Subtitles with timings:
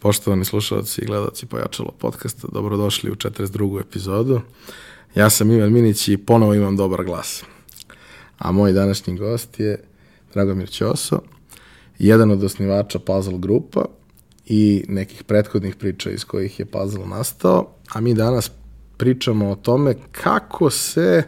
[0.00, 3.80] Poštovani slušalci i gledalci Pojačalo podcasta, dobrodošli u 42.
[3.80, 4.40] epizodu.
[5.14, 7.44] Ja sam Ivan Minić i ponovo imam dobar glas.
[8.38, 9.84] A moj današnji gost je
[10.34, 11.20] Dragomir Ćoso,
[11.98, 13.84] jedan od osnivača Puzzle grupa
[14.46, 18.50] i nekih prethodnih priča iz kojih je Puzzle nastao, a mi danas
[18.96, 21.22] pričamo o tome kako se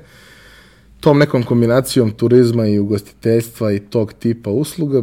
[1.00, 5.02] tom nekom kombinacijom turizma i ugostiteljstva i tog tipa usluga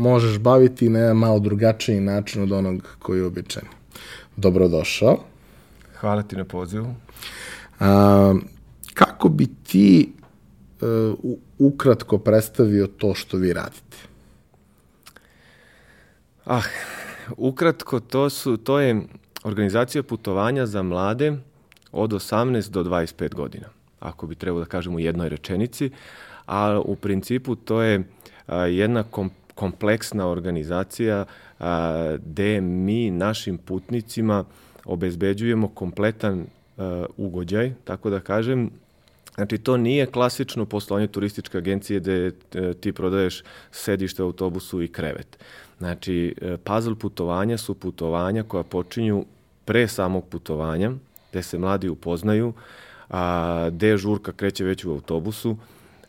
[0.00, 3.62] možeš baviti na jedan malo drugačiji način od onog koji je običan.
[4.36, 5.18] Dobrodošao.
[6.00, 6.94] Hvala ti na pozivu.
[7.80, 8.34] A,
[8.94, 10.12] kako bi ti
[10.80, 13.96] uh, ukratko predstavio to što vi radite?
[16.46, 16.62] Ah,
[17.36, 19.02] ukratko to su to je
[19.44, 21.36] organizacija putovanja za mlade
[21.92, 23.66] od 18 do 25 godina,
[24.00, 25.90] ako bi trebalo da kažem u jednoj rečenici,
[26.46, 28.02] a u principu to je
[28.46, 31.24] a, jedna kom, kompleksna organizacija
[31.58, 34.44] a, gde mi našim putnicima
[34.84, 36.46] obezbeđujemo kompletan
[36.78, 38.70] a, ugođaj, tako da kažem,
[39.34, 45.38] Znači, to nije klasično poslovanje turističke agencije gde e, ti prodaješ sedište autobusu i krevet.
[45.78, 49.24] Znači, e, puzzle putovanja su putovanja koja počinju
[49.64, 50.92] pre samog putovanja,
[51.30, 52.52] gde se mladi upoznaju,
[53.10, 55.56] a, gde žurka kreće već u autobusu,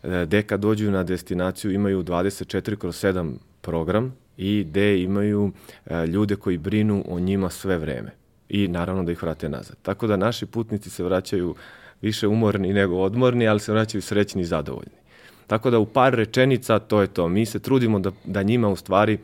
[0.03, 5.52] e, gde kad dođu na destinaciju imaju 24 kroz 7 program i gde imaju
[5.86, 8.12] a, ljude koji brinu o njima sve vreme
[8.50, 9.78] i naravno da ih vrate nazad.
[9.81, 11.56] Tako da naši putnici se vraćaju
[12.02, 15.02] više umorni nego odmorni, ali se vraćaju srećni i zadovoljni.
[15.48, 17.28] Tako da u par rečenica to je to.
[17.28, 19.18] Mi se trudimo da, da njima u stvari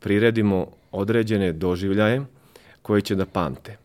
[0.00, 2.22] priredimo određene doživljaje
[2.82, 3.76] koje će da pamte.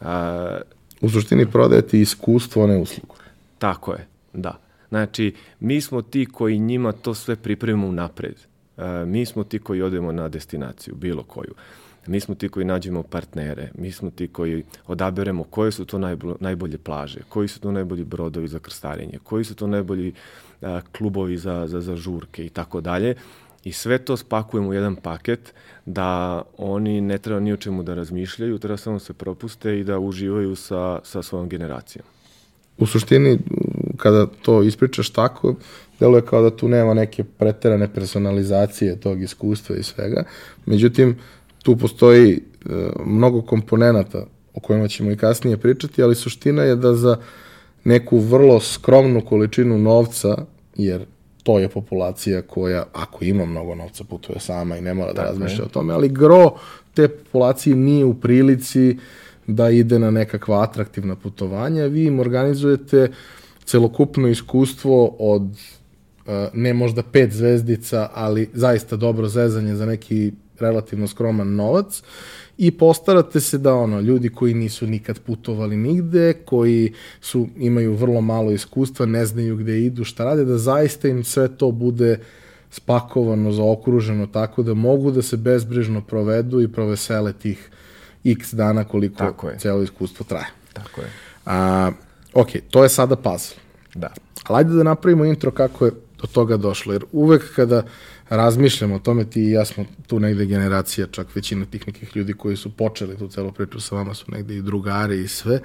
[0.00, 0.58] A,
[1.00, 3.14] u suštini prodajete iskustvo, a ne uslugu.
[3.58, 4.58] Tako je, da.
[4.88, 8.34] Znači, mi smo ti koji njima to sve pripremimo napred.
[8.78, 11.54] A, mi smo ti koji odemo na destinaciju, bilo koju.
[12.06, 15.98] Mi smo ti koji nađemo partnere, mi smo ti koji odaberemo koje su to
[16.40, 20.12] najbolje plaže, koji su to najbolji brodovi za krstarenje, koji su to najbolji
[20.62, 23.14] a, klubovi za, za, za žurke i tako dalje.
[23.64, 25.54] I sve to spakujemo u jedan paket
[25.86, 29.98] da oni ne treba ni o čemu da razmišljaju, treba samo se propuste i da
[29.98, 32.04] uživaju sa, sa svojom generacijom.
[32.78, 33.38] U suštini,
[33.96, 35.54] kada to ispričaš tako,
[36.00, 40.24] deluje kao da tu nema neke preterane personalizacije tog iskustva i svega.
[40.66, 41.16] Međutim,
[41.62, 42.40] tu postoji e,
[43.06, 47.16] mnogo komponenata o kojima ćemo i kasnije pričati, ali suština je da za
[47.84, 50.36] neku vrlo skromnu količinu novca,
[50.76, 51.04] jer
[51.42, 55.64] to je populacija koja, ako ima mnogo novca, putuje sama i ne mora da razmišlja
[55.64, 56.54] o tome, ali gro
[56.94, 58.98] te populacije nije u prilici
[59.46, 61.84] da ide na nekakva atraktivna putovanja.
[61.84, 63.10] Vi im organizujete
[63.64, 65.42] celokupno iskustvo od
[66.52, 72.02] ne možda pet zvezdica, ali zaista dobro zezanje za neki relativno skroman novac
[72.58, 78.20] i postarate se da ono ljudi koji nisu nikad putovali nigde, koji su imaju vrlo
[78.20, 82.18] malo iskustva, ne znaju gde idu, šta rade, da zaista im sve to bude
[82.70, 87.70] spakovano, zaokruženo tako da mogu da se bezbrižno provedu i provesele tih
[88.24, 89.58] x dana koliko tako je.
[89.58, 90.48] celo iskustvo traje.
[90.72, 91.10] Tako je.
[91.46, 91.90] A,
[92.34, 93.56] ok, to je sada puzzle.
[93.94, 94.12] Da.
[94.44, 97.82] Ali ajde da napravimo intro kako je do toga došlo, jer uvek kada
[98.28, 102.32] razmišljamo o tome, ti i ja smo tu negde generacija, čak većina tih nekih ljudi
[102.32, 105.60] koji su počeli tu celu priču sa vama su negde i drugari i sve.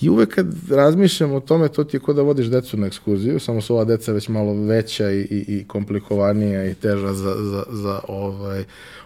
[0.00, 3.40] I uvek kad razmišljamo o tome, to ti je kao da vodiš decu na ekskurziju,
[3.40, 7.64] samo su ova deca već malo veća i, i, i komplikovanija i teža za, za,
[7.70, 8.64] za ovaj,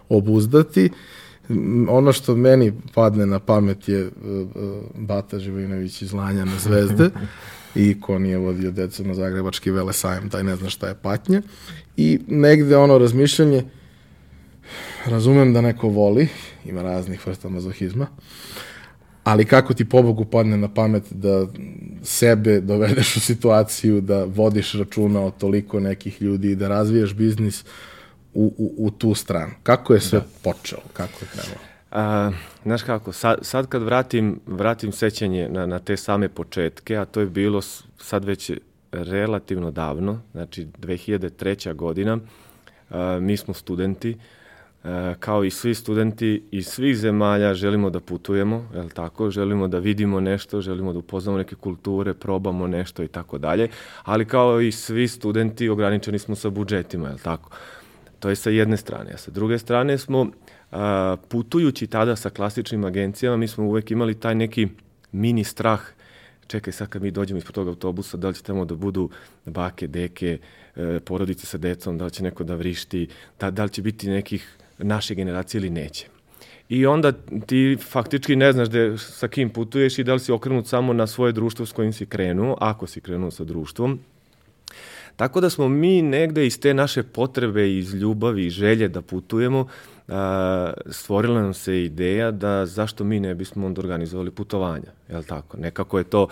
[0.08, 0.90] obuzdati.
[1.88, 4.12] Ono što meni padne na pamet je uh,
[4.94, 7.10] Bata Živojinović iz Lanja na zvezde
[7.74, 11.42] i ko nije vodio decu na Zagrebački velesajem, taj ne zna šta je patnja.
[11.96, 13.64] I negde ono razmišljanje,
[15.06, 16.28] razumem da neko voli,
[16.64, 18.06] ima raznih vrsta mazohizma,
[19.24, 21.46] ali kako ti pobogu padne na pamet da
[22.02, 27.64] sebe dovedeš u situaciju da vodiš računa o toliko nekih ljudi i da razvijaš biznis
[28.34, 29.52] u, u, u tu stranu.
[29.62, 30.26] Kako je sve da.
[30.42, 30.82] počelo?
[30.92, 31.71] Kako je krenulo?
[31.92, 32.30] A,
[32.64, 37.20] znaš kako, sad, sad kad vratim, vratim sećanje na, na te same početke, a to
[37.20, 37.60] je bilo
[37.98, 38.50] sad već
[38.92, 41.74] relativno davno, znači 2003.
[41.74, 42.18] godina,
[42.90, 44.16] a, mi smo studenti,
[44.84, 49.30] a, kao i svi studenti iz svih zemalja želimo da putujemo, je tako?
[49.30, 53.68] Želimo da vidimo nešto, želimo da upoznamo neke kulture, probamo nešto i tako dalje,
[54.04, 57.50] ali kao i svi studenti ograničeni smo sa budžetima, je tako?
[58.20, 60.26] To je sa jedne strane, a sa druge strane smo
[61.28, 64.68] putujući tada sa klasičnim agencijama, mi smo uvek imali taj neki
[65.12, 65.80] mini strah
[66.52, 69.10] čekaj sad kad mi dođemo ispod tog autobusa, da li će tamo da budu
[69.46, 70.38] bake, deke,
[70.76, 73.08] e, porodice sa decom, da li će neko da vrišti,
[73.40, 76.06] da, da li će biti nekih naše generacije ili neće.
[76.68, 77.12] i onda
[77.46, 81.06] ti faktički ne znaš de, sa kim putuješ i da li si okrenut samo na
[81.06, 83.98] svoje društvo s kojim si krenuo, ako si krenuo sa društvom.
[85.16, 89.66] Tako da smo mi negde iz te naše potrebe, iz ljubavi i želje da putujemo,
[90.90, 95.56] stvorila nam se ideja da zašto mi ne bismo onda organizovali putovanja, je tako?
[95.56, 96.28] Nekako je to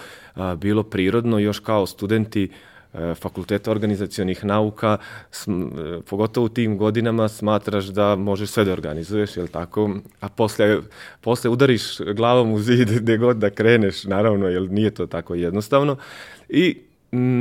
[0.57, 2.51] bilo prirodno, još kao studenti
[2.95, 4.99] E, fakulteta organizacionih nauka,
[5.31, 9.91] sm, e, pogotovo u tim godinama smatraš da možeš sve da organizuješ, je tako?
[10.21, 10.79] A posle,
[11.21, 15.97] posle udariš glavom u zid gde god da kreneš, naravno, jer nije to tako jednostavno.
[16.49, 16.79] I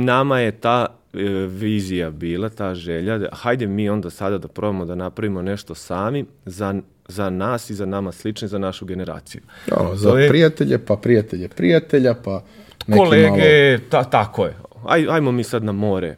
[0.04, 0.99] nama je ta
[1.48, 6.24] vizija bila, ta želja, da hajde mi onda sada da probamo da napravimo nešto sami
[6.44, 6.74] za
[7.08, 9.40] za nas i za nama slični, za našu generaciju.
[9.66, 10.28] Ja, za je...
[10.28, 12.42] prijatelje, pa prijatelje prijatelja, pa
[12.86, 13.90] neki kolege, malo...
[13.90, 14.54] ta, tako je
[14.86, 16.16] aj, ajmo mi sad na more.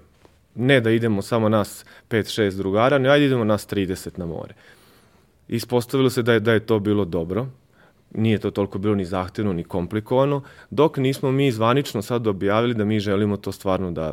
[0.55, 4.55] Ne da idemo samo nas 5-6 drugara, ne ajde idemo nas 30 na more.
[5.49, 7.47] Ispostavilo se da je, da je to bilo dobro,
[8.15, 12.85] nije to toliko bilo ni zahtevno ni komplikovano, dok nismo mi zvanično sad objavili da
[12.85, 14.13] mi želimo to stvarno da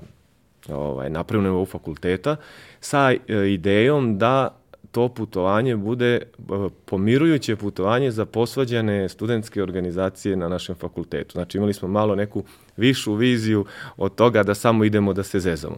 [0.71, 2.35] ovaj, napravimo u fakulteta
[2.79, 3.17] sa e,
[3.49, 4.55] idejom da
[4.91, 6.21] to putovanje bude e,
[6.85, 11.31] pomirujuće putovanje za posvađane studentske organizacije na našem fakultetu.
[11.31, 12.43] Znači imali smo malo neku
[12.77, 13.65] višu viziju
[13.97, 15.77] od toga da samo idemo da se zezamo.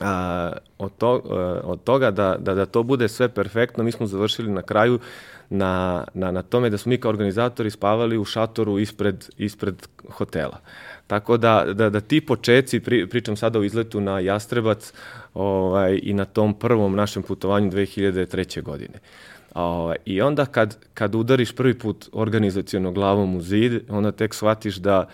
[0.00, 1.34] A, od, to, e,
[1.66, 4.98] od toga da, da, da to bude sve perfektno, mi smo završili na kraju
[5.50, 9.74] na, na, na tome da smo mi kao organizatori spavali u šatoru ispred, ispred
[10.10, 10.58] hotela.
[11.10, 14.92] Tako da, da, da ti počeci, pri, pričam sada o izletu na Jastrebac
[15.34, 18.62] ovaj, i na tom prvom našem putovanju 2003.
[18.62, 18.98] godine.
[19.54, 24.76] Ovaj, I onda kad, kad udariš prvi put organizacijono glavom u zid, onda tek shvatiš
[24.76, 25.08] da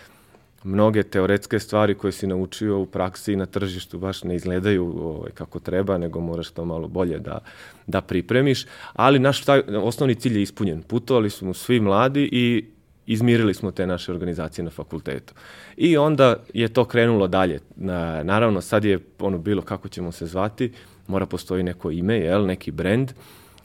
[0.64, 5.31] mnoge teoretske stvari koje si naučio u praksi i na tržištu baš ne izgledaju ovaj,
[5.31, 7.38] kako treba, nego moraš to malo bolje da,
[7.87, 8.66] da pripremiš.
[8.92, 10.82] Ali naš taj, osnovni cilj je ispunjen.
[10.82, 12.64] Putovali smo svi mladi i
[13.06, 15.34] izmirili smo te naše organizacije na fakultetu.
[15.76, 17.60] I onda je to krenulo dalje.
[17.76, 20.72] Na, naravno, sad je ono bilo kako ćemo se zvati,
[21.06, 23.12] mora postoji neko ime, jel, neki brend.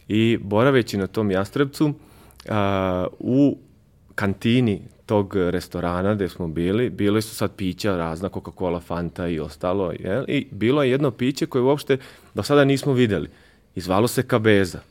[0.08, 1.94] I boraveći na tom Jastrebcu,
[2.50, 3.58] a, u
[4.16, 9.94] kantini tog restorana gde smo bili, bile su sad pića razna, Coca-Cola, Fanta i ostalo,
[10.00, 10.24] jel?
[10.28, 11.98] i bilo je jedno piće koje uopšte
[12.34, 13.30] do sada nismo videli.
[13.76, 14.91] Izvalo se Kabeza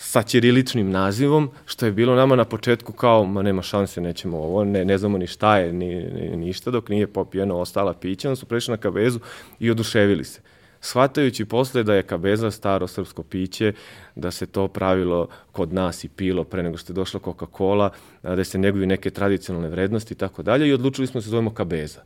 [0.00, 4.64] sa ćiriličnim nazivom, što je bilo nama na početku kao, ma nema šanse, nećemo ovo,
[4.64, 8.36] ne, ne znamo ni šta je, ni, ni ništa, dok nije popijeno ostala pića, onda
[8.36, 9.18] su prešli na kabezu
[9.58, 10.40] i oduševili se.
[10.80, 13.72] Shvatajući posle da je kabeza staro srpsko piće,
[14.14, 17.90] da se to pravilo kod nas i pilo pre nego što je došla Coca-Cola,
[18.22, 21.50] da se neguju neke tradicionalne vrednosti i tako dalje i odlučili smo da se zovemo
[21.50, 22.00] kabeza.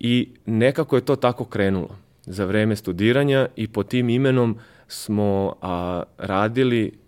[0.00, 4.58] I nekako je to tako krenulo za vreme studiranja i po tim imenom
[4.88, 7.03] smo a, radili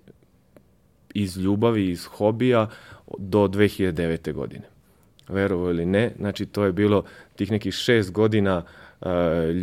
[1.17, 2.69] iz ljubavi, iz hobija
[3.19, 4.33] do 2009.
[4.33, 4.65] godine.
[5.29, 7.05] Verovo ili ne, znači to je bilo
[7.37, 9.09] tih nekih šest godina uh,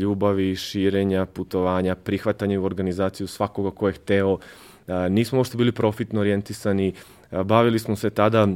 [0.01, 4.33] ljubavi, širenja, putovanja, prihvatanja u organizaciju svakoga ko je hteo.
[4.33, 4.39] Uh,
[5.09, 6.93] nismo uopšte bili profitno orijentisani,
[7.31, 8.47] uh, bavili smo se tada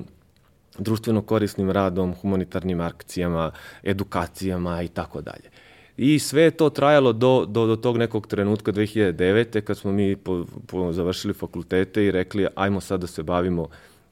[0.77, 3.51] društveno korisnim radom, humanitarnim akcijama,
[3.83, 5.49] edukacijama i tako dalje.
[5.97, 9.61] I sve je to trajalo do, do, do tog nekog trenutka 2009.
[9.61, 13.67] kad smo mi po, po, završili fakultete i rekli ajmo sad da se bavimo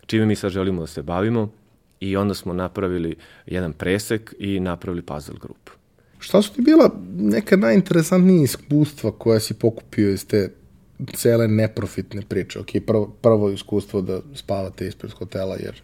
[0.05, 1.49] čime mi sad želimo da se bavimo
[1.99, 3.15] i onda smo napravili
[3.45, 5.69] jedan presek i napravili puzzle grup.
[6.19, 10.53] Šta su ti bila neka najinteresantnija iskustva koja si pokupio iz te
[11.13, 12.59] cele neprofitne priče?
[12.59, 15.81] Ok, prvo, prvo iskustvo da spavate ispred hotela, jer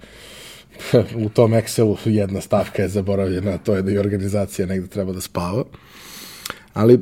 [1.25, 5.21] u tom Excelu jedna stavka je zaboravljena, to je da i organizacija negde treba da
[5.21, 5.63] spava.
[6.73, 7.01] Ali uh,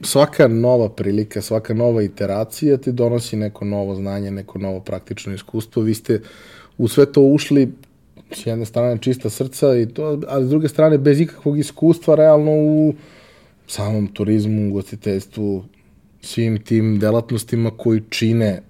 [0.00, 5.82] svaka nova prilika, svaka nova iteracija ti donosi neko novo znanje, neko novo praktično iskustvo.
[5.82, 6.20] Vi ste
[6.78, 7.72] u sve to ušli
[8.32, 12.52] s jedne strane čista srca, i to, a s druge strane bez ikakvog iskustva realno
[12.52, 12.94] u
[13.66, 15.64] samom turizmu, ugostiteljstvu,
[16.20, 18.62] svim tim delatnostima koji čine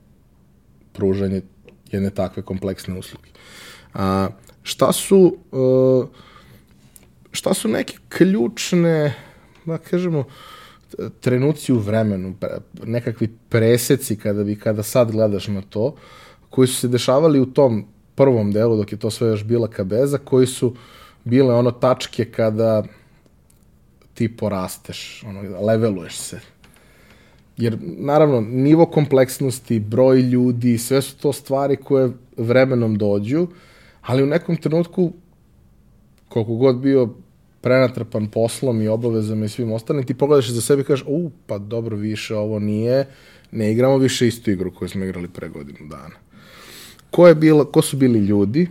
[0.92, 1.42] pružanje
[1.92, 3.28] jedne takve kompleksne usluge.
[3.98, 4.28] A,
[4.62, 6.08] šta su uh,
[7.32, 9.14] šta su neke ključne
[9.64, 10.24] da kažemo
[11.20, 12.34] trenuci u vremenu,
[12.84, 15.94] nekakvi preseci kada bi kada sad gledaš na to,
[16.50, 20.18] koji su se dešavali u tom prvom delu dok je to sve još bila kabeza,
[20.18, 20.74] koji su
[21.24, 22.84] bile ono tačke kada
[24.14, 26.40] ti porasteš, ono, leveluješ se.
[27.56, 33.46] Jer, naravno, nivo kompleksnosti, broj ljudi, sve su to stvari koje vremenom dođu,
[34.08, 35.12] ali u nekom trenutku,
[36.28, 37.08] koliko god bio
[37.60, 41.58] prenatrpan poslom i obavezama i svim ostalim, ti pogledaš za sebe i kažeš, u, pa
[41.58, 43.06] dobro, više ovo nije,
[43.50, 46.16] ne igramo više istu igru koju smo igrali pre godinu dana.
[47.10, 48.68] Ko, je bila, ko su bili ljudi,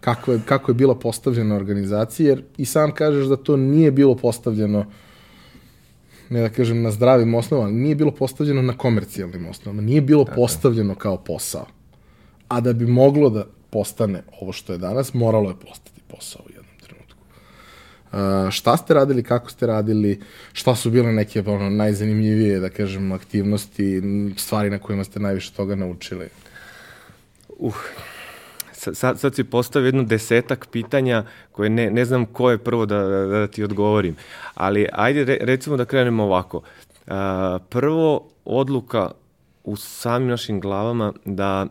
[0.00, 4.16] kako je, kako je bila postavljena organizacija, jer i sam kažeš da to nije bilo
[4.16, 4.86] postavljeno
[6.30, 10.36] ne da kažem na zdravim osnovama, nije bilo postavljeno na komercijalnim osnovama, nije bilo Tako.
[10.36, 11.66] postavljeno kao posao.
[12.48, 16.50] A da bi moglo da postane ovo što je danas, moralo je postati posao u
[16.50, 17.18] jednom trenutku.
[18.12, 20.20] Uh, šta ste radili, kako ste radili,
[20.52, 24.02] šta su bile neke ono, najzanimljivije, da kažem, aktivnosti,
[24.36, 26.28] stvari na kojima ste najviše toga naučili?
[27.58, 27.74] Uh,
[28.72, 32.98] sad, sad si postavio jednu desetak pitanja koje ne, ne znam ko je prvo da,
[32.98, 34.16] da, da ti odgovorim.
[34.54, 36.56] Ali ajde re, recimo da krenemo ovako.
[36.56, 37.12] Uh,
[37.68, 39.10] prvo, odluka
[39.64, 41.66] u samim našim glavama da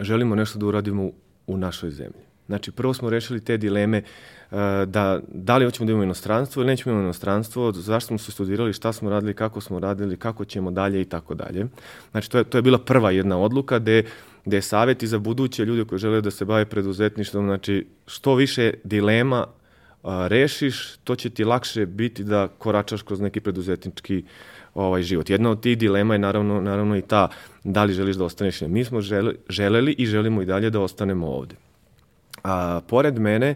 [0.00, 1.10] želimo nešto da uradimo
[1.46, 2.26] u, našoj zemlji.
[2.46, 6.70] Znači, prvo smo rešili te dileme uh, da, da li hoćemo da imamo inostranstvo ili
[6.70, 10.70] nećemo imamo inostranstvo, zašto smo se studirali, šta smo radili, kako smo radili, kako ćemo
[10.70, 11.66] dalje i tako dalje.
[12.10, 14.04] Znači, to je, to je bila prva jedna odluka gde
[14.46, 18.72] gde je savjeti za buduće ljude koji žele da se bave preduzetništvom, znači što više
[18.84, 19.46] dilema
[20.02, 24.24] a, rešiš, to će ti lakše biti da koračaš kroz neki preduzetnički
[24.76, 25.30] ovaj život.
[25.30, 27.28] Jedna od tih dilema je naravno, naravno i ta
[27.64, 28.60] da li želiš da ostaneš.
[28.60, 31.54] Mi smo žele, želeli i želimo i dalje da ostanemo ovde.
[32.44, 33.54] A, pored mene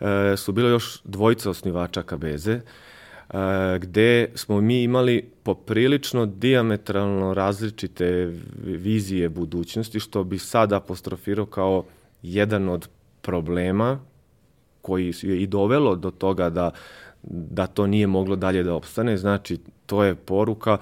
[0.00, 2.60] e, su bilo još dvojica osnivača Kabeze,
[3.78, 8.32] gde smo mi imali poprilično diametralno različite
[8.64, 11.84] vizije budućnosti, što bi sad apostrofirao kao
[12.22, 12.88] jedan od
[13.20, 14.00] problema
[14.82, 16.70] koji je i dovelo do toga da,
[17.22, 19.16] da to nije moglo dalje da opstane.
[19.16, 19.58] Znači,
[19.92, 20.78] to je poruka,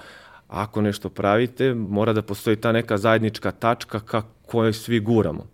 [0.47, 5.47] ako nešto pravite, mora da postoji ta neka zajednička tačka ka kojoj svi guramo.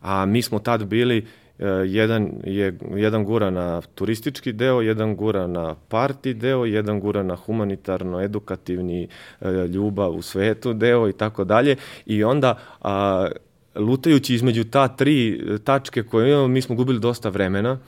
[0.00, 1.26] A mi smo tad bili
[1.58, 7.22] E, jedan, je, jedan gura na turistički deo, jedan gura na parti deo, jedan gura
[7.22, 9.08] na humanitarno-edukativni
[9.40, 11.76] e, ljubav u svetu deo i tako dalje.
[12.06, 13.28] I onda a,
[13.74, 17.78] lutajući između ta tri tačke koje imamo, mi smo gubili dosta vremena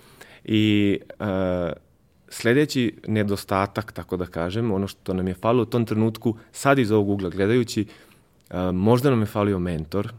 [0.44, 1.73] i a,
[2.35, 6.91] sledeći nedostatak, tako da kažem, ono što nam je falilo u tom trenutku, sad iz
[6.91, 7.87] ovog ugla gledajući,
[8.50, 10.12] a, možda nam je falio mentor,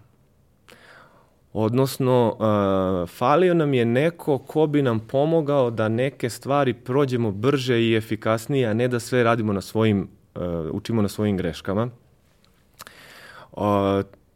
[1.57, 7.81] Odnosno, uh, falio nam je neko ko bi nam pomogao da neke stvari prođemo brže
[7.81, 10.41] i efikasnije, a ne da sve radimo na svojim, uh,
[10.71, 11.89] učimo na svojim greškama.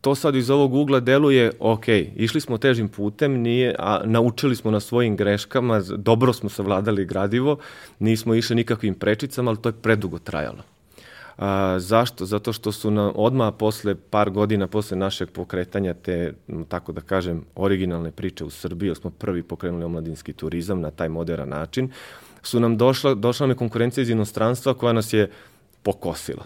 [0.01, 4.71] To sad iz ovog ugla deluje, ok, išli smo težim putem, nije, a naučili smo
[4.71, 7.57] na svojim greškama, dobro smo savladali gradivo,
[7.99, 10.63] nismo išli nikakvim prečicama, ali to je predugo trajalo.
[11.37, 12.25] A, zašto?
[12.25, 16.33] Zato što su na, odmah posle par godina, posle našeg pokretanja te,
[16.67, 21.49] tako da kažem, originalne priče u Srbiji, smo prvi pokrenuli omladinski turizam na taj modern
[21.49, 21.91] način,
[22.41, 25.29] su nam došla, došla nam je konkurencija iz inostranstva koja nas je
[25.83, 26.45] pokosila.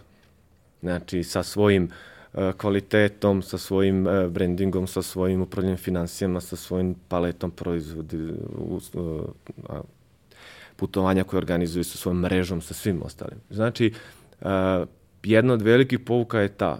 [0.81, 2.12] Znači, sa svojim uh,
[2.57, 9.21] kvalitetom, sa svojim uh, brandingom, sa svojim upravljanjem financijama, sa svojim paletom proizvodi, uh,
[10.75, 13.37] putovanja koje organizuju, sa svojom mrežom, sa svim ostalim.
[13.49, 13.93] Znači,
[14.43, 14.87] Uh,
[15.23, 16.79] jedna od velikih pouka je ta,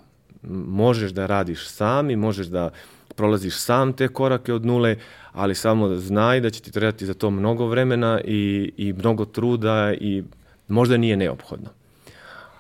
[0.68, 2.70] možeš da radiš sam i možeš da
[3.16, 4.98] prolaziš sam te korake od nule,
[5.32, 9.94] ali samo znaj da će ti trebati za to mnogo vremena i, i mnogo truda
[9.94, 10.24] i
[10.68, 11.70] možda nije neophodno.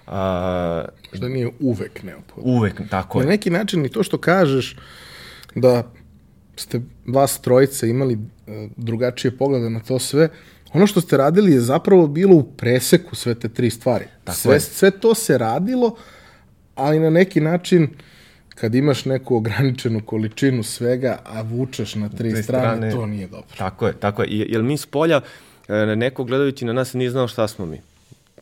[0.07, 2.51] A, možda nije uvek neophodno.
[2.51, 3.25] Uvek, tako je.
[3.25, 4.75] Na neki način i to što kažeš
[5.55, 5.91] da
[6.55, 10.29] ste vas trojice imali e, drugačije poglede na to sve,
[10.73, 14.05] ono što ste radili je zapravo bilo u preseku sve te tri stvari.
[14.23, 14.59] Tako sve, je.
[14.59, 15.95] sve to se radilo,
[16.75, 17.89] ali na neki način
[18.55, 23.27] kad imaš neku ograničenu količinu svega, a vučeš na tri, tri strane, strane, to nije
[23.27, 23.55] dobro.
[23.57, 24.27] Tako je, tako je.
[24.29, 25.21] Jer mi s polja,
[25.67, 27.81] e, neko gledajući na nas nije znao šta smo mi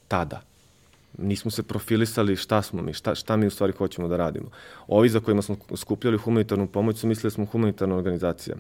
[0.08, 0.42] tada.
[1.18, 4.50] Nismo se profilisali šta smo mi, šta, šta mi u stvari hoćemo da radimo.
[4.88, 8.56] Ovi za kojima smo skupljali humanitarnu pomoć su mislili da smo humanitarna organizacija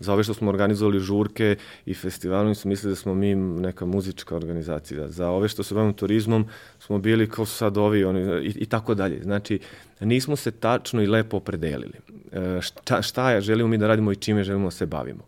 [0.00, 1.56] za ove što smo organizovali žurke
[1.86, 5.08] i festival, oni su mislili da smo mi neka muzička organizacija.
[5.08, 6.46] Za ove što se bavimo turizmom
[6.78, 9.22] smo bili kao su sad ovi oni, i, i tako dalje.
[9.22, 9.58] Znači,
[10.00, 11.98] nismo se tačno i lepo opredelili.
[12.32, 15.22] E, šta, šta je, želimo mi da radimo i čime želimo da se bavimo.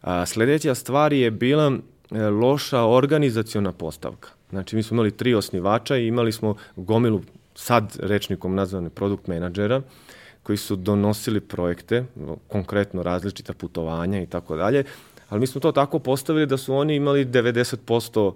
[0.00, 1.72] A, sledeća stvar je bila
[2.10, 4.39] e, loša organizaciona postavka.
[4.50, 7.20] Znači, mi smo imali tri osnivača i imali smo gomilu
[7.54, 9.82] sad rečnikom nazvane produkt menadžera,
[10.42, 12.04] koji su donosili projekte,
[12.48, 14.84] konkretno različita putovanja i tako dalje,
[15.28, 18.32] ali mi smo to tako postavili da su oni imali 90%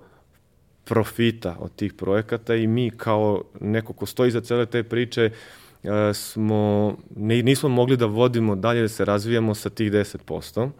[0.84, 6.14] profita od tih projekata i mi kao neko ko stoji za cele te priče e,
[6.14, 10.70] smo, nismo mogli da vodimo dalje, da se razvijamo sa tih 10%.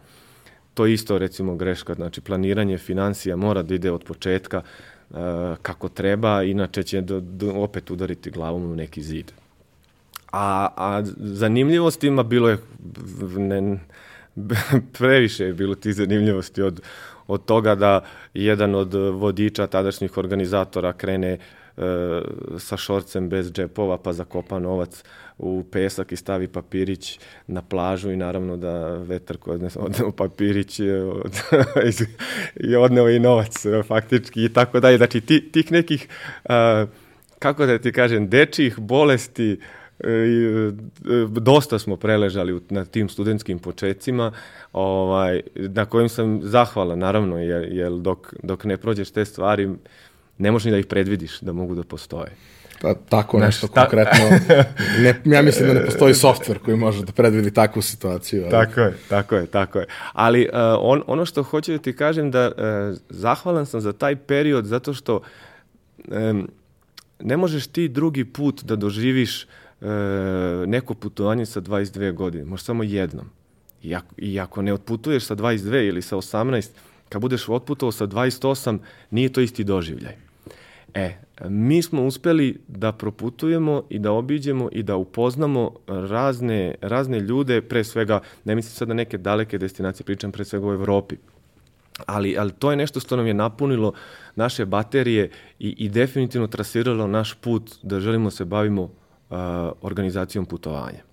[0.73, 4.94] to je isto recimo greška, znači planiranje financija mora da ide od početka uh,
[5.61, 9.31] kako treba, inače će do, do, opet udariti glavom u neki zid.
[10.31, 12.57] A, a zanimljivostima bilo je
[13.37, 13.79] ne,
[14.97, 16.81] previše je bilo tih zanimljivosti od,
[17.27, 18.01] od toga da
[18.33, 21.39] jedan od vodiča tadašnjih organizatora krene e,
[22.59, 25.03] sa šorcem bez džepova pa zakopa novac
[25.37, 30.79] u pesak i stavi papirić na plažu i naravno da vetar koji odnese odneo papirić
[31.23, 31.41] od,
[32.69, 34.97] i odneo i novac faktički i tako dalje.
[34.97, 36.07] Znači ti, tih nekih,
[36.45, 36.85] a,
[37.39, 39.59] kako da ti kažem, dečijih bolesti
[39.99, 40.71] E, e,
[41.27, 44.31] dosta smo preležali na tim studentskim početcima,
[44.73, 49.69] ovaj, na kojim sam zahvalan, naravno, jer, jer dok, dok ne prođeš te stvari,
[50.37, 52.31] ne možeš ni da ih predvidiš da mogu da postoje.
[52.81, 53.81] Pa, tako Znaš, nešto ta...
[53.81, 54.25] konkretno.
[55.03, 58.41] Ne, ja mislim da ne postoji softver koji može da predvidi takvu situaciju.
[58.41, 58.51] Ali...
[58.51, 59.85] Tako je, tako je, tako je.
[60.13, 64.15] Ali uh, on, ono što hoću da ti kažem da uh, zahvalan sam za taj
[64.15, 65.21] period zato što
[66.07, 66.49] um,
[67.19, 69.87] ne možeš ti drugi put da doživiš uh,
[70.67, 73.29] neko putovanje sa 22 godine, možda samo jednom.
[73.83, 76.69] I ako, I ako ne otputuješ sa 22 ili sa 18,
[77.09, 78.79] kad budeš otputovao sa 28,
[79.11, 80.24] nije to isti doživljaj.
[80.95, 81.13] E,
[81.49, 87.83] mi smo uspeli da proputujemo i da obiđemo i da upoznamo razne, razne ljude, pre
[87.83, 91.15] svega, ne mislim sad na neke daleke destinacije, pričam pre svega u Evropi,
[92.05, 93.93] ali, ali to je nešto što nam je napunilo
[94.35, 98.89] naše baterije i, i definitivno trasiralo naš put da želimo se bavimo
[99.81, 101.03] organizacijom putovanja.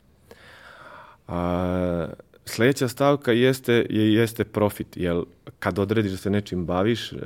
[1.28, 2.08] A,
[2.44, 5.22] sledeća stavka jeste, je, jeste profit, jer
[5.58, 7.16] kad odrediš da se nečim baviš, e,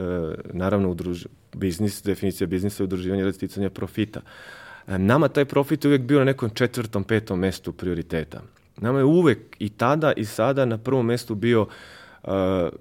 [0.52, 4.20] naravno udruž, biznis, definicija biznisa je udruživanje radi sticanja profita.
[4.86, 8.42] E, nama taj profit je uvek bio na nekom četvrtom, petom mestu prioriteta.
[8.76, 12.30] Nama je uvek i tada i sada na prvom mestu bio uh,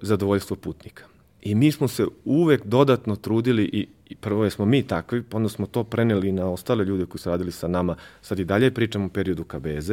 [0.02, 1.04] zadovoljstvo putnika.
[1.42, 5.36] I mi smo se uvek dodatno trudili i, i prvo je smo mi takvi, pa
[5.36, 7.96] onda smo to preneli na ostale ljude koji su radili sa nama.
[8.22, 9.92] Sad i dalje pričamo o periodu KBZ.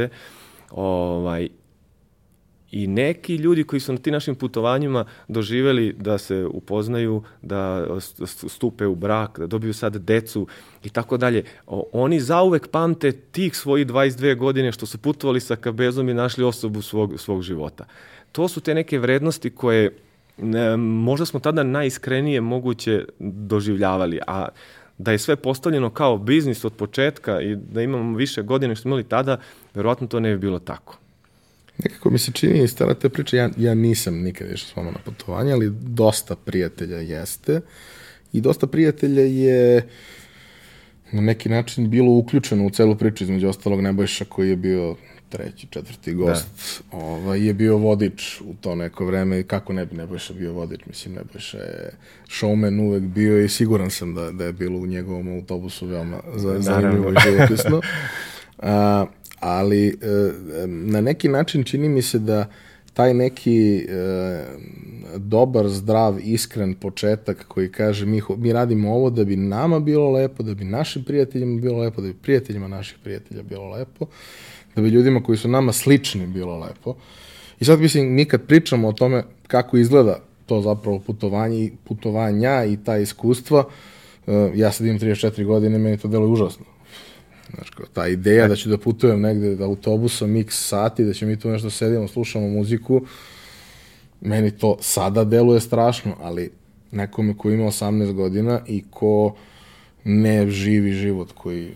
[0.72, 1.50] Ovaj,
[2.74, 7.86] I neki ljudi koji su na tim našim putovanjima doživeli da se upoznaju, da
[8.26, 10.48] stupe u brak, da dobiju sad decu
[10.84, 11.44] i tako dalje.
[11.92, 16.82] Oni zauvek pamte tih svojih 22 godine što su putovali sa KBZ-om i našli osobu
[16.82, 17.86] svog, svog života.
[18.32, 19.96] To su te neke vrednosti koje
[20.38, 24.48] ne, možda smo tada najiskrenije moguće doživljavali, a
[24.98, 29.04] da je sve postavljeno kao biznis od početka i da imamo više godine što imali
[29.04, 29.38] tada,
[29.74, 31.03] verovatno to ne bi bilo tako.
[31.78, 35.00] Nekako mi se čini iz te priče, ja, ja nisam nikad išao s vama na
[35.06, 37.62] putovanje, ali dosta prijatelja jeste
[38.34, 39.88] i dosta prijatelja je
[41.12, 44.96] na neki način bilo uključeno u celu priču, između ostalog Nebojša koji je bio
[45.30, 46.48] treći, četvrti gost,
[46.92, 46.98] da.
[46.98, 51.16] ovaj, je bio vodič u to neko vreme kako ne bi Nebojša bio vodič, mislim
[51.16, 51.92] Nebojša je
[52.28, 56.20] showman uvek bio i siguran sam da, da je bilo u njegovom autobusu veoma
[56.60, 57.82] zanimljivo i živopisno.
[58.58, 59.06] A,
[59.44, 59.94] ali e,
[60.66, 62.46] na neki način čini mi se da
[62.94, 64.46] taj neki e,
[65.18, 70.44] dobar, zdrav, iskren početak koji kaže mi, mi radimo ovo da bi nama bilo lepo,
[70.44, 74.06] da bi našim prijateljima bilo lepo, da bi prijateljima naših prijatelja bilo lepo,
[74.76, 76.96] da bi ljudima koji su nama slični bilo lepo.
[77.60, 82.78] I sad mislim, mi kad pričamo o tome kako izgleda to zapravo putovanje, putovanja i
[82.86, 83.64] ta iskustva,
[84.28, 86.73] uh, ja sad imam 34 godine, meni to deluje užasno.
[87.54, 91.32] Znaš, kao, ta ideja da ću da putujem negde da autobusom x sati, da ćemo
[91.32, 93.02] mi tu nešto sedimo, slušamo muziku,
[94.22, 96.52] meni to sada deluje strašno, ali
[96.92, 99.36] nekome ko ima 18 godina i ko
[100.04, 101.72] ne živi život koji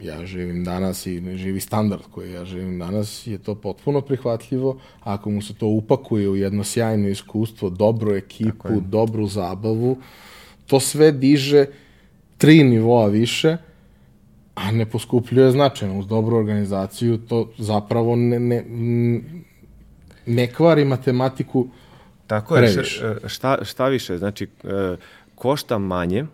[0.00, 4.80] ja živim danas i ne živi standard koji ja živim danas, je to potpuno prihvatljivo.
[5.00, 9.96] Ako mu se to upakuje u jedno sjajno iskustvo, dobru ekipu, dobru zabavu,
[10.66, 11.66] to sve diže
[12.38, 13.56] tri nivoa više,
[14.54, 15.98] a ne poskupljuje značajno.
[15.98, 18.64] Uz dobru organizaciju to zapravo ne, ne,
[20.26, 21.68] ne kvari matematiku
[22.26, 23.14] Tako je, previše.
[23.26, 24.96] šta, šta više, znači, e,
[25.34, 26.26] košta manje,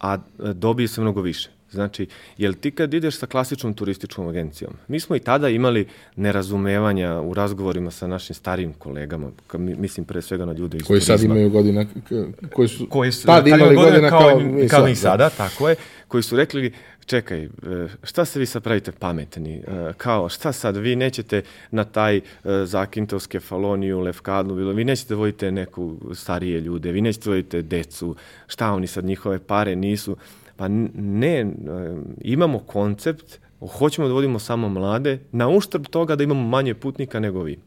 [0.00, 1.50] a dobije se mnogo više.
[1.70, 2.06] Znači,
[2.38, 7.34] jel ti kad ideš sa klasičnom turističkom agencijom, mi smo i tada imali nerazumevanja u
[7.34, 11.16] razgovorima sa našim starijim kolegama, mislim pre svega na ljude iz koji turizma.
[11.16, 11.86] sad imaju godina,
[12.52, 15.30] koji su koji su, tad imali godina kao, kao, mi, kao sad, mi sada, da.
[15.30, 15.76] tako je,
[16.08, 16.72] koji su rekli,
[17.08, 17.48] čekaj, e,
[18.02, 19.54] šta se vi sad pravite pametni?
[19.56, 22.22] E, kao, šta sad, vi nećete na taj e,
[22.64, 28.16] zakintos kefaloniju, lefkadnu, vi nećete vodite neku starije ljude, vi nećete vodite decu,
[28.46, 30.16] šta oni sad, njihove pare nisu.
[30.56, 31.46] Pa ne,
[32.20, 33.38] imamo koncept,
[33.78, 37.58] hoćemo da vodimo samo mlade, na uštrb toga da imamo manje putnika nego vi.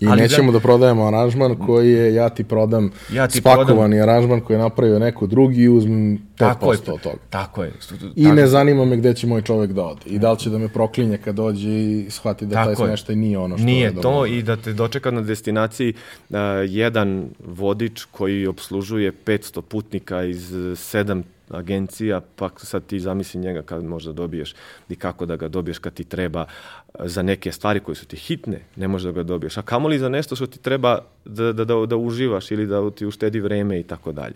[0.00, 4.40] I Ali nećemo da prodajemo aranžman koji je ja ti prodam Ja ti spakovani aranžman
[4.40, 7.16] koji je napravio neko drugi i uzmem 5% Tako je, od toga.
[7.30, 7.72] tako je.
[8.16, 10.00] I ne zanima me gde će moj čovek da ode.
[10.06, 12.88] I da li će da me proklinje kad dođe i shvati da taj Tako je.
[12.88, 14.26] smeštaj nije ono što Nije je to dobro.
[14.26, 15.94] i da te dočeka na destinaciji
[16.30, 23.40] uh, jedan vodič koji obslužuje 500 putnika iz uh, sedam agencija, pa sad ti zamisli
[23.40, 24.54] njega kad možda dobiješ
[24.88, 28.16] i kako da ga dobiješ kad ti treba uh, za neke stvari koje su ti
[28.16, 31.64] hitne, ne možeš da ga dobiješ, a kamoli za nešto što ti treba da, da,
[31.64, 34.34] da, da uživaš ili da ti uštedi vreme i tako dalje.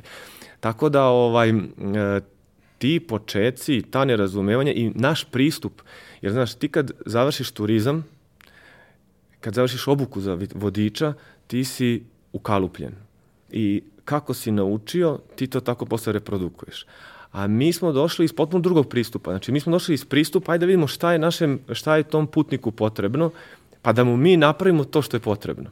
[0.60, 1.62] Tako da ovaj, uh,
[2.78, 5.82] ti počeci, ta nerazumevanja i naš pristup,
[6.22, 8.04] jer znaš, ti kad završiš turizam,
[9.40, 11.12] kad završiš obuku za vodiča,
[11.46, 12.92] ti si ukalupljen.
[13.50, 16.86] I kako si naučio, ti to tako posle reprodukuješ.
[17.32, 19.30] A mi smo došli iz potpuno drugog pristupa.
[19.30, 22.26] Znači, mi smo došli iz pristupa, ajde da vidimo šta je, našem, šta je tom
[22.26, 23.30] putniku potrebno,
[23.82, 25.70] pa da mu mi napravimo to što je potrebno.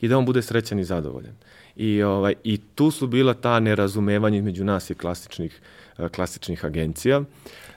[0.00, 1.34] I da on bude srećan i zadovoljan.
[1.76, 5.60] I, ovaj, i tu su bila ta nerazumevanja između nas i klasičnih,
[5.98, 7.22] eh, klasičnih agencija.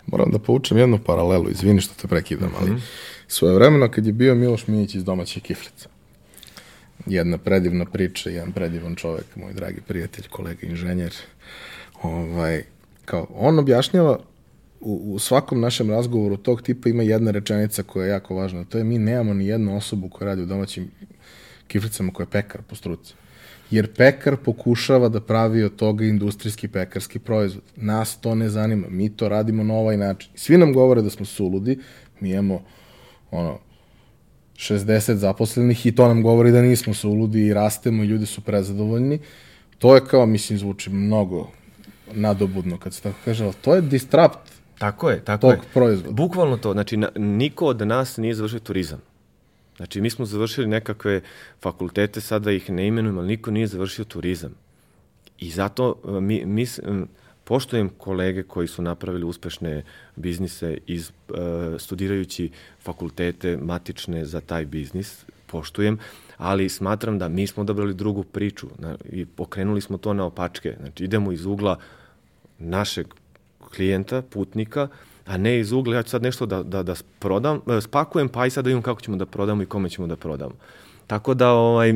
[0.08, 2.82] Moram da poučem jednu paralelu, izvini što te prekidam, ali
[3.28, 5.88] svoje vremeno kad je bio Miloš Minić iz domaće kiflice,
[7.06, 11.14] jedna predivna priča, jedan predivan čovek, moj dragi prijatelj, kolega inženjer,
[12.04, 12.64] ovaj,
[13.06, 14.20] kao, on objašnjava
[14.82, 18.78] u, u svakom našem razgovoru tog tipa ima jedna rečenica koja je jako važna, to
[18.78, 20.92] je mi nemamo ni jednu osobu koja radi u domaćim
[21.68, 23.14] kiflicama koja je pekar po struci.
[23.72, 27.64] Jer pekar pokušava da pravi od toga industrijski pekarski proizvod.
[27.76, 28.88] Nas to ne zanima.
[28.90, 30.32] Mi to radimo na ovaj način.
[30.36, 31.80] Svi nam govore da smo suludi.
[32.20, 32.62] Mi imamo
[33.32, 33.60] ono,
[34.62, 39.20] 60 zaposlenih i to nam govori da nismo suludi i rastemo i ljudi su prezadovoljni.
[39.78, 41.50] To je kao, mislim, zvuči mnogo
[42.14, 45.60] nadobudno kad se tako kaže, ali to je distrapt Tako je, tako tog je.
[45.74, 46.12] proizvoda.
[46.12, 49.02] Bukvalno to, znači na, niko od nas nije završio turizam.
[49.78, 51.22] Znači mi smo završili nekakve
[51.62, 54.54] fakultete, sada ih ne imenujem, ali niko nije završio turizam.
[55.40, 56.66] I zato e, mi, mi
[57.52, 59.84] poštujem kolege koji su napravili uspešne
[60.16, 61.36] biznise iz, uh,
[61.80, 62.50] studirajući
[62.84, 65.98] fakultete matične za taj biznis, poštujem,
[66.38, 70.76] ali smatram da mi smo odabrali drugu priču na, i pokrenuli smo to na opačke.
[70.80, 71.76] Znači idemo iz ugla
[72.60, 73.08] našeg
[73.76, 74.88] klijenta, putnika,
[75.26, 78.46] a ne iz ugla, ja ću sad nešto da, da, da prodam, e, spakujem, pa
[78.46, 80.56] i sad da vidimo kako ćemo da prodamo i kome ćemo da prodamo.
[81.08, 81.94] Tako da, ovaj,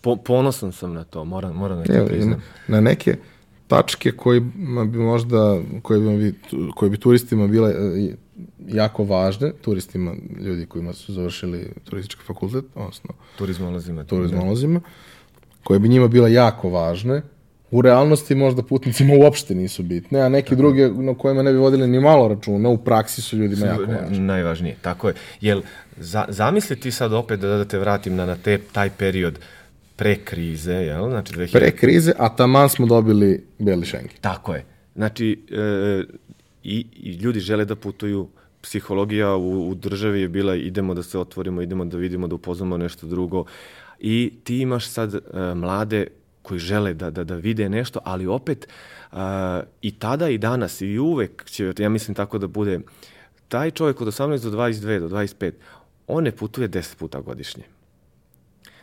[0.00, 2.42] po, ponosan sam na to, moram, moram da priznam.
[2.68, 3.16] na neke
[3.68, 6.34] tačke kojima bi možda, koje bi,
[6.74, 8.14] koje bi turistima bile e,
[8.66, 14.04] jako važne, turistima, ljudi kojima su završili turistički fakultet, odnosno Turizmolozima.
[14.04, 14.80] turizmolozima,
[15.64, 17.22] koje bi njima bile jako važne,
[17.70, 21.88] u realnosti možda putnicima uopšte nisu bitne, a neke druge na kojima ne bi vodili
[21.88, 24.18] ni malo računa, u praksi su ljudima jako važne.
[24.18, 25.14] Najvažnije, tako je.
[25.40, 25.62] Jel,
[25.96, 29.38] za, zamisli ti sad opet da, da te vratim na, na te, taj period
[29.96, 31.10] pre krize, jel?
[31.10, 31.52] Znači 2000...
[31.52, 34.16] Pre krize, a taman smo dobili beli šengen.
[34.20, 34.64] Tako je.
[34.94, 36.04] Znači, e,
[36.62, 38.28] i, i ljudi žele da putuju,
[38.62, 42.76] psihologija u, u državi je bila idemo da se otvorimo, idemo da vidimo, da upoznamo
[42.76, 43.44] nešto drugo.
[43.98, 45.20] I ti imaš sad e,
[45.54, 46.06] mlade
[46.42, 48.68] koji žele da, da, da vide nešto, ali opet
[49.12, 49.16] e,
[49.82, 52.80] i tada i danas i uvek će, ja mislim tako da bude,
[53.48, 55.52] taj čovjek od 18 do 22 do 25,
[56.06, 57.64] on ne putuje 10 puta godišnje.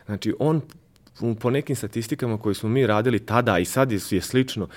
[0.06, 0.60] Znači, on
[1.40, 4.68] po nekim statistikama koje smo mi radili tada i sad je, je slično,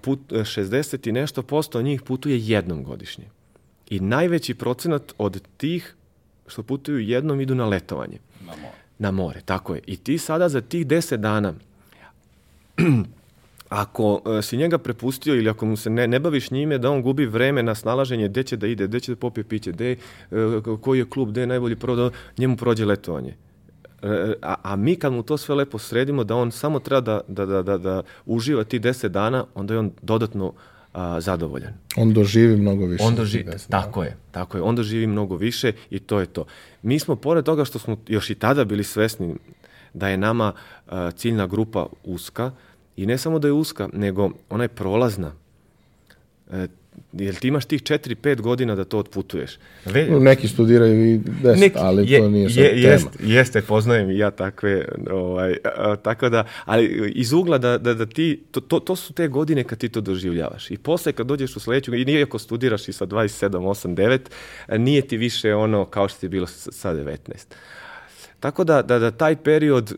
[0.00, 3.24] put, 60 i nešto posto njih putuje jednom godišnje.
[3.90, 5.94] I najveći procenat od tih
[6.46, 8.18] što putuju jednom idu na letovanje.
[8.46, 8.76] Na more.
[8.98, 9.80] Na more, tako je.
[9.86, 11.54] I ti sada za tih 10 dana
[13.68, 17.02] ako e, si njega prepustio ili ako mu se ne, ne baviš njime, da on
[17.02, 19.96] gubi vreme na snalaženje gde će da ide, gde će da popije piće, gde, e,
[20.80, 23.34] koji je klub, gde je najbolji prvo da njemu prođe letovanje.
[24.02, 27.20] E, A, a mi kad mu to sve lepo sredimo, da on samo treba da,
[27.28, 30.52] da, da, da, da uživa ti 10 dana, onda je on dodatno
[30.92, 31.72] a, zadovoljan.
[31.96, 33.04] On doživi mnogo više.
[33.04, 33.82] On doživi, 10 dana.
[33.82, 36.44] tako je, tako je, on doživi mnogo više i to je to.
[36.82, 39.34] Mi smo, pored toga što smo još i tada bili svesni
[39.94, 42.50] da je nama uh, ciljna grupa uska,
[42.96, 45.32] i ne samo da je uska, nego ona je prolazna.
[46.50, 46.66] E,
[47.12, 49.50] jer ti imaš tih 4-5 godina da to otputuješ.
[49.84, 52.88] Ve, Neki studiraju i 10, Neki- ali je- to nije sad je, tema.
[52.88, 57.94] Jest, jeste, poznajem i ja takve, ovaj, a, tako da, ali iz ugla da, da,
[57.94, 60.70] da ti, to, to, to su te godine kad ti to doživljavaš.
[60.70, 64.18] I posle kad dođeš u sledeću, i nije ako studiraš i sa 27, 8, 9,
[64.66, 67.16] a, nije ti više ono kao što ti je bilo sa 19.
[68.40, 69.94] Tako da, da, da taj period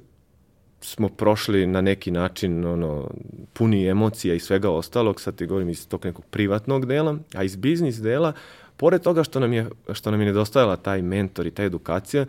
[0.85, 3.11] smo prošli na neki način ono,
[3.53, 7.57] puni emocija i svega ostalog, sad ti govorim iz tog nekog privatnog dela, a iz
[7.57, 8.33] biznis dela,
[8.77, 12.27] pored toga što nam je, što nam je nedostajala taj mentor i ta edukacija,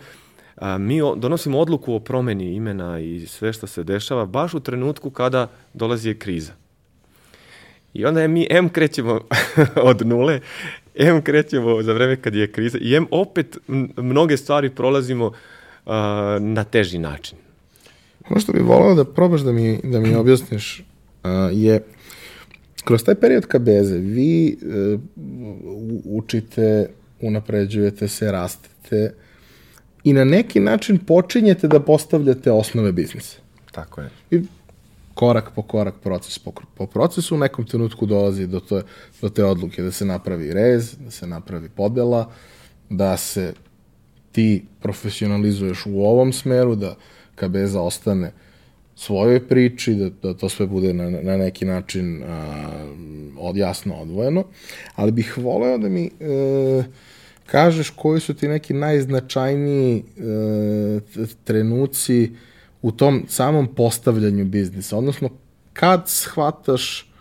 [0.55, 4.59] a, mi o, donosimo odluku o promeni imena i sve što se dešava baš u
[4.59, 6.53] trenutku kada dolazi kriza.
[7.93, 9.19] I onda je mi M krećemo
[9.91, 10.39] od nule,
[10.95, 13.57] M krećemo za vreme kad je kriza i M opet
[13.97, 15.93] mnoge stvari prolazimo uh,
[16.39, 17.44] na teži način.
[18.29, 20.79] Ono što bih volao da probaš da mi, da mi objasniš
[21.23, 21.83] uh, je
[22.83, 24.99] kroz taj period kabeze vi uh,
[26.05, 26.89] učite,
[27.21, 29.13] unapređujete se, rastete
[30.03, 33.38] i na neki način počinjete da postavljate osnove biznisa.
[33.71, 34.09] Tako je.
[34.31, 34.41] I
[35.13, 38.81] korak po korak, proces po, po procesu, u nekom trenutku dolazi do, to,
[39.21, 42.31] do te odluke da se napravi rez, da se napravi podela,
[42.89, 43.53] da se
[44.31, 46.95] ti profesionalizuješ u ovom smeru, da
[47.35, 48.31] Kabeza ostane
[48.95, 52.55] svojoj priči, da, da to sve bude na, na neki način a,
[53.39, 54.43] od, jasno odvojeno,
[54.95, 56.83] ali bih voleo da mi e,
[57.45, 60.03] kažeš koji su ti neki najznačajniji e,
[61.43, 62.31] trenuci
[62.81, 65.29] u tom samom postavljanju biznisa, odnosno
[65.73, 67.11] kad shvataš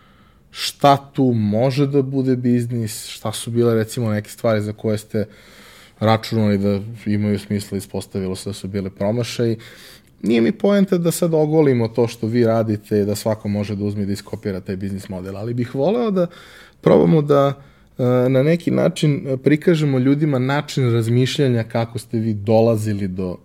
[0.51, 5.27] šta tu može da bude biznis, šta su bile recimo neke stvari za koje ste
[6.01, 9.57] računali da imaju smisla, ispostavilo se da su bile promašaj.
[10.25, 13.85] Nije mi poenta da sad ogolimo to što vi radite i da svako može da
[13.85, 16.27] uzme i da iskopira taj biznis model, ali bih voleo da
[16.81, 17.53] probamo da
[17.99, 23.37] e, na neki način prikažemo ljudima način razmišljanja kako ste vi dolazili do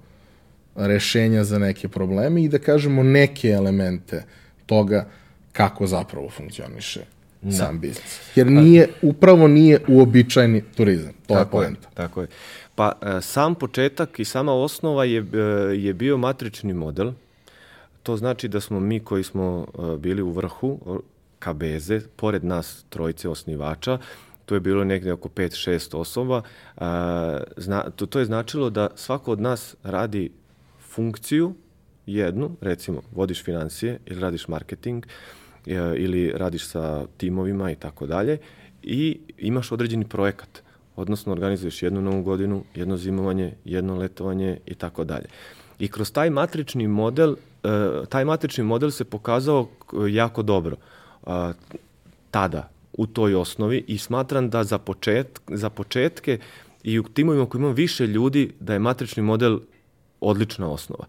[0.75, 4.23] rešenja za neke probleme i da kažemo neke elemente
[4.65, 5.07] toga
[5.51, 7.01] kako zapravo funkcioniše
[7.41, 7.51] da.
[7.51, 8.19] sam biznis.
[8.35, 11.13] Jer nije, upravo nije uobičajeni turizam.
[11.27, 11.87] To tako je poenta.
[11.87, 12.27] Je, tako je.
[12.79, 15.37] Pa e, sam početak i sama osnova je, e,
[15.75, 17.11] je bio matrični model.
[18.03, 21.01] To znači da smo mi koji smo e, bili u vrhu
[21.39, 23.97] KBZ, pored nas trojice osnivača,
[24.45, 26.41] to je bilo negde oko 5-6 osoba,
[27.95, 30.31] to, to je značilo da svako od nas radi
[30.89, 31.53] funkciju
[32.05, 35.05] jednu, recimo vodiš financije ili radiš marketing
[35.97, 38.37] ili radiš sa timovima i tako dalje
[38.83, 40.63] i imaš određeni projekat,
[40.99, 45.25] odnosno organizuješ jednu novu godinu, jedno zimovanje, jedno letovanje i tako dalje.
[45.79, 47.69] I kroz taj matrični model, e,
[48.09, 49.67] taj matrični model se pokazao
[50.09, 50.75] jako dobro
[52.31, 56.39] tada u toj osnovi i smatram da za, počet, za početke
[56.83, 59.59] i u timovima koji imamo više ljudi da je matrični model
[60.21, 61.05] odlična osnova.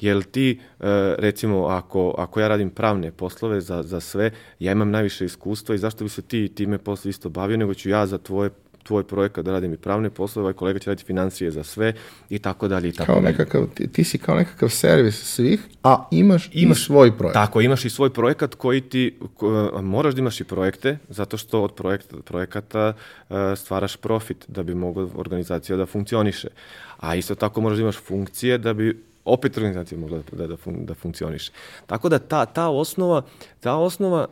[0.00, 0.84] Jer ti, e,
[1.18, 5.78] recimo, ako, ako ja radim pravne poslove za, za sve, ja imam najviše iskustva i
[5.78, 8.50] zašto bi se ti time posle isto bavio, nego ću ja za tvoje
[8.82, 11.92] tvoj projekat da radim i pravne poslove, ovaj kolega će raditi financije za sve
[12.30, 13.32] i tako dalje i tako kao dalje.
[13.32, 17.46] Nekakav, ti, ti si kao nekakav servis svih, a imaš, imaš i svoj projekat.
[17.46, 21.62] Tako, imaš i svoj projekat koji ti, ko, moraš da imaš i projekte, zato što
[21.62, 26.48] od projekta, projekata uh, stvaraš profit da bi mogla organizacija da funkcioniše.
[26.96, 30.86] A isto tako moraš da imaš funkcije da bi opet organizacija mogla da, da, fun,
[30.86, 31.52] da funkcioniše.
[31.86, 33.22] Tako da ta, ta osnova,
[33.60, 34.26] ta osnova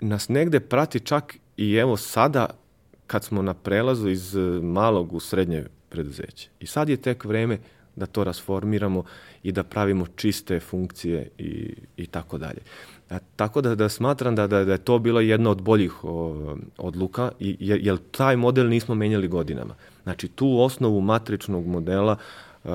[0.00, 2.46] nas negde prati čak i evo sada
[3.08, 6.48] kad smo na prelazu iz e, malog u srednje preduzeće.
[6.60, 7.58] I sad je tek vreme
[7.96, 9.04] da to rasformiramo
[9.42, 12.60] i da pravimo čiste funkcije i, i tako dalje.
[13.10, 16.56] A, tako da, da smatram da, da, da je to bila jedna od boljih o,
[16.78, 19.74] odluka, i, jer, jer taj model nismo menjali godinama.
[20.02, 22.16] Znači, tu osnovu matričnog modela
[22.64, 22.70] uh,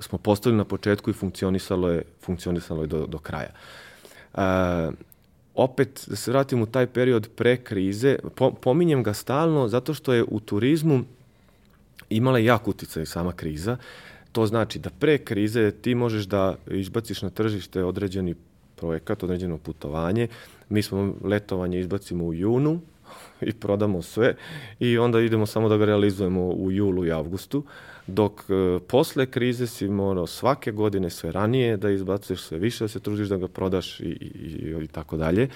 [0.00, 3.50] smo postavili na početku i funkcionisalo je, funkcionisalo je do, do kraja.
[4.34, 4.94] Uh,
[5.58, 10.12] opet da se vratim u taj period pre krize, po, pominjem ga stalno zato što
[10.12, 11.04] je u turizmu
[12.10, 13.76] imala jak uticaj sama kriza.
[14.32, 18.34] To znači da pre krize ti možeš da izbaciš na tržište određeni
[18.76, 20.28] projekat, određeno putovanje.
[20.68, 22.80] Mi smo letovanje izbacimo u junu,
[23.48, 24.34] i prodamo sve
[24.80, 27.64] i onda idemo samo da ga realizujemo u julu i avgustu,
[28.08, 32.88] dok e, posle krize si morao svake godine sve ranije da izbacuješ sve više, da
[32.88, 35.48] se tružiš da ga prodaš i, i, i, i tako dalje.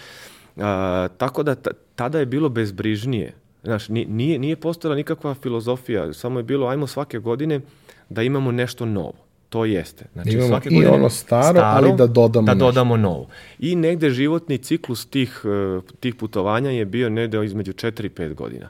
[0.57, 1.55] A, tako da
[1.95, 3.33] tada je bilo bezbrižnije.
[3.63, 7.61] Znaš, nije, nije postojala nikakva filozofija, samo je bilo ajmo svake godine
[8.09, 9.15] da imamo nešto novo
[9.53, 10.05] to jeste.
[10.13, 12.67] Znači, Imamo svake i ono staro, staro, ali da dodamo Da nešto.
[12.67, 13.29] dodamo novo.
[13.59, 18.35] I negde životni ciklus tih, e, tih putovanja je bio negde između 4 i 5
[18.35, 18.69] godina.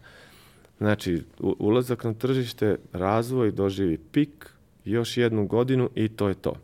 [0.83, 4.51] Znači, ulazak na tržište, razvoj, doživi pik,
[4.85, 6.55] još jednu godinu i to je to.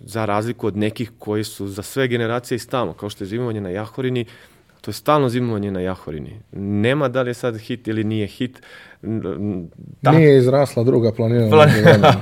[0.00, 3.60] Za razliku od nekih koji su za sve generacije i stalno, kao što je zimovanje
[3.60, 4.24] na Jahorini,
[4.80, 6.40] to je stalno zimovanje na Jahorini.
[6.52, 8.62] Nema da li je sad hit ili nije hit,
[10.02, 10.12] Da.
[10.12, 11.48] Nije izrasla druga planina.
[11.50, 11.70] Plan...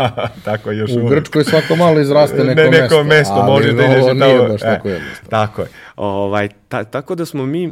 [0.44, 3.04] tako još U Grčkoj svako malo izraste neko, ne, neko mesto.
[3.04, 5.30] mesto ali može da ideš nije baš e, tako jednostavno.
[5.30, 5.68] Tako je.
[5.96, 7.70] Ovaj, ta, tako da smo mi e,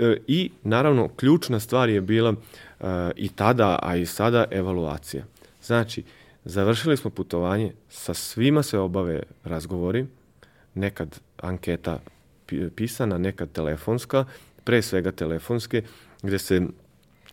[0.00, 2.34] e, i naravno ključna stvar je bila
[2.80, 2.84] e,
[3.16, 5.24] i tada, a i sada evaluacija.
[5.62, 6.02] Znači,
[6.44, 10.06] Završili smo putovanje, sa svima se obave razgovori,
[10.74, 11.98] nekad anketa
[12.76, 14.24] pisana, nekad telefonska,
[14.64, 15.82] pre svega telefonske,
[16.22, 16.62] gde se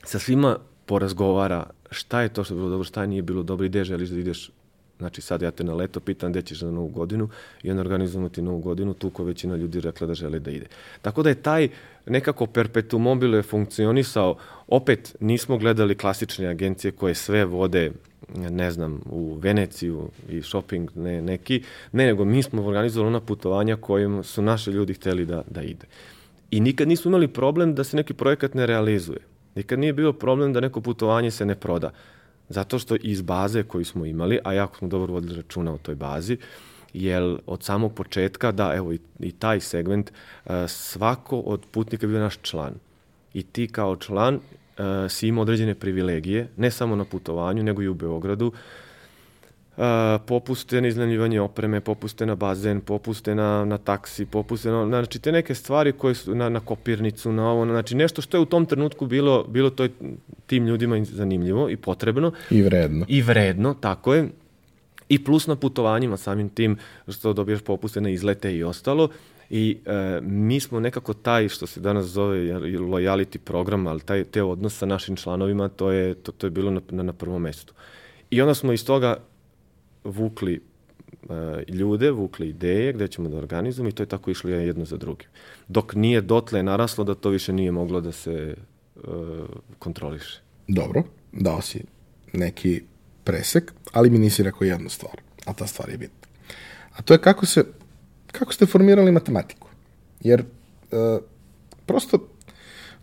[0.03, 3.69] sa svima porazgovara šta je to što je bilo dobro, šta nije bilo dobro i
[3.69, 4.51] gde želiš da ideš
[4.97, 7.30] Znači sad ja te na leto pitam gde ćeš za novu godinu
[7.63, 10.65] i onda organizujemo ti novu godinu, tu ko većina ljudi rekla da žele da ide.
[11.01, 11.69] Tako da je taj
[12.06, 17.91] nekako perpetuum mobile funkcionisao, opet nismo gledali klasične agencije koje sve vode
[18.36, 23.76] ne znam, u Veneciju i shopping ne, neki, ne, nego mi smo organizovali ona putovanja
[23.76, 25.86] kojim su naši ljudi hteli da, da ide.
[26.52, 29.20] I nikad nismo imali problem da se neki projekat ne realizuje.
[29.56, 31.92] Nikad nije bio problem da neko putovanje se ne proda.
[32.50, 35.96] Zato što iz baze koju smo imali, a jako smo dobro vodili računa o toj
[35.96, 36.38] bazi,
[36.94, 40.12] jer od samog početka, da, evo i, i taj segment,
[40.46, 42.74] e, svako od putnika je bio naš član.
[43.34, 44.40] I ti kao član
[44.80, 48.52] uh, si imao određene privilegije, ne samo na putovanju, nego i u Beogradu,
[49.78, 49.84] Uh,
[50.26, 55.32] popuste na iznajmljivanje opreme, popuste na bazen, popuste na, na taksi, popuste na, znači te
[55.32, 58.66] neke stvari koje su na, na kopirnicu, na ovo, znači nešto što je u tom
[58.66, 59.88] trenutku bilo, bilo to
[60.46, 62.32] tim ljudima zanimljivo i potrebno.
[62.50, 63.06] I vredno.
[63.08, 64.30] I vredno, tako je.
[65.10, 69.10] I plus na putovanjima samim tim što dobijaš popuste na izlete i ostalo.
[69.49, 72.38] I e, mi smo nekako taj što se danas zove
[72.79, 76.71] loyalty program, ali taj, te odnos sa našim članovima, to je, to, to je bilo
[76.71, 77.73] na, na, na prvom mestu.
[78.29, 79.17] I onda smo iz toga
[80.03, 80.62] vukli
[81.23, 84.97] uh, ljude, vukli ideje gde ćemo da organizujemo i to je tako išlo jedno za
[84.97, 85.27] drugim.
[85.67, 88.55] Dok nije dotle naraslo da to više nije moglo da se
[88.95, 89.03] uh,
[89.79, 90.41] kontroliše.
[90.67, 91.83] Dobro, dao si
[92.33, 92.81] neki
[93.23, 96.27] presek, ali mi nisi rekao jednu stvar, a ta stvar je bitna.
[96.93, 97.63] A to je kako se,
[98.39, 99.67] kako ste formirali matematiku.
[100.21, 100.41] Jer
[100.91, 101.19] uh,
[101.86, 102.28] prosto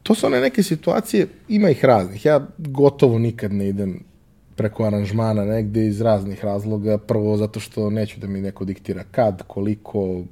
[0.03, 2.25] to su one neke situacije, ima ih raznih.
[2.27, 4.05] Ja gotovo nikad ne idem
[4.57, 6.99] preko aranžmana negde iz raznih razloga.
[6.99, 10.23] Prvo zato što neću da mi neko diktira kad, koliko,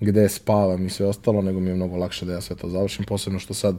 [0.00, 3.04] gde spavam i sve ostalo, nego mi je mnogo lakše da ja sve to završim,
[3.04, 3.76] posebno što sad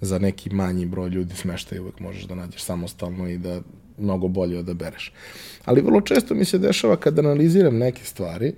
[0.00, 3.60] za neki manji broj ljudi smešta i uvek možeš da nađeš samostalno i da
[3.98, 5.12] mnogo bolje odabereš.
[5.64, 8.54] Ali vrlo često mi se dešava kad analiziram neke stvari,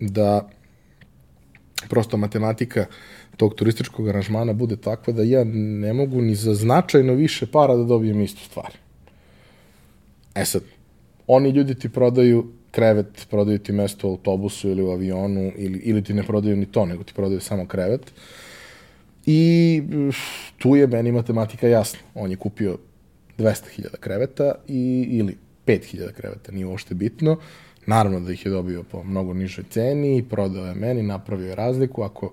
[0.00, 0.48] da
[1.88, 2.86] prosto matematika
[3.36, 7.84] tog turističkog aranžmana bude takva da ja ne mogu ni za značajno više para da
[7.84, 8.72] dobijem istu stvar.
[10.34, 10.62] E sad,
[11.26, 16.04] oni ljudi ti prodaju krevet, prodaju ti mesto u autobusu ili u avionu, ili, ili
[16.04, 18.12] ti ne prodaju ni to, nego ti prodaju samo krevet.
[19.26, 19.82] I
[20.58, 21.98] tu je meni matematika jasna.
[22.14, 22.78] On je kupio
[23.38, 27.36] 200.000 kreveta i, ili 5.000 kreveta, nije uopšte bitno.
[27.86, 31.54] Naravno da ih je dobio po mnogo nižoj ceni i prodao je meni, napravio je
[31.54, 32.02] razliku.
[32.02, 32.32] Ako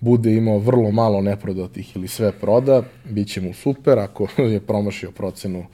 [0.00, 3.98] bude imao vrlo malo neprodatih ili sve proda, bit će mu super.
[3.98, 5.66] Ako je promašio procenu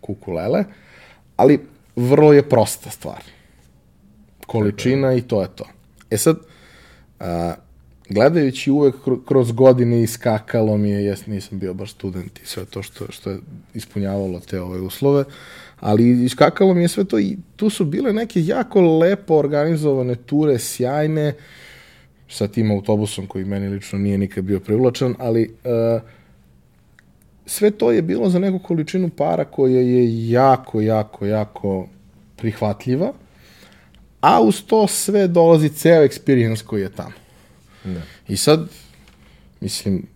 [0.00, 0.66] kukulele, uh,
[1.40, 1.60] ali
[1.96, 3.24] vrlo je prosta stvar.
[4.46, 5.64] Količina i to je to.
[6.10, 6.36] E sad,
[7.20, 7.54] a,
[8.08, 8.94] gledajući uvek
[9.26, 13.30] kroz godine iskakalo mi je, jes nisam bio baš student i sve to što, što
[13.30, 13.38] je
[13.74, 15.24] ispunjavalo te ove uslove,
[15.80, 20.58] ali iskakalo mi je sve to i tu su bile neke jako lepo organizovane ture,
[20.58, 21.34] sjajne,
[22.28, 26.02] sa tim autobusom koji meni lično nije nikad bio privlačan, ali uh,
[27.46, 31.88] sve to je bilo za neku količinu para koja je jako, jako, jako
[32.36, 33.12] prihvatljiva,
[34.20, 37.12] a uz to sve dolazi ceo experience koji je tamo.
[37.84, 38.00] Da.
[38.28, 38.68] I sad,
[39.60, 40.06] mislim,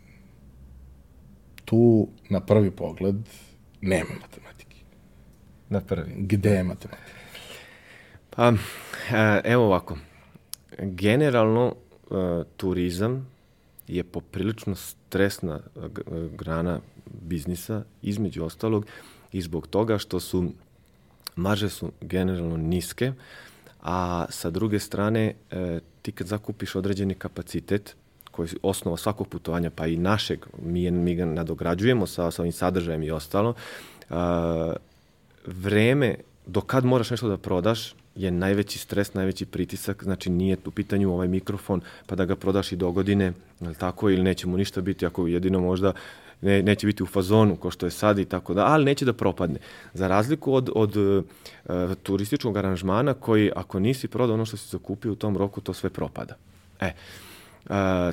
[1.64, 3.16] tu na prvi pogled
[3.80, 4.10] nema.
[5.74, 6.12] Na prvi.
[6.16, 7.12] Gde je matematika?
[8.30, 8.52] Pa,
[9.12, 9.98] e, evo ovako.
[10.78, 12.14] Generalno, e,
[12.56, 13.26] turizam
[13.88, 15.60] je poprilično stresna
[16.30, 16.80] grana
[17.22, 18.86] biznisa, između ostalog
[19.32, 20.52] i zbog toga što su
[21.36, 23.12] marže su generalno niske,
[23.82, 27.96] a sa druge strane e, ti kad zakupiš određeni kapacitet,
[28.30, 32.52] koji je osnova svakog putovanja, pa i našeg, mi, mi ga nadograđujemo sa, sa ovim
[32.52, 33.54] sadržajem i ostalo,
[35.46, 36.14] vreme
[36.46, 41.12] do kad moraš nešto da prodaš je najveći stres, najveći pritisak, znači nije u pitanju
[41.12, 44.80] ovaj mikrofon pa da ga prodaš i do godine, ili tako, ili neće mu ništa
[44.80, 45.92] biti ako jedino možda
[46.40, 49.12] ne, neće biti u fazonu ko što je sad i tako da, ali neće da
[49.12, 49.58] propadne.
[49.94, 51.24] Za razliku od, od uh,
[52.02, 55.90] turističkog aranžmana koji ako nisi prodao ono što si zakupio u tom roku, to sve
[55.90, 56.36] propada.
[56.80, 56.92] E,
[57.64, 57.70] Uh,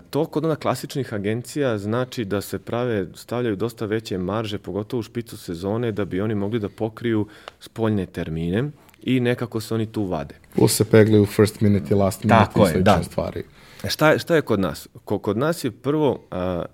[0.10, 5.04] to kod ona klasičnih agencija znači da se prave, stavljaju dosta veće marže, pogotovo u
[5.04, 7.28] špicu sezone, da bi oni mogli da pokriju
[7.60, 8.72] spoljne termine
[9.04, 10.36] i nekako se oni tu vade.
[10.56, 13.04] Plus se peglaju first minute i last minute Tako i je, da.
[13.04, 13.44] stvari.
[13.84, 14.88] E, šta šta je kod nas?
[15.06, 16.66] Kod nas je prvo, a,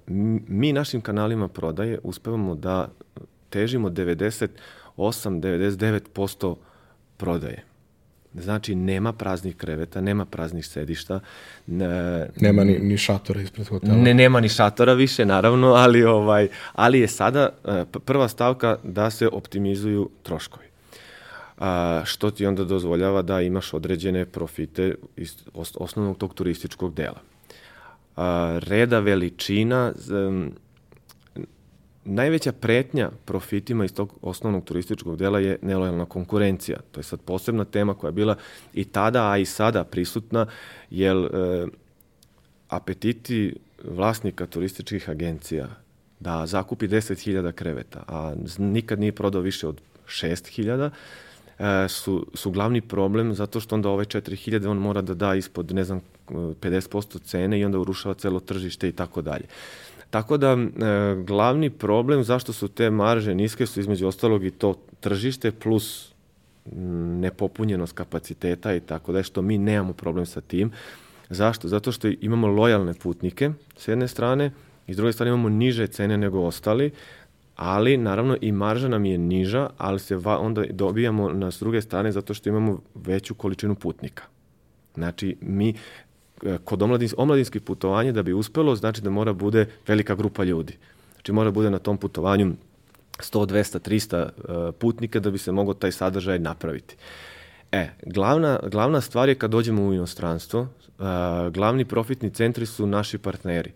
[0.48, 2.90] mi našim kanalima prodaje uspevamo da
[3.50, 6.56] težimo 98-99%
[7.18, 7.64] prodaje.
[8.42, 11.20] Znači, nema praznih kreveta, nema praznih sedišta.
[11.68, 13.96] Ne, nema ni, ni šatora ispred hotela.
[13.96, 19.10] Ne, nema ni šatora više, naravno, ali, ovaj, ali je sada e, prva stavka da
[19.10, 20.66] se optimizuju troškovi.
[21.58, 25.36] A, što ti onda dozvoljava da imaš određene profite iz
[25.76, 27.22] osnovnog tog turističkog dela.
[28.16, 29.94] A, reda veličina,
[32.08, 36.80] najveća pretnja profitima iz tog osnovnog turističkog dela je nelojalna konkurencija.
[36.92, 38.36] To je sad posebna tema koja je bila
[38.74, 40.46] i tada, a i sada prisutna,
[40.90, 41.68] jer e,
[42.70, 45.68] apetiti vlasnika turističkih agencija
[46.20, 50.90] da zakupi 10.000 kreveta, a nikad nije prodao više od 6.000,
[51.60, 55.74] e, su, su glavni problem zato što onda ove 4000 on mora da da ispod,
[55.74, 59.46] ne znam, 50% cene i onda urušava celo tržište i tako dalje.
[60.10, 60.58] Tako da, e,
[61.24, 66.14] glavni problem zašto su te marže niske su između ostalog i to tržište plus
[67.22, 70.72] nepopunjenost kapaciteta i tako da što mi nemamo problem sa tim.
[71.30, 71.68] Zašto?
[71.68, 74.52] Zato što imamo lojalne putnike s jedne strane
[74.88, 76.92] i s druge strane imamo niže cene nego ostali,
[77.56, 81.82] ali naravno i marža nam je niža, ali se va, onda dobijamo na s druge
[81.82, 84.24] strane zato što imamo veću količinu putnika.
[84.96, 85.74] Znači, mi
[86.64, 90.78] kod omladins, omladinskih putovanja da bi uspelo, znači da mora bude velika grupa ljudi.
[91.14, 92.54] Znači mora bude na tom putovanju
[93.18, 96.96] 100, 200, 300 putnika da bi se mogao taj sadržaj napraviti.
[97.72, 101.06] E, glavna, glavna stvar je kad dođemo u inostranstvo, uh,
[101.54, 103.72] glavni profitni centri su naši partneri.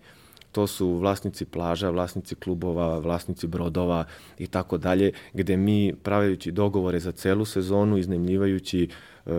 [0.51, 4.05] To su vlasnici plaža, vlasnici klubova, vlasnici brodova
[4.37, 8.89] i tako dalje, gde mi pravijući dogovore za celu sezonu, iznajmljivajući
[9.25, 9.33] uh,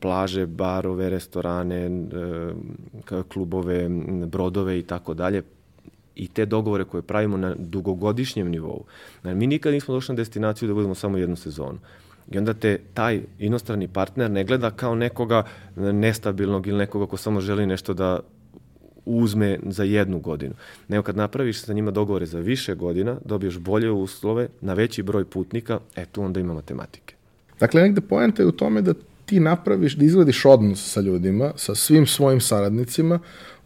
[0.00, 3.88] plaže, barove, restorane, e, klubove,
[4.26, 5.42] brodove i tako dalje
[6.14, 8.84] i te dogovore koje pravimo na dugogodišnjem nivou.
[9.24, 11.78] Mi nikad nismo došli na destinaciju da budemo samo jednu sezonu.
[12.30, 15.44] I onda te taj inostrani partner ne gleda kao nekoga
[15.76, 18.20] nestabilnog ili nekoga ko samo želi nešto da
[19.04, 20.54] uzme za jednu godinu.
[20.88, 25.24] Nego kad napraviš sa njima dogovore za više godina, dobiješ bolje uslove na veći broj
[25.24, 27.14] putnika, e tu onda ima matematike.
[27.60, 28.94] Dakle, negde poenta je u tome da
[29.32, 33.18] ti napraviš, da izglediš odnos sa ljudima, sa svim svojim saradnicima,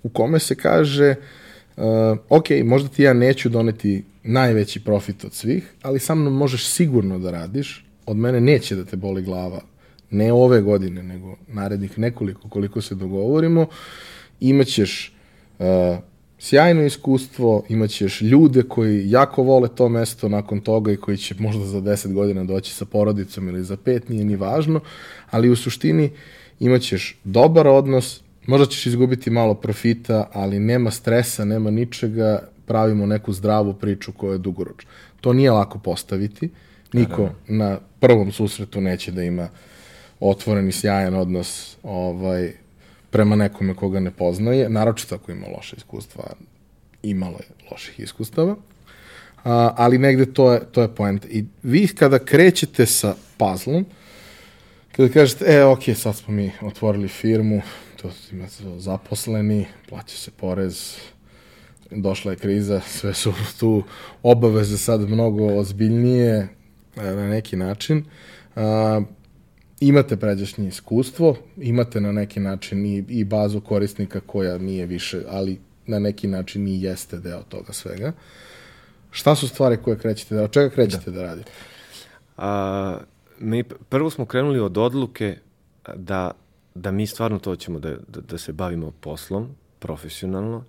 [0.03, 1.15] u kome se kaže,
[1.77, 1.85] uh,
[2.29, 7.19] ok, možda ti ja neću doneti najveći profit od svih, ali sa mnom možeš sigurno
[7.19, 9.61] da radiš, od mene neće da te boli glava,
[10.11, 13.67] ne ove godine, nego narednih nekoliko, koliko se dogovorimo,
[14.41, 15.15] imaćeš
[15.59, 15.67] uh,
[16.39, 21.65] sjajno iskustvo, imaćeš ljude koji jako vole to mesto nakon toga i koji će možda
[21.65, 24.81] za 10 godina doći sa porodicom ili za pet, nije ni važno,
[25.31, 26.11] ali u suštini
[26.61, 33.33] imaćeš dobar odnos, možda ćeš izgubiti malo profita, ali nema stresa, nema ničega, pravimo neku
[33.33, 34.91] zdravu priču koja je dugoročna.
[35.21, 36.49] To nije lako postaviti,
[36.93, 39.49] niko na prvom susretu neće da ima
[40.21, 42.53] otvoren i sjajan odnos ovaj,
[43.17, 46.25] prema nekome koga ne poznaje, naročito ako ima loše iskustva,
[47.03, 48.57] imalo je loših iskustava,
[49.45, 51.29] a, ali negde to je, to je poenta.
[51.29, 53.87] I vi kada krećete sa puzzlom,
[54.93, 57.63] kada kažete, e, ok, sad smo mi otvorili firmu,
[58.03, 58.47] to ima
[58.79, 60.97] zaposleni, plaća se porez,
[61.91, 63.83] došla je kriza, sve su tu
[64.23, 66.49] obaveze sad mnogo ozbiljnije
[66.97, 68.05] na neki način.
[68.57, 69.01] A,
[69.81, 75.59] imate pređašnje iskustvo, imate na neki način i, i bazu korisnika koja nije više, ali
[75.87, 78.13] na neki način i jeste deo toga svega.
[79.11, 81.51] Šta su stvari koje krećete da, od čega krećete da, da radite?
[82.37, 82.99] A,
[83.39, 85.37] mi prvo smo krenuli od odluke
[85.95, 86.31] da,
[86.75, 89.49] da mi stvarno to ćemo da, da, da se bavimo poslom,
[89.79, 90.65] profesionalno,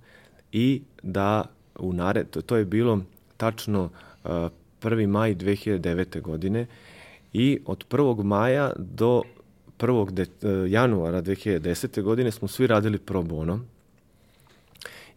[0.52, 1.44] i da
[1.80, 3.02] u nared, to, to je bilo
[3.38, 4.32] tačno uh,
[4.82, 5.08] 1.
[5.08, 6.22] maj 2009.
[6.22, 6.66] godine,
[7.34, 8.24] i od 1.
[8.24, 9.22] maja do
[9.80, 10.12] 1.
[10.12, 12.02] De, e, januara 2010.
[12.02, 13.60] godine smo svi radili pro bono,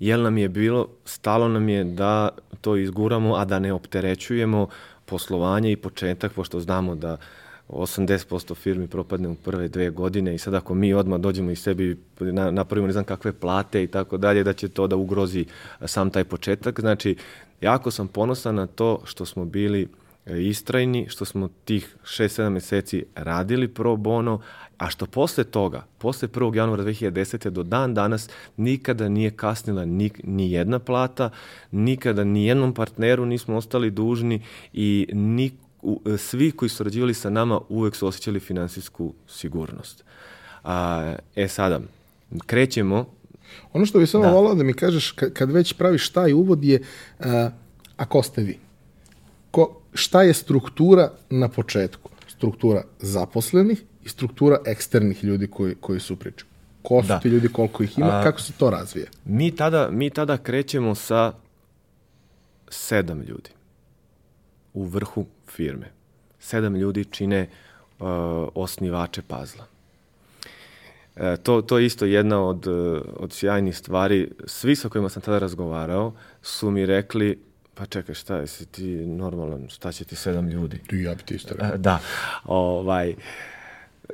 [0.00, 2.28] jer nam je bilo, stalo nam je da
[2.60, 4.68] to izguramo, a da ne opterećujemo
[5.04, 7.16] poslovanje i početak, pošto znamo da
[7.68, 11.96] 80% firmi propadne u prve dve godine i sad ako mi odmah dođemo i sebi
[12.50, 15.44] napravimo ne znam kakve plate i tako dalje, da će to da ugrozi
[15.86, 16.80] sam taj početak.
[16.80, 17.16] Znači,
[17.60, 19.88] jako sam ponosan na to što smo bili
[20.26, 24.40] istrajni, što smo tih 6-7 meseci radili pro bono,
[24.78, 26.56] a što posle toga, posle 1.
[26.56, 27.50] januara 2010.
[27.50, 31.30] do dan danas nikada nije kasnila ni, ni jedna plata,
[31.70, 34.42] nikada ni jednom partneru nismo ostali dužni
[34.72, 35.50] i ni,
[35.82, 40.04] u, svi koji su rađivali sa nama uvek su osjećali finansijsku sigurnost.
[40.64, 41.80] A, e sada,
[42.46, 43.06] krećemo
[43.72, 44.30] Ono što bi samo da.
[44.30, 46.82] volao da mi kažeš, kad već praviš taj uvod je,
[47.20, 47.50] a,
[47.96, 48.58] a ko ste vi?
[49.50, 52.10] Ko, šta je struktura na početku?
[52.28, 56.46] struktura zaposlenih i struktura eksternih ljudi koji, koji su priču.
[56.82, 57.20] Ko su Da.
[57.20, 59.06] ti ljudi, koliko ih ima, A- kako se to razvije?
[59.24, 61.32] Mi tada, mi tada krećemo sa
[62.68, 63.50] sedam ljudi
[64.74, 65.90] u vrhu firme.
[66.38, 67.48] Sedam ljudi čine
[67.98, 68.06] uh,
[68.54, 69.64] osnivače pazla.
[71.16, 72.66] E, to, to je isto jedna od,
[73.16, 74.30] od sjajnih stvari.
[74.46, 76.12] Svi sa kojima sam tada razgovarao
[76.42, 77.38] su mi rekli,
[77.80, 80.80] pa čekaj, šta je, si ti normalan, šta će ti sedam ljudi?
[80.92, 81.74] I ja bi ti isto rekao.
[81.74, 81.98] E, Da,
[82.44, 83.14] ovaj,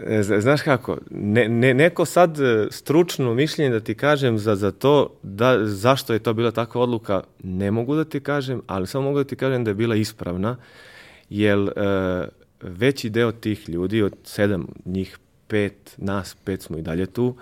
[0.01, 4.71] e, znaš kako, ne, ne, neko sad e, stručno mišljenje da ti kažem za, za
[4.71, 9.05] to da, zašto je to bila takva odluka, ne mogu da ti kažem, ali samo
[9.05, 10.57] mogu da ti kažem da je bila ispravna,
[11.31, 11.73] jer e,
[12.62, 17.37] veći deo tih ljudi, od sedam njih pet, nas pet smo i dalje tu,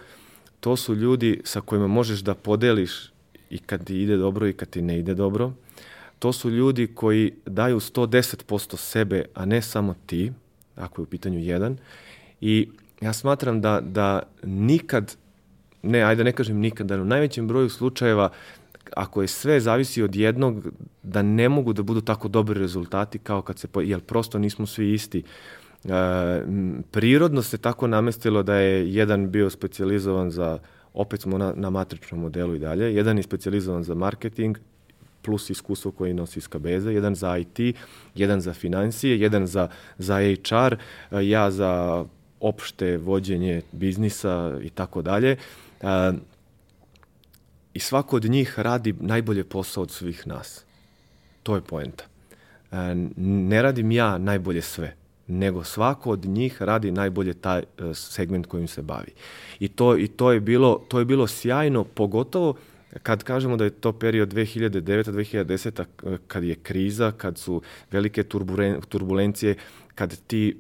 [0.61, 3.13] to su ljudi sa kojima možeš da podeliš
[3.51, 5.53] i kad ti ide dobro i kad ti ne ide dobro.
[6.25, 10.33] To su ljudi koji daju 110% sebe, a ne samo ti,
[10.77, 11.77] ako je u pitanju jedan.
[12.41, 12.69] I
[13.01, 15.17] ja smatram da, da nikad,
[15.83, 18.31] ne, ajde da ne kažem nikad, da u najvećem broju slučajeva,
[18.97, 20.67] ako je sve zavisi od jednog,
[21.03, 24.93] da ne mogu da budu tako dobri rezultati kao kad se, jer prosto nismo svi
[24.93, 25.23] isti.
[25.85, 25.91] E,
[26.91, 30.59] prirodno se tako namestilo da je jedan bio specijalizovan za,
[30.95, 34.59] opet smo na, na matričnom modelu i dalje, jedan je specijalizovan za marketing,
[35.25, 37.77] plus iskustvo koji nosi iz Kabeza, jedan za IT,
[38.15, 39.69] jedan za financije, jedan za,
[39.99, 40.77] za HR,
[41.11, 42.05] e, ja za
[42.41, 45.37] opšte vođenje biznisa i tako dalje.
[45.81, 46.13] E,
[47.75, 50.65] I svako od njih radi najbolje posao od svih nas.
[51.43, 52.05] To je poenta.
[52.73, 54.97] E, Ne radim ja najbolje sve,
[55.27, 57.63] nego svako od njih radi najbolje taj
[57.95, 59.13] segment kojim se bavi.
[59.59, 62.55] I to, i to, je, bilo, to je bilo sjajno, pogotovo
[63.03, 65.85] kad kažemo da je to period 2009-2010,
[66.27, 69.55] kad je kriza, kad su velike turbulen, turbulencije,
[69.95, 70.57] kad ti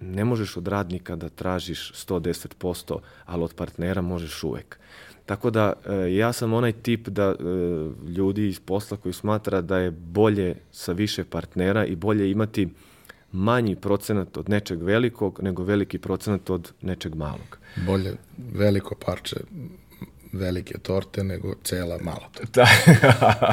[0.00, 4.78] ne možeš od radnika da tražiš 110%, ali od partnera možeš uvek.
[5.26, 7.34] Tako da e, ja sam onaj tip da e,
[8.08, 12.68] ljudi iz posla koji smatra da je bolje sa više partnera i bolje imati
[13.32, 17.58] manji procenat od nečeg velikog nego veliki procenat od nečeg malog.
[17.86, 18.14] Bolje
[18.54, 19.36] veliko parče
[20.32, 22.64] velike torte nego cela mala torta.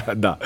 [0.07, 0.39] Da, da.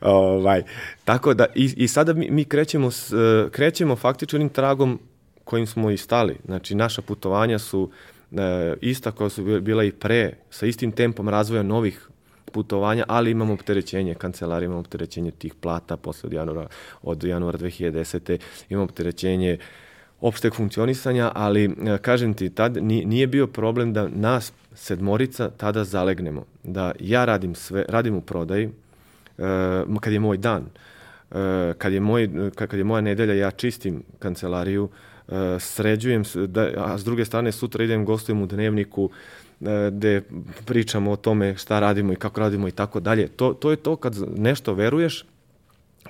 [0.00, 0.62] Ovaj,
[1.04, 5.00] tako da, i, i sada mi, mi krećemo, s, e, krećemo faktično onim tragom
[5.44, 6.36] kojim smo i stali.
[6.44, 7.90] Znači, naša putovanja su
[8.32, 12.08] e, ista koja su bi- bila i pre, sa istim tempom razvoja novih
[12.52, 16.66] putovanja, ali imamo opterećenje kancelarija, imamo opterećenje tih plata posle od januara,
[17.02, 18.38] od januara 2010.
[18.68, 19.58] Imamo opterećenje
[20.20, 25.84] opšteg funkcionisanja, ali e, kažem ti, tad ni- nije bio problem da nas sedmorica tada
[25.84, 26.44] zalegnemo.
[26.62, 29.42] Da ja radim sve, radim u prodaji, e,
[30.00, 30.64] kad je moj dan,
[31.30, 34.88] e, kad je, moj, kad je moja nedelja, ja čistim kancelariju,
[35.58, 39.10] sređujem, da, a s druge strane sutra idem gostujem u dnevniku,
[39.90, 40.22] gde
[40.64, 43.28] pričamo o tome šta radimo i kako radimo i tako dalje.
[43.28, 45.24] To, to je to kad nešto veruješ,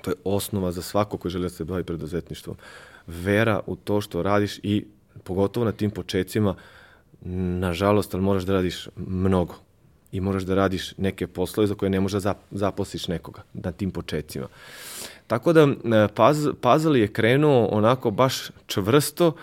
[0.01, 2.55] to je osnova za svako koji želi da se bavi preduzetništvom.
[3.07, 4.85] Vera u to što radiš i
[5.23, 6.55] pogotovo na tim početcima,
[7.21, 9.55] nažalost, ali moraš da radiš mnogo.
[10.11, 13.71] I moraš da radiš neke poslove za koje ne možeš da zap- zaposliš nekoga na
[13.71, 14.47] tim početcima.
[15.27, 19.35] Tako da e, paz, puzzle je krenuo onako baš čvrsto,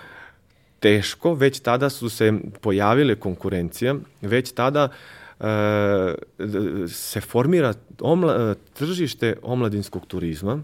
[0.81, 4.89] teško, već tada su se pojavile konkurencija, već tada
[5.41, 5.47] e,
[6.89, 10.63] se formira omla, e, tržište omladinskog turizma,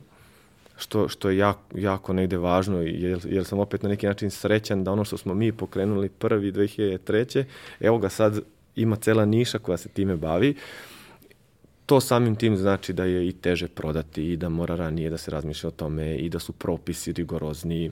[0.81, 4.85] što, što je jako, jako negde važno, jer, jer sam opet na neki način srećan
[4.85, 7.45] da ono što smo mi pokrenuli prvi 2003.
[7.81, 8.41] Evo ga sad
[8.77, 10.55] ima cela niša koja se time bavi.
[11.91, 15.31] To samim tim znači da je i teže prodati i da mora ranije da se
[15.31, 17.91] razmišlja o tome i da su propisi rigorozniji.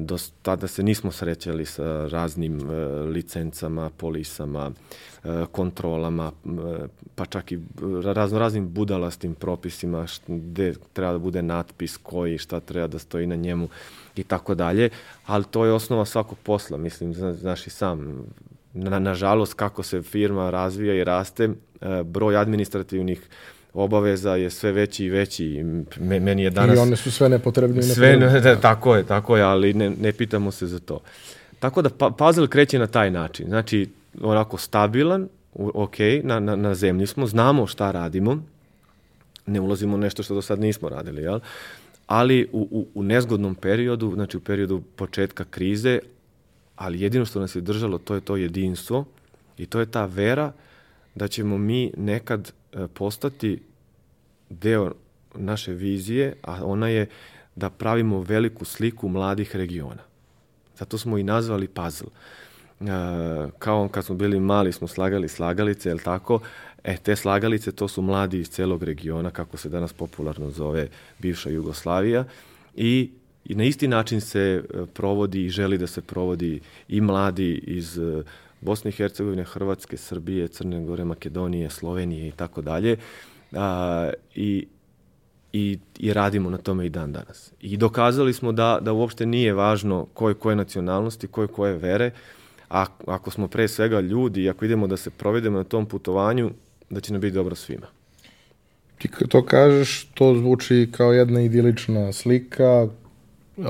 [0.00, 4.70] Do tada se nismo srećali sa raznim e, licencama, polisama,
[5.24, 7.58] e, kontrolama, e, pa čak i
[8.04, 13.36] razno raznim budalastim propisima gde treba da bude natpis koji, šta treba da stoji na
[13.36, 13.68] njemu
[14.16, 14.90] i tako dalje,
[15.26, 18.24] ali to je osnova svakog posla, mislim, zna- znaš i sam,
[18.74, 23.28] na, nažalost kako se firma razvija i raste, e, broj administrativnih
[23.74, 25.64] obaveza je sve veći i veći.
[26.00, 26.76] Meni je danas...
[26.76, 28.34] I one su sve nepotrebne i Sve, nepotrebne.
[28.34, 31.00] ne, da, tako je, tako je, ali ne, ne pitamo se za to.
[31.58, 33.46] Tako da pa, puzzle kreće na taj način.
[33.48, 33.88] Znači,
[34.20, 38.42] onako stabilan, ok, na, na, na zemlji smo, znamo šta radimo,
[39.46, 41.40] ne ulazimo u nešto što do sad nismo radili, jel?
[42.06, 45.98] Ali u, u, u nezgodnom periodu, znači u periodu početka krize,
[46.82, 49.04] ali jedino što nas je držalo to je to jedinstvo
[49.58, 50.52] i to je ta vera
[51.14, 53.62] da ćemo mi nekad e, postati
[54.50, 54.92] deo
[55.34, 57.06] naše vizije, a ona je
[57.56, 60.02] da pravimo veliku sliku mladih regiona.
[60.78, 62.08] Zato smo i nazvali puzzle.
[62.80, 62.84] E,
[63.58, 66.40] kao kad smo bili mali smo slagali slagalice, je tako?
[66.84, 71.50] E, te slagalice to su mladi iz celog regiona, kako se danas popularno zove bivša
[71.50, 72.24] Jugoslavija
[72.74, 73.10] i
[73.44, 77.98] I na isti način se e, provodi i želi da se provodi i mladi iz
[77.98, 78.22] e,
[78.60, 82.96] Bosne i Hercegovine, Hrvatske, Srbije, Crne Gore, Makedonije, Slovenije i tako dalje.
[84.34, 84.66] I,
[85.52, 87.52] i, I radimo na tome i dan danas.
[87.60, 91.76] I dokazali smo da, da uopšte nije važno ko je koje nacionalnosti, ko je koje
[91.76, 92.10] vere,
[92.70, 96.50] a ako smo pre svega ljudi i ako idemo da se provedemo na tom putovanju,
[96.90, 97.86] da će nam biti dobro svima.
[98.98, 102.88] Ti to kažeš, to zvuči kao jedna idilična slika,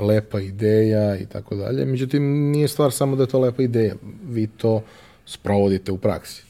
[0.01, 1.85] lepa ideja i tako dalje.
[1.85, 3.95] Međutim, nije stvar samo da je to lepa ideja.
[4.27, 4.83] Vi to
[5.25, 6.43] sprovodite u praksi.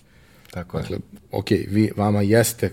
[0.52, 1.02] Tako dakle, je.
[1.32, 2.72] ok, vi, vama jeste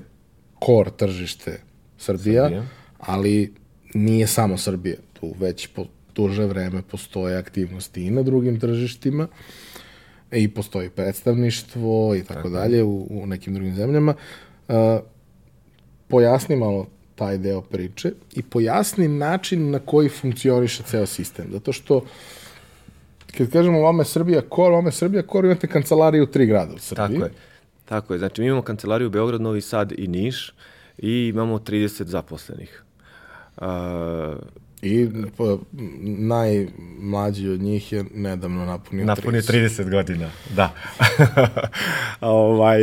[0.58, 1.60] kor tržište
[1.98, 2.66] Srbija, Srbija,
[2.98, 3.54] ali
[3.94, 4.96] nije samo Srbija.
[5.12, 9.28] Tu već po duže vreme postoje aktivnosti i na drugim tržištima
[10.32, 14.14] i postoji predstavništvo i tako, tako dalje u, u nekim drugim zemljama.
[14.68, 14.74] Uh,
[16.08, 16.86] pojasni malo
[17.20, 21.46] taj deo priče i pojasni način na koji funkcioniše ceo sistem.
[21.52, 22.04] Zato što
[23.36, 27.18] kad kažemo je Srbija kor, je Srbija kor, imate kancelariju u tri grada u Srbiji.
[27.18, 27.32] Tako je.
[27.84, 28.18] Tako je.
[28.18, 30.54] Znači, mi imamo kancelariju u Beograd, Novi Sad i Niš
[30.98, 32.82] i imamo 30 zaposlenih.
[33.56, 33.66] Uh,
[34.82, 35.58] I po,
[36.02, 39.82] najmlađi od njih je nedavno napunio, napunio 30.
[39.82, 40.74] 30 godina, da.
[42.20, 42.80] ovaj,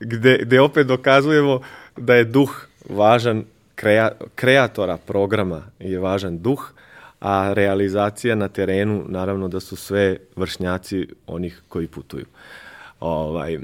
[0.00, 1.60] gde, gde opet dokazujemo
[1.96, 3.44] da je duh važan
[3.74, 6.72] krea, kreatora programa je važan duh,
[7.20, 12.24] a realizacija na terenu, naravno da su sve vršnjaci onih koji putuju.
[13.00, 13.58] Ovaj,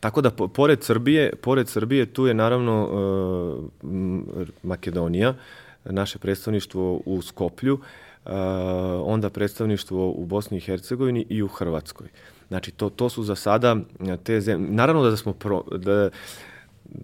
[0.00, 3.86] tako da, pored Srbije, pored Srbije tu je naravno uh,
[4.62, 5.34] Makedonija,
[5.84, 8.32] naše predstavništvo u Skoplju, uh,
[9.04, 12.08] onda predstavništvo u Bosni i Hercegovini i u Hrvatskoj.
[12.48, 13.76] Znači, to, to su za sada
[14.24, 14.70] te zemlje.
[14.70, 16.10] Naravno da smo pro, da,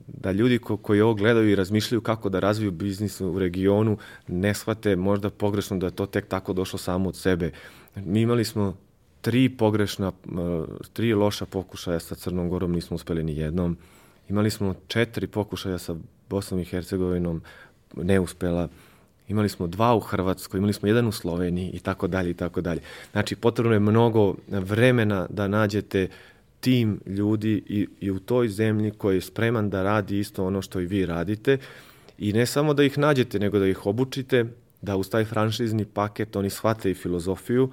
[0.06, 4.54] da ljudi ko, koji ovo gledaju i razmišljaju kako da razviju biznis u regionu ne
[4.54, 7.50] shvate možda pogrešno da je to tek tako došlo samo od sebe.
[7.96, 8.76] Mi imali smo
[9.20, 10.12] tri pogrešna,
[10.92, 13.76] tri loša pokušaja sa Crnom Gorom, nismo uspeli ni jednom.
[14.28, 15.94] Imali smo četiri pokušaja sa
[16.30, 17.42] Bosnom i Hercegovinom,
[17.96, 18.68] ne uspela.
[19.28, 22.60] Imali smo dva u Hrvatskoj, imali smo jedan u Sloveniji i tako dalje i tako
[22.60, 22.80] dalje.
[23.12, 26.08] Znači, potrebno je mnogo vremena da nađete
[26.60, 30.80] tim ljudi i, i u toj zemlji koji je spreman da radi isto ono što
[30.80, 31.58] i vi radite
[32.18, 34.44] i ne samo da ih nađete, nego da ih obučite,
[34.82, 37.70] da uz taj franšizni paket oni shvate i filozofiju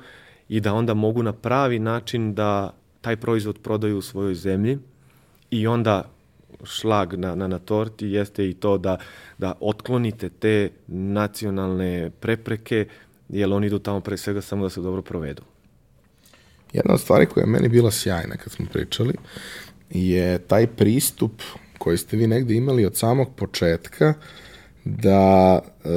[0.49, 4.77] i da onda mogu na pravi način da taj proizvod prodaju u svojoj zemlji
[5.51, 6.09] i onda
[6.63, 8.97] šlag na, na, na torti jeste i to da,
[9.37, 12.87] da otklonite te nacionalne prepreke,
[13.29, 15.41] jer oni idu tamo pre svega samo da se dobro provedu.
[16.75, 19.13] Jedna od stvari koja je meni bila sjajna kad smo pričali
[19.89, 21.31] je taj pristup
[21.77, 24.13] koji ste vi negde imali od samog početka
[24.83, 25.89] da e,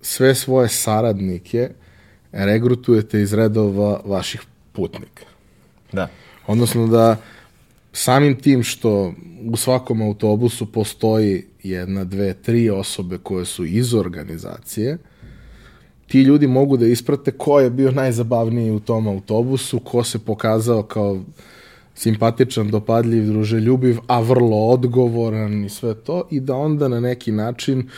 [0.00, 1.70] sve svoje saradnike
[2.32, 4.40] regrutujete iz redova vaših
[4.72, 5.24] putnika.
[5.92, 6.08] Da.
[6.46, 7.16] Odnosno da
[7.92, 9.14] samim tim što
[9.52, 14.98] u svakom autobusu postoji jedna, dve, tri osobe koje su iz organizacije,
[16.12, 20.82] ti ljudi mogu da isprate ko je bio najzabavniji u tom autobusu, ko se pokazao
[20.82, 21.22] kao
[21.94, 27.88] simpatičan, dopadljiv, druželjubiv, a vrlo odgovoran i sve to, i da onda na neki način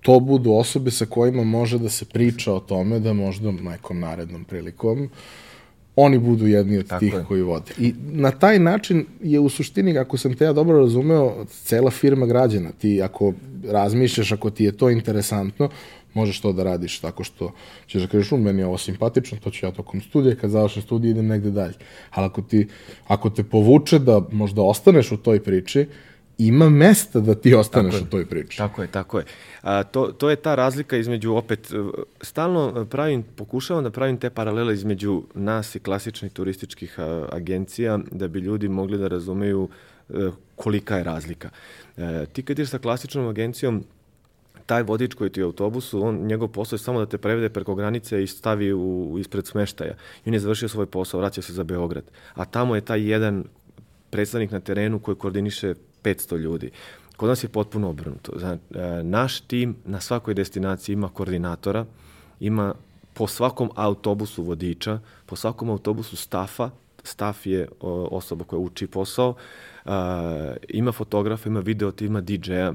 [0.00, 4.44] to budu osobe sa kojima može da se priča o tome da možda nekom narednom
[4.44, 5.08] prilikom
[5.96, 7.24] oni budu jedni od Tako tih je.
[7.28, 7.72] koji vode.
[7.78, 12.26] I na taj način je u suštini, ako sam te ja dobro razumeo, cela firma
[12.26, 12.70] građana.
[12.78, 13.32] Ti ako
[13.68, 15.68] razmišljaš, ako ti je to interesantno,
[16.16, 17.52] možeš to da radiš tako što
[17.86, 21.10] ćeš da kažeš, meni je ovo simpatično, to ću ja tokom studija, kad završim studij
[21.10, 21.74] idem negde dalje.
[22.10, 22.68] Ali ako, ti,
[23.06, 25.86] ako te povuče da možda ostaneš u toj priči,
[26.38, 28.58] ima mesta da ti ostaneš tako u toj priči.
[28.58, 29.24] Tako je, tako je.
[29.62, 31.72] A, to, to je ta razlika između, opet,
[32.20, 38.28] stalno pravim, pokušavam da pravim te paralele između nas i klasičnih turističkih a, agencija, da
[38.28, 41.50] bi ljudi mogli da razumeju a, e, kolika je razlika.
[41.96, 43.84] E, ti kad ideš sa klasičnom agencijom,
[44.66, 47.48] taj vodič koji ti je u autobusu, on, njegov posao je samo da te prevede
[47.48, 49.94] preko granice i stavi u, ispred smeštaja.
[50.24, 52.04] I on je završio svoj posao, vraća se za Beograd.
[52.34, 53.44] A tamo je taj jedan
[54.10, 56.70] predstavnik na terenu koji koordiniše 500 ljudi.
[57.16, 58.38] Kod nas je potpuno obrnuto.
[58.38, 58.62] Znači,
[59.02, 61.84] naš tim na svakoj destinaciji ima koordinatora,
[62.40, 62.74] ima
[63.14, 66.70] po svakom autobusu vodiča, po svakom autobusu stafa,
[67.02, 67.68] staf je
[68.10, 69.34] osoba koja uči posao,
[70.68, 72.72] ima fotografa, ima video, ima DJ-a,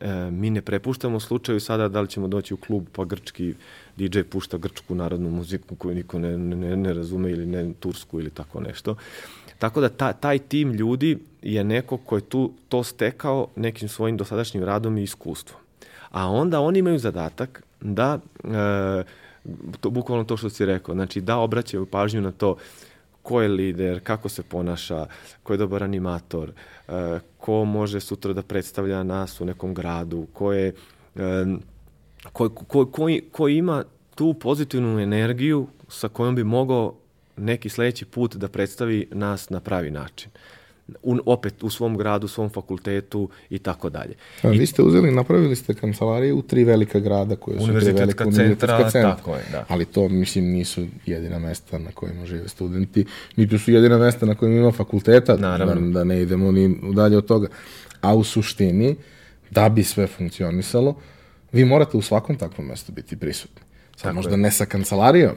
[0.00, 3.54] E, mi ne prepuštamo slučaju sada da li ćemo doći u klub pa grčki
[3.96, 8.30] DJ pušta grčku narodnu muziku koju niko ne, ne, ne razume ili ne tursku ili
[8.30, 8.96] tako nešto.
[9.58, 14.16] Tako da ta, taj tim ljudi je neko ko je tu to stekao nekim svojim
[14.16, 15.60] dosadašnjim radom i iskustvom.
[16.10, 19.04] A onda oni imaju zadatak da, e,
[19.80, 22.56] to, bukvalno to što si rekao, znači da obraćaju pažnju na to
[23.26, 25.06] ko je lider, kako se ponaša,
[25.42, 26.52] ko je dobar animator,
[26.88, 31.46] e, ko može sutra da predstavlja nas u nekom gradu, ko je e,
[32.32, 36.94] ko, ko, ko, ko ima tu pozitivnu energiju sa kojom bi mogao
[37.36, 40.30] neki sledeći put da predstavi nas na pravi način.
[41.02, 44.14] U, opet u svom gradu, u svom fakultetu i tako dalje.
[44.42, 48.24] A, vi ste uzeli, napravili ste kancelarije u tri velika grada koje su tri velika
[48.26, 49.16] univerzitetska centra.
[49.16, 49.64] Tako je, da.
[49.68, 53.04] Ali to, mislim, nisu jedina mesta na kojima žive studenti,
[53.36, 55.74] niti su jedina mesta na kojima ima fakulteta, Naravno.
[55.74, 57.48] da, da ne idemo ni dalje od toga.
[58.00, 58.96] A u suštini,
[59.50, 60.94] da bi sve funkcionisalo,
[61.52, 63.62] vi morate u svakom takvom mestu biti prisutni.
[63.96, 64.36] Sad možda je.
[64.36, 65.34] ne sa kancelarijom,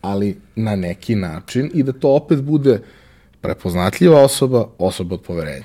[0.00, 2.80] ali na neki način i da to opet bude
[3.46, 5.64] prepoznatljiva osoba, osoba od poverenja.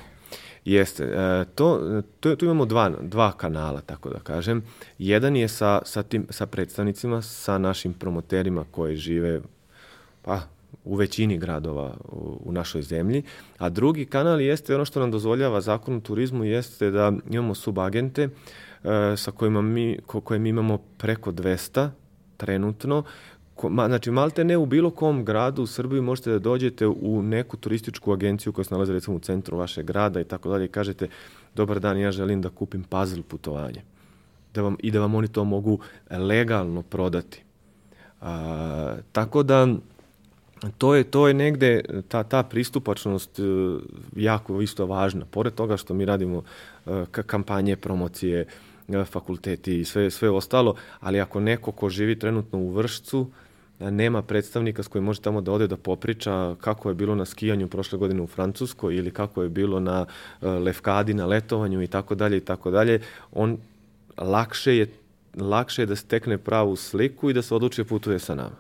[0.66, 1.04] Jeste.
[1.04, 4.64] E, to, to, tu imamo dva, dva kanala, tako da kažem.
[4.98, 9.42] Jedan je sa, sa, tim, sa predstavnicima, sa našim promoterima koji žive
[10.22, 10.42] pa,
[10.86, 13.24] u većini gradova u, u našoj zemlji,
[13.58, 18.24] a drugi kanal jeste ono što nam dozvoljava zakon o turizmu jeste da imamo subagente
[18.24, 18.30] e,
[19.18, 21.90] sa kojima mi, ko, koje mi imamo preko 200
[22.38, 23.04] trenutno,
[23.70, 27.58] ma, znači malte ne u bilo kom gradu u Srbiji možete da dođete u neku
[27.58, 31.08] turističku agenciju koja se nalazi recimo u centru vašeg grada i tako dalje i kažete
[31.56, 33.82] dobar dan, ja želim da kupim puzzle putovanje.
[34.54, 37.44] Da vam, I da vam oni to mogu legalno prodati.
[38.22, 39.68] A, tako da
[40.78, 43.44] to je, to je negde, ta, ta pristupačnost e,
[44.16, 45.26] jako isto važna.
[45.26, 46.44] Pored toga što mi radimo
[46.86, 48.46] e, kampanje, promocije,
[48.90, 53.28] e, fakulteti i sve, sve ostalo, ali ako neko ko živi trenutno u Vršcu,
[53.90, 57.68] nema predstavnika s kojim može tamo da ode da popriča kako je bilo na skijanju
[57.68, 60.06] prošle godine u Francuskoj ili kako je bilo na
[60.42, 63.00] lefkadi, na letovanju i tako dalje i tako dalje,
[63.32, 63.58] on
[64.18, 64.88] lakše je,
[65.36, 68.56] lakše je da stekne pravu sliku i da se odluči da putuje sa nama.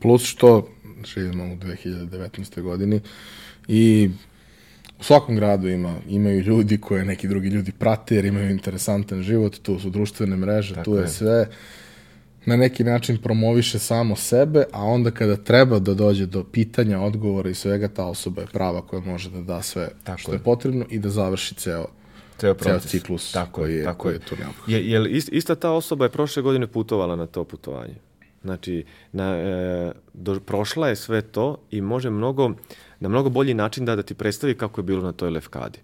[0.00, 0.68] Plus što
[1.04, 2.62] živimo u 2019.
[2.62, 3.00] godini
[3.68, 4.10] i
[5.00, 9.58] u svakom gradu ima, imaju ljudi koje neki drugi ljudi prate jer imaju interesantan život,
[9.62, 11.48] tu su društvene mreže, Tako tu je, je sve
[12.46, 17.50] na neki način promoviše samo sebe, a onda kada treba da dođe do pitanja, odgovora
[17.50, 20.36] i svega, ta osoba je prava koja može da da sve tako što je.
[20.36, 21.86] je potrebno i da završi ceo
[22.40, 24.76] ceo, ceo ciklus tako koji je, tako koji je tu neophodno.
[24.76, 27.94] Je, je ista ta osoba je prošle godine putovala na to putovanje?
[28.42, 32.50] Znači, na, e, do, prošla je sve to i može mnogo,
[33.00, 35.78] na mnogo bolji način da, da ti predstavi kako je bilo na toj lefkadi.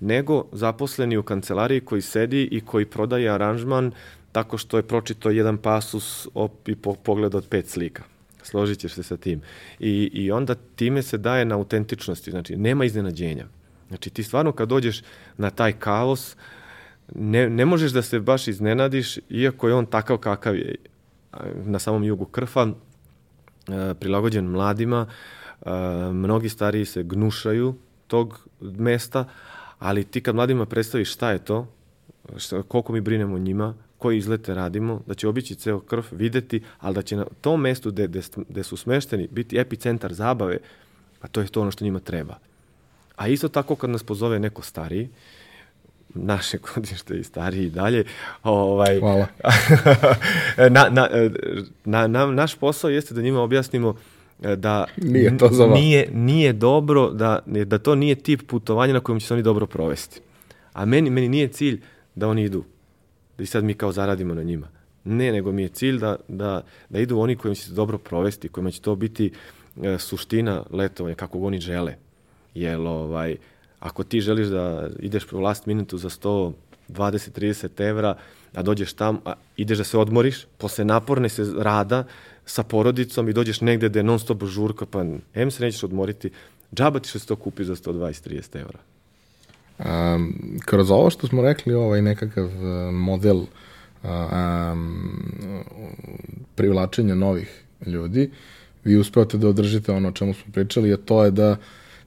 [0.00, 3.92] Nego zaposleni u kancelariji koji sedi i koji prodaje aranžman
[4.38, 8.02] tako što je pročito jedan pasus op, i po, pogled od pet slika.
[8.42, 9.40] Složit ćeš se sa tim.
[9.80, 13.46] I, I onda time se daje na autentičnosti, znači nema iznenađenja.
[13.88, 15.02] Znači ti stvarno kad dođeš
[15.36, 16.36] na taj kaos,
[17.14, 20.74] ne, ne možeš da se baš iznenadiš, iako je on takav kakav je
[21.64, 25.70] na samom jugu Krfa, e, prilagođen mladima, e,
[26.12, 27.74] mnogi stariji se gnušaju
[28.06, 29.24] tog mesta,
[29.78, 31.66] ali ti kad mladima predstaviš šta je to,
[32.36, 36.94] šta, koliko mi brinemo njima, koji izlete radimo, da će obići ceo krv, videti, ali
[36.94, 40.58] da će na tom mestu gde, gde, gde su smešteni biti epicentar zabave,
[41.20, 42.38] a to je to ono što njima treba.
[43.16, 45.08] A isto tako kad nas pozove neko stariji,
[46.14, 48.04] naše godište i stariji i dalje.
[48.42, 49.26] Ovaj, Hvala.
[50.74, 51.08] na, na,
[51.84, 53.94] na, na, naš posao jeste da njima objasnimo
[54.42, 59.00] e, da nije, to za nije, nije dobro, da, da to nije tip putovanja na
[59.00, 60.20] kojem će se oni dobro provesti.
[60.72, 61.80] A meni, meni nije cilj
[62.14, 62.64] da oni idu,
[63.38, 64.68] da i sad mi kao zaradimo na njima.
[65.04, 68.48] Ne, nego mi je cilj da, da, da idu oni kojima će se dobro provesti,
[68.48, 69.32] kojima će to biti
[69.82, 71.94] e, suština letovanja, kako oni žele.
[72.54, 73.36] Jer ovaj,
[73.80, 76.52] Ako ti želiš da ideš u last minutu za 100,
[76.88, 78.16] 20, 30 evra,
[78.54, 82.04] a dođeš tam, a ideš da se odmoriš, posle naporne se rada
[82.46, 86.30] sa porodicom i dođeš negde gde je non stop žurka, pa em se nećeš odmoriti,
[86.74, 88.78] džaba ti što se to kupi za 120, 30 evra.
[89.78, 95.08] Um, kroz ovo što smo rekli, ovaj nekakav uh, model um,
[96.54, 98.30] privlačenja novih ljudi,
[98.84, 101.56] vi uspevate da održite ono o čemu smo pričali, a to je da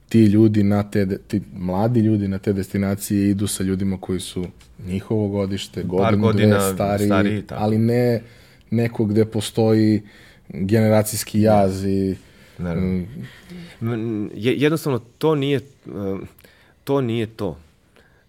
[0.08, 4.46] ti ljudi na te, ti mladi ljudi na te destinacije idu sa ljudima koji su
[4.86, 8.22] njihovo godište, godinu, godina dve, stari, stari ali ne
[8.70, 10.02] neko gde postoji
[10.48, 12.16] generacijski jaz i...
[12.58, 13.04] Naravno.
[14.34, 15.60] Jednostavno, to nije,
[16.84, 17.58] to nije to.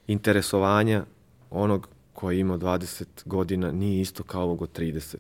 [0.08, 1.06] Interesovanja
[1.49, 5.16] onog koji ima 20 godina nije isto kao ovog od 30.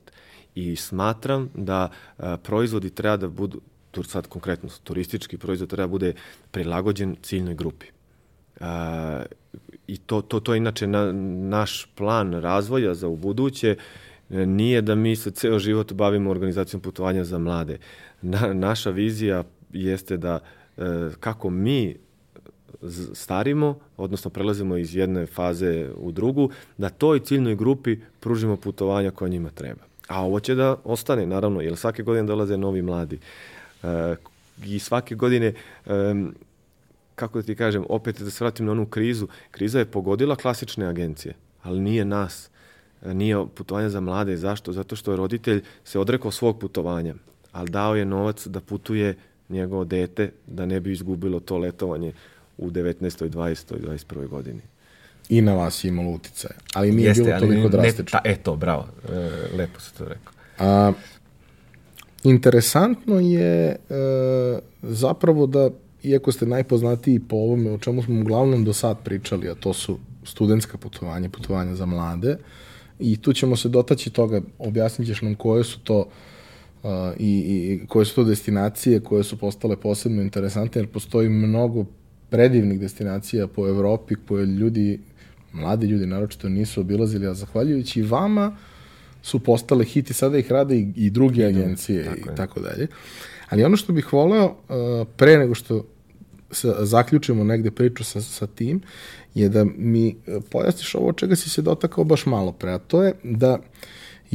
[0.55, 3.61] I smatram da a, proizvodi treba da budu,
[3.91, 6.13] tu sad konkretno turistički proizvod treba da bude
[6.51, 7.85] prilagođen ciljnoj grupi.
[8.59, 9.23] A,
[9.87, 11.11] I to, to, to je inače na,
[11.49, 13.75] naš plan razvoja za u buduće,
[14.29, 17.77] nije da mi se ceo život bavimo organizacijom putovanja za mlade.
[18.21, 20.39] Na, naša vizija jeste da
[20.77, 20.81] e,
[21.19, 21.95] kako mi
[23.13, 29.29] starimo, odnosno prelazimo iz jedne faze u drugu, da toj ciljnoj grupi pružimo putovanja koja
[29.29, 29.81] njima treba.
[30.07, 33.19] A ovo će da ostane, naravno, jer svake godine dolaze novi mladi.
[33.83, 34.15] E,
[34.65, 35.53] I svake godine,
[35.85, 35.93] e,
[37.15, 40.85] kako da ti kažem, opet da se vratim na onu krizu, kriza je pogodila klasične
[40.85, 42.49] agencije, ali nije nas
[43.05, 44.37] nije putovanje za mlade.
[44.37, 44.73] Zašto?
[44.73, 47.15] Zato što je roditelj se odrekao svog putovanja,
[47.51, 49.17] ali dao je novac da putuje
[49.49, 52.13] njegovo dete da ne bi izgubilo to letovanje
[52.63, 53.29] u 19.
[53.29, 53.73] 20.
[53.79, 54.27] 21.
[54.27, 54.61] godini.
[55.29, 56.55] I na vas je imalo uticaje.
[56.73, 58.19] Ali nije Jeste, bilo toliko drastično.
[58.23, 58.87] Ne, ta, eto, bravo.
[59.09, 60.33] E, lepo se to rekao.
[60.59, 60.91] A,
[62.23, 63.75] interesantno je e,
[64.81, 65.69] zapravo da,
[66.03, 69.99] iako ste najpoznatiji po ovome o čemu smo uglavnom do sad pričali, a to su
[70.23, 72.37] studentska putovanja, putovanja za mlade,
[72.99, 75.99] i tu ćemo se dotaći toga, objasnit ćeš nam koje su to
[76.83, 76.89] uh,
[77.19, 81.85] i, i koje su to destinacije koje su postale posebno interesantne, jer postoji mnogo
[82.33, 84.99] predivnih destinacija po Evropi koje ljudi,
[85.51, 88.57] mladi ljudi naročito nisu obilazili, a zahvaljujući vama
[89.21, 92.59] su postale hit i sada ih rade i, i druge I agencije tako i tako
[92.59, 92.87] dalje.
[93.49, 95.85] Ali ono što bih voleo, uh, pre nego što
[96.51, 98.81] sa, zaključimo negde priču sa, sa tim,
[99.35, 103.03] je da mi e, pojasniš ovo čega si se dotakao baš malo pre, a to
[103.03, 103.59] je da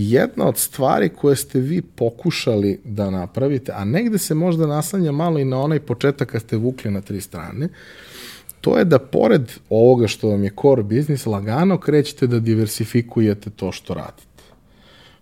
[0.00, 5.38] jedna od stvari koje ste vi pokušali da napravite, a negde se možda naslanja malo
[5.38, 7.68] i na onaj početak kad ste vukli na tri strane,
[8.60, 13.72] to je da pored ovoga što vam je core biznis, lagano krećete da diversifikujete to
[13.72, 14.42] što radite.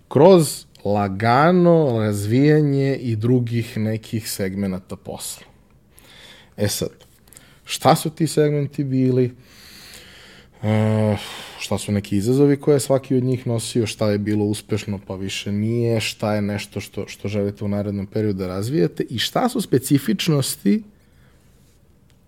[0.09, 5.47] Kroz lagano razvijanje i drugih nekih segmenata posla.
[6.57, 6.91] E sad,
[7.65, 9.35] šta su ti segmenti bili?
[10.67, 11.17] E,
[11.59, 15.15] šta su neki izazovi koje je svaki od njih nosio, šta je bilo uspešno pa
[15.15, 19.49] više nije, šta je nešto što, što želite u narednom periodu da razvijete i šta
[19.49, 20.83] su specifičnosti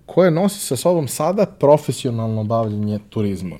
[0.07, 3.59] koje nosi sa sobom sada profesionalno bavljanje turizmom.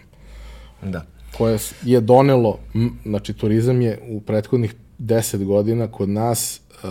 [0.82, 1.04] Da.
[1.38, 2.58] Koje je donelo,
[3.04, 6.90] znači turizam je u prethodnih 10 godina kod nas uh,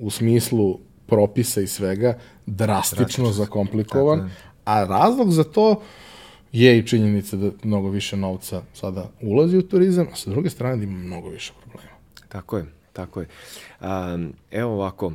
[0.00, 3.32] u smislu propisa i svega drastično, drastično.
[3.32, 4.30] zakomplikovan,
[4.64, 5.82] a razlog za to
[6.52, 10.76] je i činjenica da mnogo više novca sada ulazi u turizam, a sa druge strane
[10.76, 11.96] da ima mnogo više problema.
[12.28, 13.26] Tako je, tako je.
[13.80, 15.12] Um, evo ovako,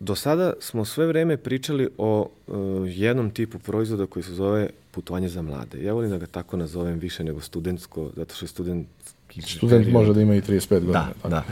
[0.00, 2.56] do sada smo sve vreme pričali o uh,
[2.86, 5.82] jednom tipu proizvoda koji se zove putovanje za mlade.
[5.82, 8.86] Ja volim da ga tako nazovem više nego studentsko, zato što je student
[9.40, 10.92] Student može da ima i 35 godina.
[10.92, 11.28] Da, tako.
[11.28, 11.44] da.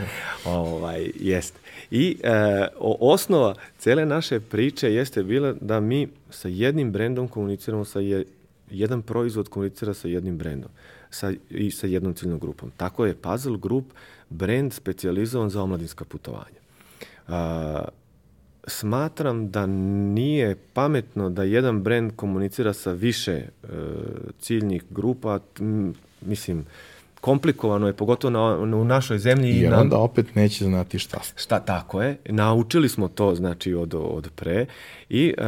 [0.45, 1.59] Ovaj, jeste.
[1.91, 2.67] I e,
[3.01, 8.25] osnova cele naše priče jeste bila da mi sa jednim brendom komuniciramo sa je,
[8.71, 10.71] jedan proizvod komunicira sa jednim brendom
[11.11, 12.73] sa, i sa jednom ciljnom grupom.
[12.77, 13.85] Tako je Puzzle Group
[14.31, 16.61] brend specializovan za omladinska putovanja.
[17.29, 17.85] A,
[18.67, 23.47] smatram da nije pametno da jedan brend komunicira sa više e,
[24.41, 26.65] ciljnih grupa, m, mislim,
[27.23, 29.67] komplikovano je, pogotovo na, na, u našoj zemlji.
[29.67, 31.43] Onda na, opet neće znati šta ste.
[31.43, 32.17] Šta, tako je.
[32.29, 34.67] Naučili smo to, znači, od, od pre
[35.09, 35.43] i e,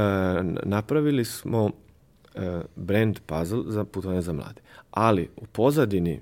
[0.63, 1.71] napravili smo
[2.35, 4.61] e, brand puzzle za putovanje za mlade.
[4.91, 6.21] Ali u pozadini e,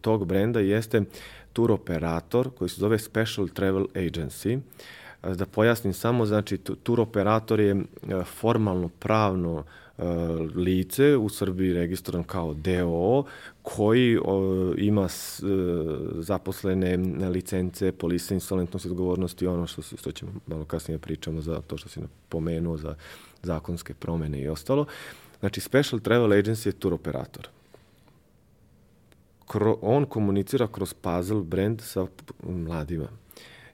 [0.00, 1.02] tog brenda jeste
[1.52, 4.60] tour operator koji se zove Special Travel Agency.
[5.36, 7.84] Da pojasnim samo, znači, tour operator je
[8.24, 9.64] formalno, pravno
[10.54, 13.24] lice u Srbiji registrovan kao DOO
[13.62, 15.46] koji o, ima s, e,
[16.14, 16.96] zaposlene
[17.28, 22.00] licence, polisa insolentnosti odgovornosti, ono što, što ćemo malo kasnije pričamo za to što si
[22.28, 22.94] pomenuo za
[23.42, 24.86] zakonske promene i ostalo.
[25.40, 27.48] Znači, Special Travel Agency je tour operator.
[29.48, 32.06] Kro, on komunicira kroz puzzle brand sa
[32.42, 33.08] mladima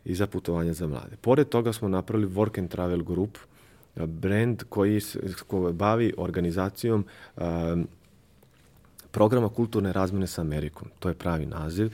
[0.05, 1.17] i za putovanje za mlade.
[1.21, 3.39] Pored toga smo napravili Work and Travel Group,
[3.97, 5.21] brend koji se
[5.73, 7.05] bavi organizacijom
[9.11, 10.89] programa kulturne razmene sa Amerikom.
[10.99, 11.93] To je pravi naziv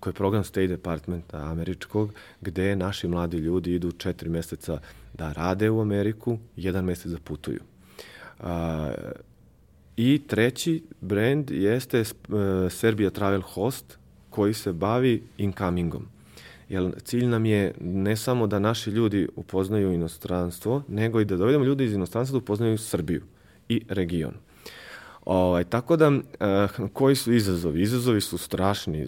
[0.00, 4.80] koji je program State Departmenta američkog, gde naši mladi ljudi idu četiri meseca
[5.14, 7.60] da rade u Ameriku, jedan mesec da putuju.
[9.96, 12.04] I treći brand jeste
[12.70, 13.98] Serbia Travel Host,
[14.30, 16.06] koji se bavi incomingom.
[16.68, 21.64] Jer cilj nam je ne samo da naši ljudi upoznaju inostranstvo, nego i da dovedemo
[21.64, 23.22] ljudi iz inostranstva da upoznaju Srbiju
[23.68, 24.34] i region.
[25.24, 27.82] Ovaj, tako da, uh, koji su izazovi?
[27.82, 29.06] Izazovi su strašni.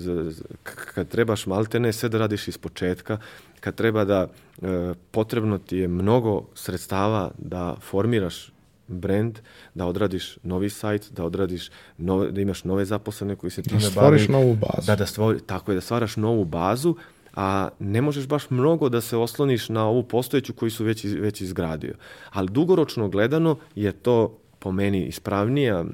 [0.95, 3.19] Kad trebaš maltene sve da radiš iz početka,
[3.61, 4.69] kad treba da uh,
[5.11, 8.53] potrebno ti je mnogo sredstava da formiraš
[8.89, 9.39] brand,
[9.75, 13.91] da odradiš novi sajt, da odradiš nove, da imaš nove zaposlene koji se time da
[13.91, 14.87] stvoriš novu bazu.
[14.87, 16.97] Da, da stvori, tako je, da stvaraš novu bazu,
[17.35, 21.41] a ne možeš baš mnogo da se osloniš na ovu postojeću koju su već, već
[21.41, 21.95] izgradio.
[22.31, 25.85] Ali dugoročno gledano je to po meni ispravnija e,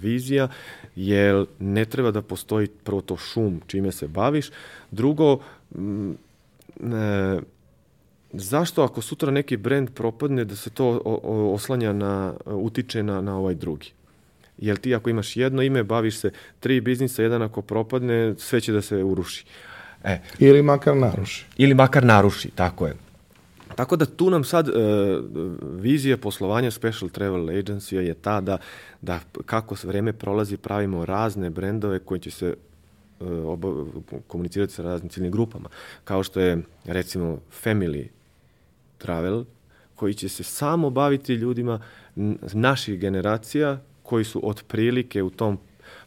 [0.00, 0.48] vizija,
[0.96, 4.50] jer ne treba da postoji prvo to šum čime se baviš,
[4.90, 5.38] drugo,
[5.74, 6.16] m,
[6.80, 7.40] e,
[8.32, 10.88] zašto ako sutra neki brend propadne da se to
[11.54, 13.92] oslanja na, utiče na, na ovaj drugi?
[14.58, 18.72] Jel ti ako imaš jedno ime, baviš se tri biznisa, jedan ako propadne, sve će
[18.72, 19.44] da se uruši.
[20.04, 20.20] E.
[20.38, 21.46] Ili makar naruši.
[21.56, 22.94] Ili makar naruši, tako je.
[23.74, 24.72] Tako da tu nam sad e,
[25.62, 28.58] vizija poslovanja Special Travel Agency je ta da,
[29.02, 32.46] da kako vreme prolazi pravimo razne brendove koji će se
[33.20, 33.68] e, oba,
[34.26, 35.68] komunicirati sa raznim ciljnim grupama.
[36.04, 38.06] Kao što je recimo Family
[38.98, 39.44] Travel
[39.94, 41.80] koji će se samo baviti ljudima
[42.52, 45.58] naših generacija koji su otprilike u tom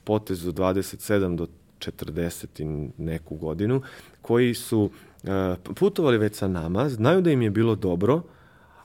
[0.03, 1.47] potezu 27 do
[1.79, 3.81] 40 i neku godinu,
[4.21, 4.89] koji su
[5.23, 5.27] e,
[5.75, 8.21] putovali već sa nama, znaju da im je bilo dobro,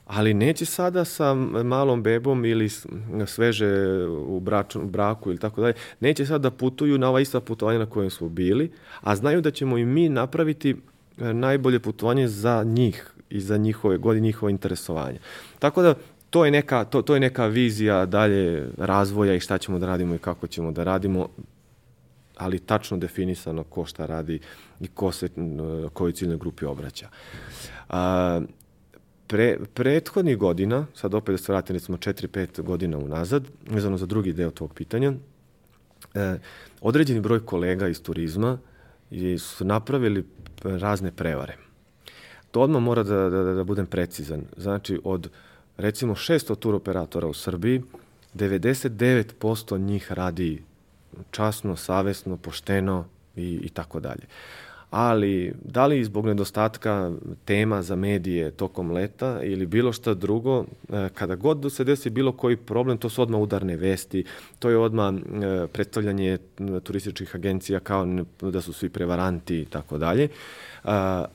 [0.06, 1.34] ali neće sada sa
[1.64, 2.68] malom bebom ili
[3.26, 7.78] sveže u, braču, braku ili tako dalje, neće sada da putuju na ova ista putovanja
[7.78, 8.70] na kojem smo bili,
[9.00, 10.76] a znaju da ćemo i mi napraviti
[11.18, 15.18] e, najbolje putovanje za njih i za njihove godine, njihovo interesovanje.
[15.58, 15.94] Tako da
[16.30, 20.14] to je neka, to, to je neka vizija dalje razvoja i šta ćemo da radimo
[20.14, 21.28] i kako ćemo da radimo
[22.44, 24.40] ali tačno definisano ko šta radi
[24.80, 25.28] i ko se
[25.92, 27.08] kojoj ciljnoj grupi obraća.
[27.88, 28.40] A,
[29.26, 34.32] pre, prethodnih godina, sad opet da se vratim recimo 4-5 godina unazad, vezano za drugi
[34.32, 35.12] deo tog pitanja,
[36.14, 36.38] e,
[36.80, 38.58] određeni broj kolega iz turizma
[39.38, 40.24] su napravili
[40.62, 41.56] razne prevare.
[42.50, 44.42] To odmah mora da, da, da budem precizan.
[44.56, 45.30] Znači, od
[45.76, 47.82] recimo 600 tur operatora u Srbiji,
[48.34, 50.62] 99% njih radi
[51.30, 53.04] časno, savesno, pošteno
[53.36, 54.26] i, i tako dalje.
[54.92, 57.12] Ali, da li zbog nedostatka
[57.44, 62.32] tema za medije tokom leta ili bilo šta drugo, e, kada god se desi bilo
[62.32, 64.24] koji problem, to su odmah udarne vesti,
[64.58, 66.38] to je odmah e, predstavljanje
[66.82, 68.06] turističkih agencija kao
[68.40, 70.28] da su svi prevaranti i tako dalje.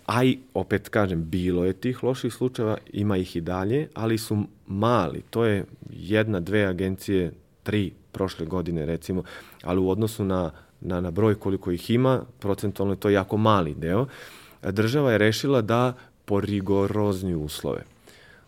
[0.05, 4.43] A i, opet kažem, bilo je tih loših slučajeva, ima ih i dalje, ali su
[4.67, 5.21] mali.
[5.29, 7.31] To je jedna, dve agencije,
[7.63, 9.23] tri prošle godine recimo,
[9.63, 10.51] ali u odnosu na,
[10.81, 14.07] na, na broj koliko ih ima, procentualno je to jako mali deo,
[14.63, 15.93] država je rešila da
[16.25, 17.83] po rigorozni uslove.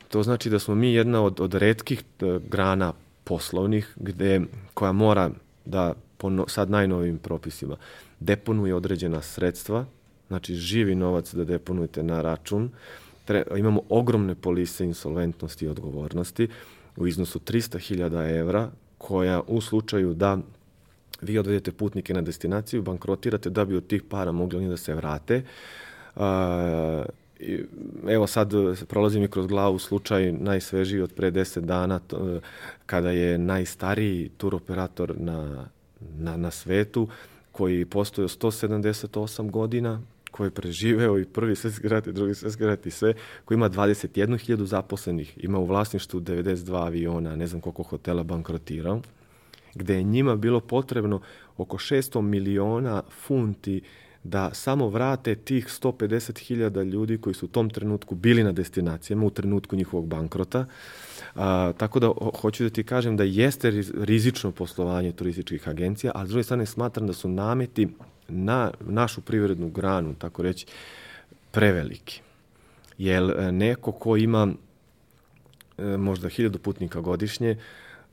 [0.10, 2.94] To znači da smo mi jedna od, od redkih e, grana
[3.24, 4.42] poslovnih gde,
[4.74, 5.30] koja mora
[5.66, 7.76] da po no, sad najnovim propisima
[8.20, 9.86] deponuje određena sredstva,
[10.28, 12.72] znači živi novac da deponujete na račun,
[13.30, 16.48] Tre, imamo ogromne polise insolventnosti i odgovornosti
[16.98, 20.38] u iznosu 300.000 evra koja u slučaju da
[21.22, 24.94] vi odvedete putnike na destinaciju, bankrotirate da bi od tih para mogli oni da se
[24.94, 25.44] vrate.
[28.08, 28.54] Evo sad
[28.88, 32.00] prolazi mi kroz glavu slučaj najsvežiji od pre 10 dana
[32.86, 35.66] kada je najstariji turoperator na,
[36.18, 37.08] na, na svetu
[37.52, 40.02] koji postoje 178 godina,
[40.40, 43.14] koji je preživeo i prvi svetski rat i drugi svetski rat i sve,
[43.46, 49.02] koji ima 21.000 zaposlenih, ima u vlasništvu 92 aviona, ne znam koliko hotela bankrotirao,
[49.76, 51.22] gde je njima bilo potrebno
[51.58, 53.82] oko 600 miliona funti
[54.24, 59.30] da samo vrate tih 150.000 ljudi koji su u tom trenutku bili na destinacijama u
[59.30, 60.66] trenutku njihovog bankrota.
[61.36, 66.28] A, tako da ho, hoću da ti kažem da jeste rizično poslovanje turističkih agencija, ali
[66.28, 67.88] s druge strane smatram da su nameti
[68.30, 70.66] na našu privrednu granu, tako reći,
[71.52, 72.22] preveliki.
[72.98, 74.48] Jer e, neko ko ima
[75.78, 77.58] e, možda hiljadu putnika godišnje,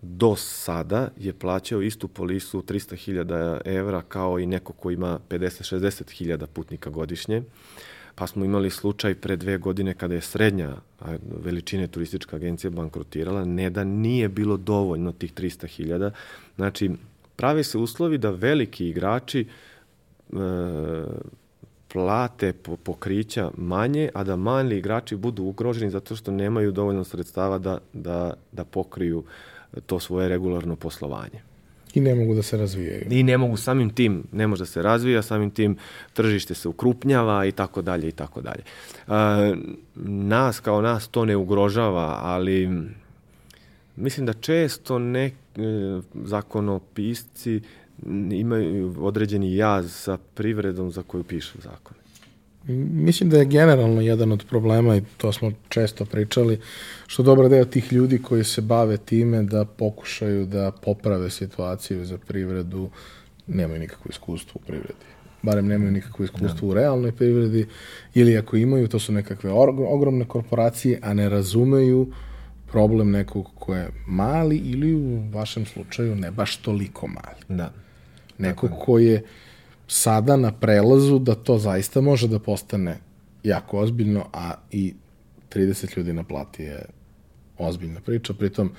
[0.03, 6.91] do sada je plaćao istu polisu 300.000 evra kao i neko ko ima 50-60.000 putnika
[6.91, 7.43] godišnje.
[8.15, 10.77] Pa smo imali slučaj pre dve godine kada je srednja
[11.45, 16.11] veličine turistička agencija bankrotirala, ne da nije bilo dovoljno tih 300.000.
[16.57, 16.91] Znači,
[17.37, 19.76] prave se uslovi da veliki igrači uh,
[21.89, 27.59] plate po, pokrića manje, a da mali igrači budu ugroženi zato što nemaju dovoljno sredstava
[27.59, 29.25] da, da, da pokriju
[29.87, 31.43] to svoje regularno poslovanje.
[31.95, 33.07] I ne mogu da se razvijaju.
[33.11, 35.77] I ne mogu samim tim, ne može da se razvija, samim tim
[36.13, 38.63] tržište se ukrupnjava i tako dalje i tako dalje.
[38.63, 39.55] E,
[40.05, 42.71] nas kao nas to ne ugrožava, ali
[43.97, 45.33] mislim da često ne e,
[46.15, 47.61] zakonopisci
[48.31, 52.01] imaju određeni jaz sa privredom za koju pišu zakone.
[52.93, 56.61] Mislim da je generalno jedan od problema i to smo često pričali,
[57.07, 62.19] što dobra deo tih ljudi koji se bave time da pokušaju da poprave situaciju za
[62.19, 62.91] privredu,
[63.47, 65.07] nemaju nikakvo iskustvo u privredi.
[65.43, 66.73] Barem nemaju nikakvo iskustvo da.
[66.73, 67.67] u realnoj privredi
[68.15, 69.51] ili ako imaju, to su nekakve
[69.89, 72.13] ogromne korporacije, a ne razumeju
[72.67, 77.59] problem nekog ko je mali ili u vašem slučaju ne baš toliko mali.
[77.59, 77.73] Da.
[78.39, 79.23] Nekog ko je
[79.89, 82.99] sada na prelazu da to zaista može da postane
[83.43, 84.95] jako ozbiljno, a i
[85.55, 86.85] 30 ljudi na plati je
[87.59, 88.71] ozbiljna priča, pritom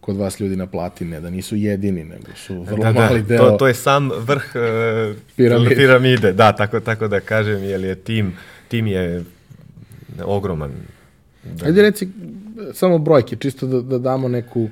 [0.00, 3.22] kod vas ljudi na plati ne da nisu jedini, nego su vrlo da, da mali
[3.22, 3.50] da, deo.
[3.50, 5.74] To, to je sam vrh uh, piramide.
[5.74, 6.32] piramide.
[6.32, 8.32] Da, tako, tako da kažem, jer je tim,
[8.68, 9.24] tim je
[10.24, 10.72] ogroman.
[11.44, 11.66] Da.
[11.66, 12.08] Ajde reci
[12.72, 14.68] samo brojke, čisto da, da damo neku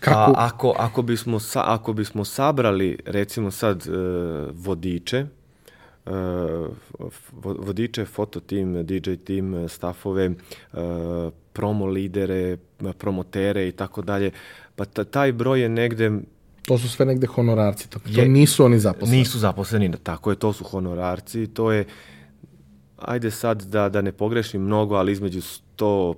[0.00, 0.30] Kako?
[0.30, 3.94] A, ako, ako, bismo sa, ako bismo sabrali, recimo sad, uh,
[4.52, 5.26] vodiče,
[6.06, 6.12] uh,
[7.42, 10.78] vodiče, foto tim, DJ tim, stafove, uh,
[11.52, 12.56] promo lidere,
[12.98, 14.30] promotere i tako dalje,
[14.76, 16.10] pa taj broj je negde
[16.66, 19.18] To su sve negde honorarci, to, to je, nisu oni zaposleni.
[19.18, 21.84] Nisu zaposleni, tako je, to su honorarci, to je,
[22.98, 26.14] ajde sad da, da ne pogrešim mnogo, ali između 100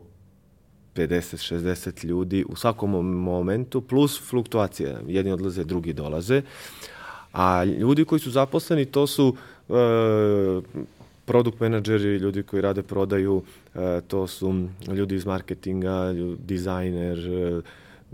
[0.96, 4.98] 50-60 ljudi u svakom momentu, plus fluktuacija.
[5.06, 6.42] Jedni odlaze, drugi dolaze.
[7.32, 9.36] A ljudi koji su zaposleni, to su
[9.68, 9.72] e,
[11.24, 13.42] produkt menadžeri, ljudi koji rade prodaju,
[13.74, 17.62] e, to su ljudi iz marketinga, dizajner, e,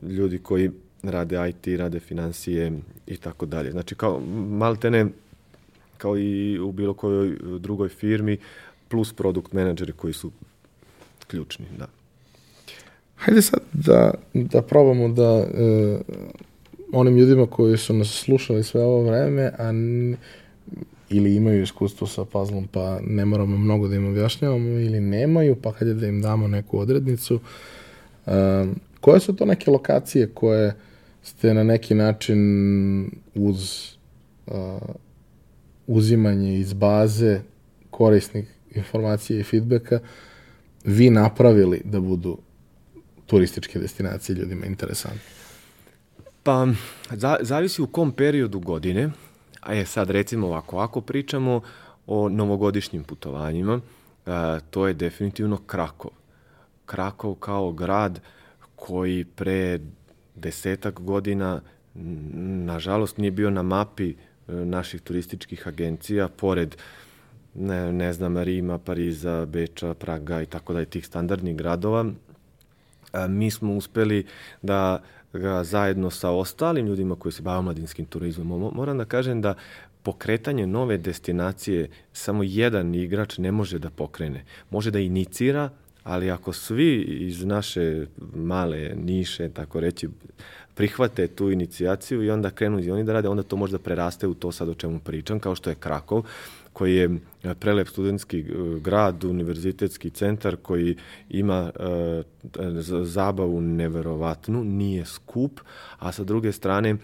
[0.08, 0.70] ljudi koji
[1.02, 2.72] rade IT, rade financije
[3.06, 3.70] i tako dalje.
[3.70, 4.20] Znači, kao
[4.50, 5.06] maltene,
[5.98, 8.38] kao i u bilo kojoj drugoj firmi,
[8.88, 10.30] plus produkt menadžeri koji su
[11.26, 11.97] ključni, da.
[13.18, 16.00] Hajde sad da, da probamo da uh,
[16.92, 20.16] onim ljudima koji su nas slušali sve ovo vreme, a n,
[21.10, 25.72] ili imaju iskustvo sa puzzlom, pa ne moramo mnogo da im objašnjavamo, ili nemaju, pa
[25.72, 27.40] hajde da im damo neku odrednicu.
[28.26, 28.32] Uh,
[29.00, 30.74] koje su to neke lokacije koje
[31.22, 32.40] ste na neki način
[33.34, 33.88] uz
[34.46, 34.54] uh,
[35.86, 37.40] uzimanje iz baze
[37.90, 39.98] korisnih informacija i feedbacka
[40.84, 42.38] vi napravili da budu
[43.28, 45.20] turističke destinacije ljudima interesantne?
[46.42, 46.66] Pa,
[47.10, 49.10] za, zavisi u kom periodu godine,
[49.60, 51.60] a je sad recimo ovako, ako pričamo
[52.06, 53.80] o novogodišnjim putovanjima,
[54.26, 56.10] a, to je definitivno Krakov.
[56.86, 58.20] Krakov kao grad
[58.76, 59.80] koji pre
[60.34, 61.60] desetak godina
[62.64, 66.76] nažalost nije bio na mapi e, naših turističkih agencija, pored
[67.54, 72.04] ne, ne znam, Rima, Pariza, Beča, Praga i tako da je tih standardnih gradova,
[73.28, 74.26] mi smo uspeli
[74.62, 75.02] da
[75.32, 78.72] ga zajedno sa ostalim ljudima koji se bave mladinskim turizmom.
[78.74, 79.54] Moram da kažem da
[80.02, 84.44] pokretanje nove destinacije samo jedan igrač ne može da pokrene.
[84.70, 85.70] Može da inicira,
[86.04, 90.08] ali ako svi iz naše male niše, tako reći,
[90.74, 94.26] prihvate tu inicijaciju i onda krenu i oni da rade, onda to može da preraste
[94.26, 96.24] u to sad o čemu pričam, kao što je Krakov,
[96.78, 97.10] koji je
[97.44, 98.44] e, prelep studentski e,
[98.80, 100.96] grad, univerzitetski centar koji
[101.28, 102.22] ima e,
[103.02, 105.60] zabavu neverovatnu, nije skup,
[105.98, 106.96] a sa druge strane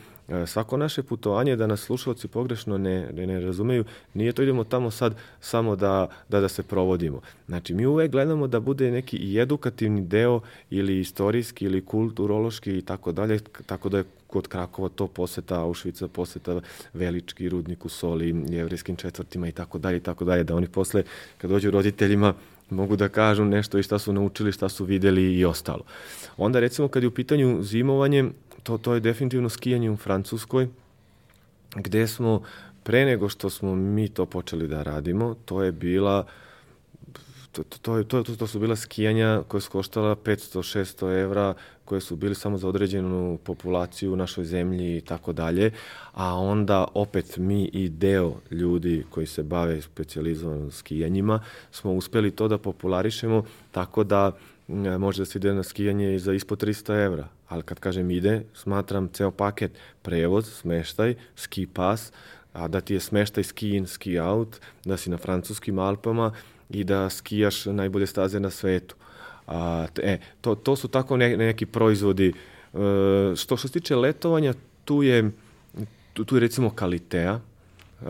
[0.47, 3.85] svako naše putovanje, da nas slušalci pogrešno ne, ne, ne razumeju,
[4.15, 7.21] nije to idemo tamo sad samo da, da, da se provodimo.
[7.47, 10.41] Znači, mi uvek gledamo da bude neki i edukativni deo
[10.71, 16.09] ili istorijski ili kulturološki i tako dalje, tako da je kod Krakova to poseta Auschwitza,
[16.09, 16.61] poseta
[16.95, 21.03] Velički, Rudnik u Soli, jevrijskim četvrtima i tako dalje i tako dalje, da oni posle,
[21.39, 22.35] kad dođu roditeljima,
[22.71, 25.85] mogu da kažu nešto i šta su naučili, šta su videli i ostalo.
[26.37, 28.25] Onda recimo kad je u pitanju zimovanje,
[28.65, 30.69] to, to je definitivno skijanje u Francuskoj,
[31.77, 32.43] gde smo,
[32.83, 36.27] pre nego što smo mi to počeli da radimo, to je bila
[37.53, 41.55] to, to, to, to, to su bila skijanja koje su koštala 500-600 evra,
[41.85, 45.71] koje su bili samo za određenu populaciju u našoj zemlji i tako dalje,
[46.13, 52.49] a onda opet mi i deo ljudi koji se bave specializovanim skijanjima smo uspeli to
[52.49, 54.33] da popularišemo tako da
[54.99, 58.43] može da se ide na skijanje i za ispod 300 evra ali kad kažem ide,
[58.55, 59.73] smatram ceo paket
[60.03, 62.13] prevoz, smeštaj, ski pas,
[62.53, 66.33] a da ti je smeštaj ski in, ski out, da si na francuskim Alpama
[66.71, 68.97] i da skijaš najbolje staze na svetu.
[69.47, 72.29] A, e, to, to su tako ne, neki proizvodi.
[72.29, 72.33] E,
[73.37, 74.55] što, što se tiče letovanja,
[74.85, 75.31] tu je,
[76.13, 77.41] tu, tu je recimo Kalitea,
[78.01, 78.09] uh,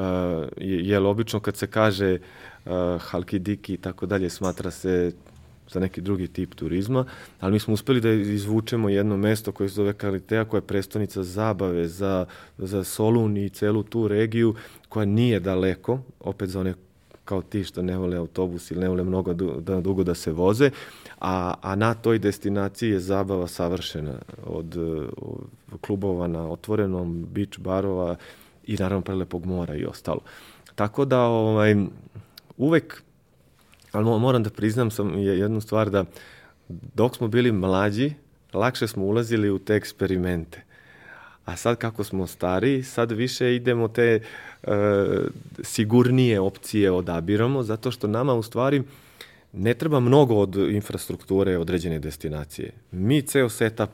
[0.59, 5.13] jer obično kad se kaže uh, halkidiki i tako dalje, smatra se
[5.75, 7.05] za neki drugi tip turizma,
[7.41, 11.23] ali mi smo uspeli da izvučemo jedno mesto koje se zove Kalitea, koja je prestonica
[11.23, 12.27] zabave za,
[12.59, 14.55] za Solun i celu tu regiju,
[14.89, 16.75] koja nije daleko, opet za one
[17.25, 20.71] kao ti što ne vole autobus ili ne vole mnogo da, dugo da se voze,
[21.21, 24.15] a, a na toj destinaciji je zabava savršena
[24.47, 28.17] od, od klubova na otvorenom, beach barova
[28.67, 30.21] i naravno prelepog mora i ostalo.
[30.75, 31.77] Tako da ovaj,
[32.57, 33.03] uvek,
[33.95, 36.05] ali moram da priznam sam jednu stvar da
[36.69, 38.13] dok smo bili mlađi,
[38.53, 40.63] lakše smo ulazili u te eksperimente.
[41.45, 44.21] A sad kako smo stari, sad više idemo te
[44.63, 44.69] e,
[45.63, 48.83] sigurnije opcije odabiramo, zato što nama u stvari
[49.53, 52.73] ne treba mnogo od infrastrukture određene destinacije.
[52.93, 53.91] Mi ceo setup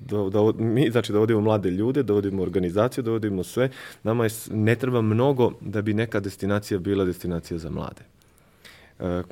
[0.00, 3.70] do, do, mi znači dovodimo mlade ljude, dovodimo organizaciju, dovodimo sve.
[4.02, 8.02] Nama je, ne treba mnogo da bi neka destinacija bila destinacija za mlade.
[9.04, 9.22] E,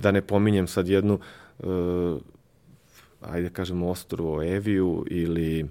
[0.00, 1.18] da ne pominjem sad jednu,
[1.60, 1.66] e,
[3.20, 5.66] ajde kažemo, ostrovo Eviju ili e,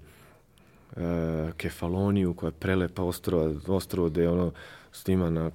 [1.58, 4.52] Kefaloniju, koja je prelepa ostrova, ostrovo gde je ono
[4.92, 5.52] snimana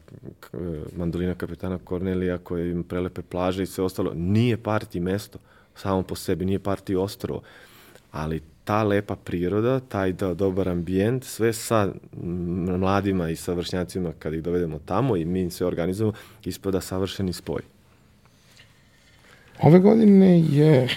[0.97, 4.13] mandolina kapetana Kornelija koja ima prelepe plaže i sve ostalo.
[4.15, 5.39] Nije parti mesto
[5.75, 7.43] samo po sebi, nije parti ostrovo,
[8.11, 11.93] ali ta lepa priroda, taj da, dobar ambijent, sve sa
[12.79, 16.13] mladima i sa vršnjacima kad ih dovedemo tamo i mi sve organizujemo,
[16.45, 17.78] ispada savršeni spoj.
[19.63, 20.89] Ove godine je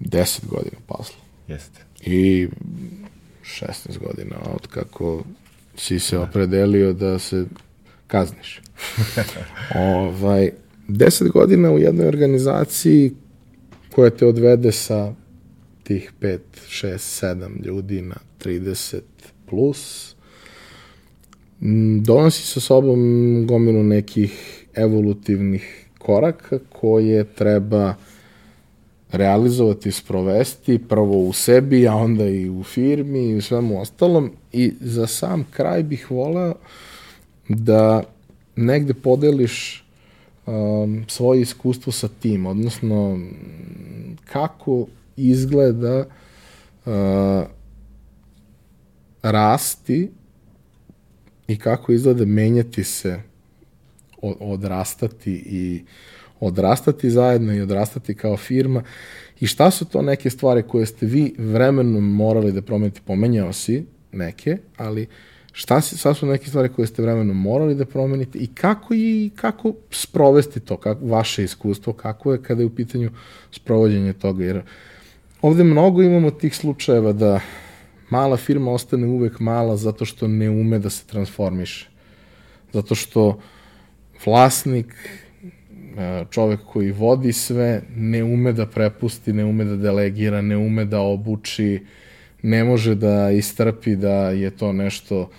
[0.00, 1.16] 10 godina posla.
[1.48, 1.80] Jeste.
[2.00, 2.48] I
[3.42, 5.24] 16 godina od kako
[5.76, 6.22] si se da.
[6.22, 7.44] opredelio da se
[8.06, 8.60] kazniš.
[9.74, 10.50] ovaj,
[10.88, 13.12] 10 godina u jednoj organizaciji
[13.94, 15.14] koja te odvede sa
[15.82, 16.38] tih 5,
[16.68, 19.00] 6, 7 ljudi na 30
[19.46, 20.14] plus
[22.00, 22.98] donosi sa sobom
[23.46, 27.94] gomilu nekih evolutivnih koraka koje treba
[29.12, 34.30] realizovati, sprovesti, prvo u sebi, a onda i u firmi i u svemu ostalom.
[34.52, 36.54] I za sam kraj bih voleo
[37.48, 38.02] da
[38.56, 39.84] negde podeliš
[40.46, 43.20] um, svoje iskustvo sa tim, odnosno
[44.24, 46.04] kako izgleda
[46.86, 46.92] uh,
[49.22, 50.10] rasti
[51.48, 53.20] i kako izgleda menjati se,
[54.22, 55.84] odrastati i
[56.40, 58.82] odrastati zajedno i odrastati kao firma.
[59.40, 63.84] I šta su to neke stvari koje ste vi vremenom morali da promenite, pomenjao si
[64.12, 65.06] neke, ali
[65.52, 69.30] šta, si, šta su neke stvari koje ste vremenom morali da promenite i kako i
[69.36, 73.10] kako sprovesti to, kako, vaše iskustvo, kako je kada je u pitanju
[73.50, 74.62] sprovođenje toga, jer
[75.42, 77.40] ovde mnogo imamo tih slučajeva da
[78.10, 81.88] mala firma ostane uvek mala zato što ne ume da se transformiše.
[82.72, 83.40] Zato što
[84.26, 84.94] vlasnik,
[85.98, 90.84] e, čovek koji vodi sve, ne ume da prepusti, ne ume da delegira, ne ume
[90.84, 91.82] da obuči,
[92.42, 95.30] ne može da istrpi da je to nešto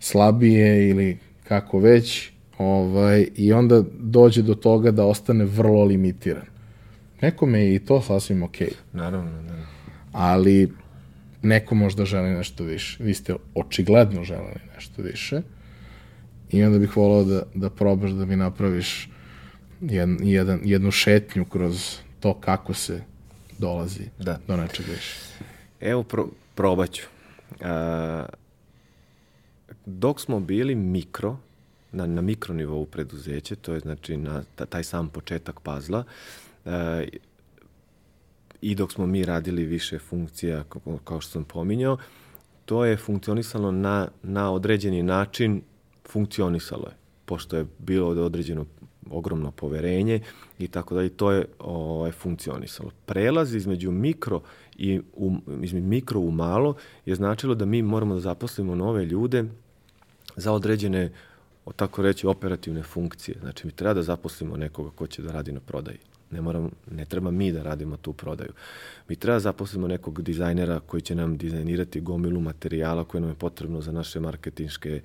[0.00, 6.46] slabije ili kako već, ovaj, i onda dođe do toga da ostane vrlo limitiran.
[7.22, 8.66] Nekome je i to sasvim okej.
[8.66, 8.74] Okay.
[8.92, 9.66] Naravno, naravno.
[10.12, 10.72] Ali
[11.42, 13.04] neko možda želi nešto više.
[13.04, 15.42] Vi ste očigledno želeli nešto više.
[16.52, 19.08] I onda bih volao da, da probaš da mi napraviš
[19.80, 23.02] jedan, jedan, jednu šetnju kroz to kako se
[23.58, 24.38] dolazi da.
[24.48, 25.16] do nečeg više.
[25.80, 27.02] Evo, pro, probaću.
[27.60, 28.26] A,
[29.86, 31.36] dok smo bili mikro,
[31.92, 36.04] na, na mikronivou preduzeće, to je znači na taj sam početak pazla,
[36.64, 37.08] E,
[38.60, 40.64] i dok smo mi radili više funkcija,
[41.04, 41.98] kao što sam pominjao,
[42.64, 45.62] to je funkcionisalo na, na određeni način,
[46.12, 48.66] funkcionisalo je, pošto je bilo određeno
[49.10, 50.20] ogromno poverenje
[50.58, 52.90] i tako da i to je ovaj, funkcionisalo.
[53.06, 54.40] Prelaz između mikro
[54.76, 56.74] i u, između mikro u malo
[57.06, 59.44] je značilo da mi moramo da zaposlimo nove ljude
[60.36, 61.12] za određene,
[61.76, 63.36] tako reći, operativne funkcije.
[63.40, 65.98] Znači, mi treba da zaposlimo nekoga ko će da radi na prodaji
[66.32, 68.52] Ne, moram, ne treba mi da radimo tu prodaju.
[69.08, 73.34] Mi treba da zaposlimo nekog dizajnera koji će nam dizajnirati gomilu materijala koje nam je
[73.34, 75.00] potrebno za naše marketinške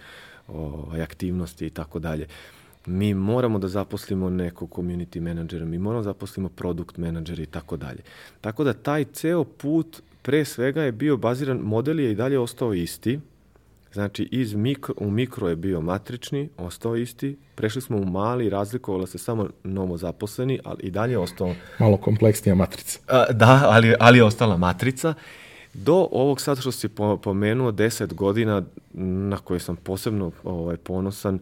[0.47, 2.27] ovaj, aktivnosti i tako dalje.
[2.85, 7.77] Mi moramo da zaposlimo nekog community menadžera, mi moramo da zaposlimo produkt menadžera i tako
[7.77, 7.99] dalje.
[8.41, 12.73] Tako da taj ceo put pre svega je bio baziran, model je i dalje ostao
[12.73, 13.19] isti,
[13.93, 19.07] Znači, iz mikro, u mikro je bio matrični, ostao isti, prešli smo u mali, razlikovala
[19.07, 21.53] se samo novo zaposleni, ali i dalje je ostao...
[21.79, 22.99] Malo kompleksnija matrica.
[23.07, 25.13] A, da, ali, ali je ostala matrica.
[25.73, 26.89] Do ovog sad što si
[27.21, 28.63] pomenuo 10 godina
[28.93, 31.39] na koje sam posebno ovaj, ponosan,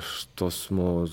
[0.00, 1.06] što smo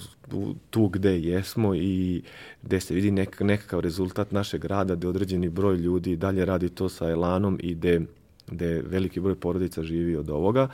[0.69, 2.21] tu gde jesmo i
[2.63, 6.89] gde se vidi nek, nekakav rezultat našeg rada, gde određeni broj ljudi dalje radi to
[6.89, 8.01] sa elanom i gde,
[8.47, 10.67] gde veliki broj porodica živi od ovoga.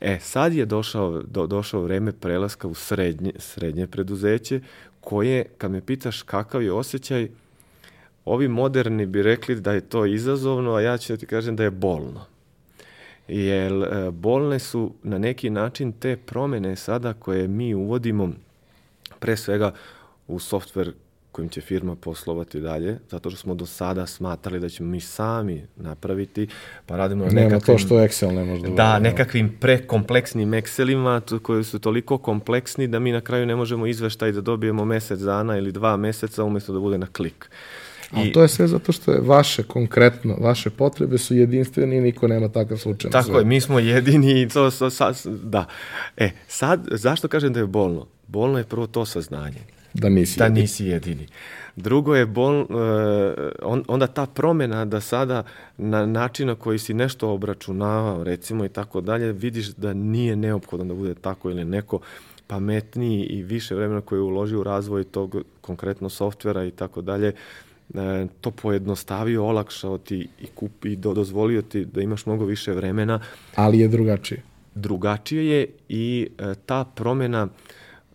[0.00, 4.60] E, sad je došao, do, došao vreme prelaska u srednje, srednje preduzeće,
[5.00, 7.28] koje, kad me pitaš kakav je osjećaj,
[8.26, 11.64] ovi moderni bi rekli da je to izazovno, a ja ću da ti kažem da
[11.64, 12.24] je bolno.
[13.28, 18.32] Jer e, bolne su na neki način te promene sada koje mi uvodimo
[19.18, 19.72] pre svega
[20.28, 20.92] u softver
[21.32, 25.66] kojim će firma poslovati dalje, zato što smo do sada smatrali da ćemo mi sami
[25.76, 26.48] napraviti,
[26.86, 27.50] pa radimo na nekakvim...
[27.50, 28.74] Nema to što Excel ne može da...
[28.74, 34.32] Da, nekakvim prekompleksnim Excelima koji su toliko kompleksni da mi na kraju ne možemo izveštaj
[34.32, 37.50] da dobijemo mesec dana ili dva meseca umesto da bude na klik.
[38.12, 42.28] I, to je sve zato što je vaše konkretno, vaše potrebe su jedinstvene i niko
[42.28, 43.10] nema takav slučaj.
[43.10, 45.64] Tako je, mi smo jedini i to, sa, sa, da.
[46.16, 48.06] E, sad, zašto kažem da je bolno?
[48.26, 49.60] Bolno je prvo to saznanje.
[49.94, 50.60] Da nisi da jedini.
[50.60, 51.26] nisi jedini.
[51.76, 52.66] Drugo je bol, uh,
[53.62, 55.42] on, onda ta promena da sada
[55.78, 60.84] na način na koji si nešto obračunavao, recimo i tako dalje, vidiš da nije neophodno
[60.84, 62.00] da bude tako ili neko
[62.46, 67.32] pametniji i više vremena koje uloži u razvoj tog konkretno softvera i tako dalje,
[67.94, 73.20] e, to pojednostavio, olakšao ti i kupi do, dozvolio ti da imaš mnogo više vremena.
[73.54, 74.42] Ali je drugačije.
[74.74, 77.48] Drugačije je i e, ta promena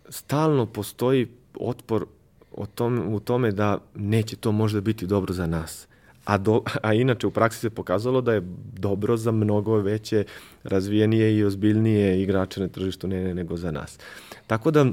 [0.08, 1.28] stalno postoji
[1.60, 2.06] otpor
[2.52, 5.86] o tom, u tome da neće to možda biti dobro za nas.
[6.24, 8.42] A, do, a inače u praksi se pokazalo da je
[8.78, 10.24] dobro za mnogo veće,
[10.64, 13.98] razvijenije i ozbiljnije igrače na tržištu ne, ne, nego za nas.
[14.46, 14.86] Tako da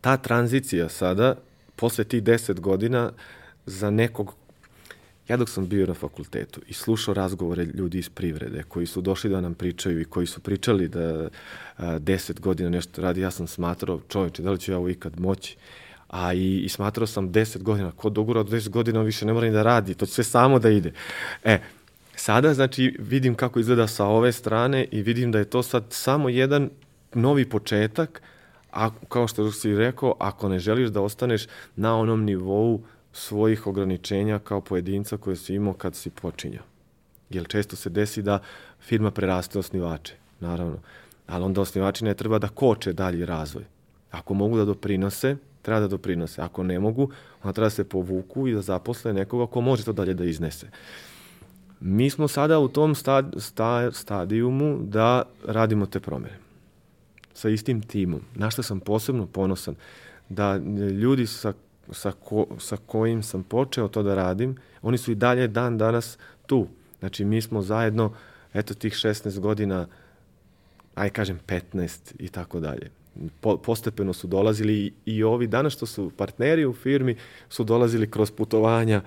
[0.00, 1.34] ta tranzicija sada,
[1.76, 3.12] posle tih deset godina,
[3.66, 4.34] za nekog
[5.28, 9.30] Ja dok sam bio na fakultetu i slušao razgovore ljudi iz privrede koji su došli
[9.30, 11.28] da nam pričaju i koji su pričali da
[11.76, 15.20] a, deset godina nešto radi, ja sam smatrao, čoveče, da li ću ja ovo ikad
[15.20, 15.56] moći?
[16.08, 19.46] A i, i smatrao sam deset godina, ko dogura od deset godina više ne mora
[19.46, 20.92] ni da radi, to će sve samo da ide.
[21.44, 21.58] E,
[22.14, 26.28] sada znači vidim kako izgleda sa ove strane i vidim da je to sad samo
[26.28, 26.70] jedan
[27.14, 28.22] novi početak,
[28.72, 32.82] a kao što si rekao, ako ne želiš da ostaneš na onom nivou
[33.16, 36.64] svojih ograničenja kao pojedinca koje si imao kad si počinjao.
[37.30, 38.38] Jer često se desi da
[38.80, 40.78] firma preraste osnivače, naravno.
[41.26, 43.64] Ali onda osnivači ne treba da koče dalji razvoj.
[44.10, 46.42] Ako mogu da doprinose, treba da doprinose.
[46.42, 47.10] Ako ne mogu,
[47.42, 50.68] onda treba da se povuku i da zaposle nekoga ko može to dalje da iznese.
[51.80, 56.38] Mi smo sada u tom stad, sta, stadijumu da radimo te promene.
[57.34, 58.20] Sa istim timom.
[58.34, 59.74] Na što sam posebno ponosan,
[60.28, 60.56] da
[61.02, 61.52] ljudi sa
[61.92, 66.18] sa, ko, sa kojim sam počeo to da radim, oni su i dalje dan danas
[66.46, 66.66] tu.
[66.98, 68.12] Znači, mi smo zajedno,
[68.54, 69.86] eto, tih 16 godina,
[70.94, 72.90] aj kažem 15 i tako dalje.
[73.40, 77.16] Po, postepeno su dolazili i, i ovi danas što su partneri u firmi
[77.48, 79.02] su dolazili kroz putovanja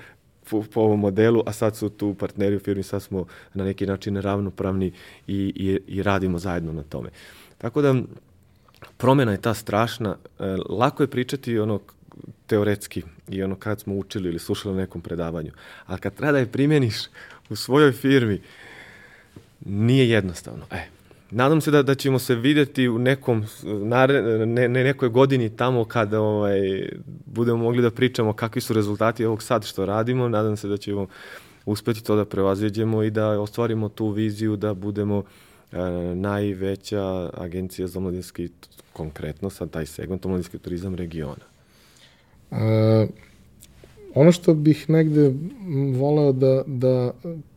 [0.50, 3.86] po, po ovom modelu, a sad su tu partneri u firmi, sad smo na neki
[3.86, 4.92] način ravnopravni
[5.28, 7.10] i, i, i radimo zajedno na tome.
[7.58, 7.96] Tako da,
[8.98, 10.16] promena je ta strašna.
[10.40, 11.80] E, lako je pričati ono
[12.48, 15.52] teoretski i ono kad smo učili ili slušali na nekom predavanju.
[15.86, 16.96] A kad treba da je primjeniš
[17.50, 18.42] u svojoj firmi,
[19.66, 20.66] nije jednostavno.
[20.72, 20.84] E,
[21.32, 25.86] nadam se da, da ćemo se videti u nekom, nare, ne, ne nekoj godini tamo
[25.86, 26.90] kada ovaj,
[27.26, 30.30] budemo mogli da pričamo kakvi su rezultati ovog sad što radimo.
[30.30, 31.08] Nadam se da ćemo
[31.66, 35.24] uspeti to da prevaziđemo i da ostvarimo tu viziju da budemo
[35.72, 35.78] e,
[36.16, 38.50] najveća agencija za mladinski,
[38.94, 41.59] konkretno sad taj segment, mladinski turizam regiona.
[42.52, 43.08] E,
[44.16, 45.34] ono što bih negde
[45.98, 47.12] voleo da, da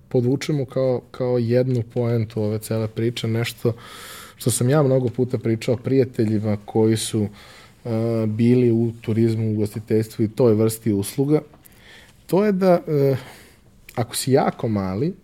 [0.09, 3.73] podvučemo kao, kao jednu poentu ove cele priče, nešto
[4.37, 7.91] što sam ja mnogo puta pričao prijateljima koji su uh,
[8.27, 11.41] bili u turizmu, u gostiteljstvu i toj vrsti usluga,
[12.27, 13.19] to je da uh,
[13.95, 15.15] ako si jako mali,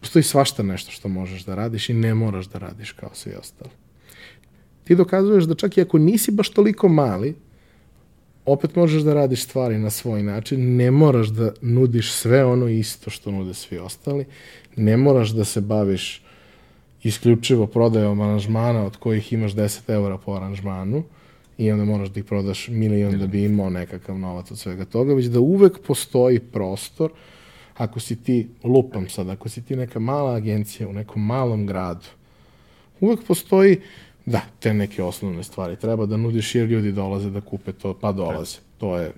[0.00, 3.70] postoji svašta nešto što možeš da radiš i ne moraš da radiš kao svi ostali.
[4.84, 7.34] Ti dokazuješ da čak i ako nisi baš toliko mali,
[8.46, 13.10] opet možeš da radiš stvari na svoj način, ne moraš da nudiš sve ono isto
[13.10, 14.24] što nude svi ostali,
[14.76, 16.22] ne moraš da se baviš
[17.02, 21.02] isključivo prodajom aranžmana od kojih imaš 10 eura po aranžmanu
[21.58, 25.14] i onda moraš da ih prodaš milion da bi imao nekakav novac od svega toga,
[25.14, 27.10] već da uvek postoji prostor
[27.76, 32.06] ako si ti, lupam sad, ako si ti neka mala agencija u nekom malom gradu,
[33.00, 33.80] uvek postoji
[34.26, 38.12] Da, te neke osnovne stvari treba da nudiš jer ljudi dolaze da kupe to, pa
[38.12, 38.58] dolaze.
[38.78, 39.12] To je,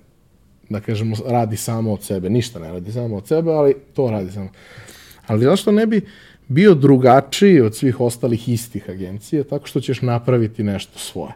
[0.69, 2.29] da kažemo, radi samo od sebe.
[2.29, 4.49] Ništa ne radi samo od sebe, ali to radi samo.
[5.27, 6.01] Ali zašto ne bi
[6.47, 11.33] bio drugačiji od svih ostalih istih agencija, tako što ćeš napraviti nešto svoje.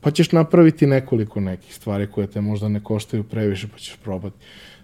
[0.00, 4.36] Pa ćeš napraviti nekoliko nekih stvari koje te možda ne koštaju previše, pa ćeš probati.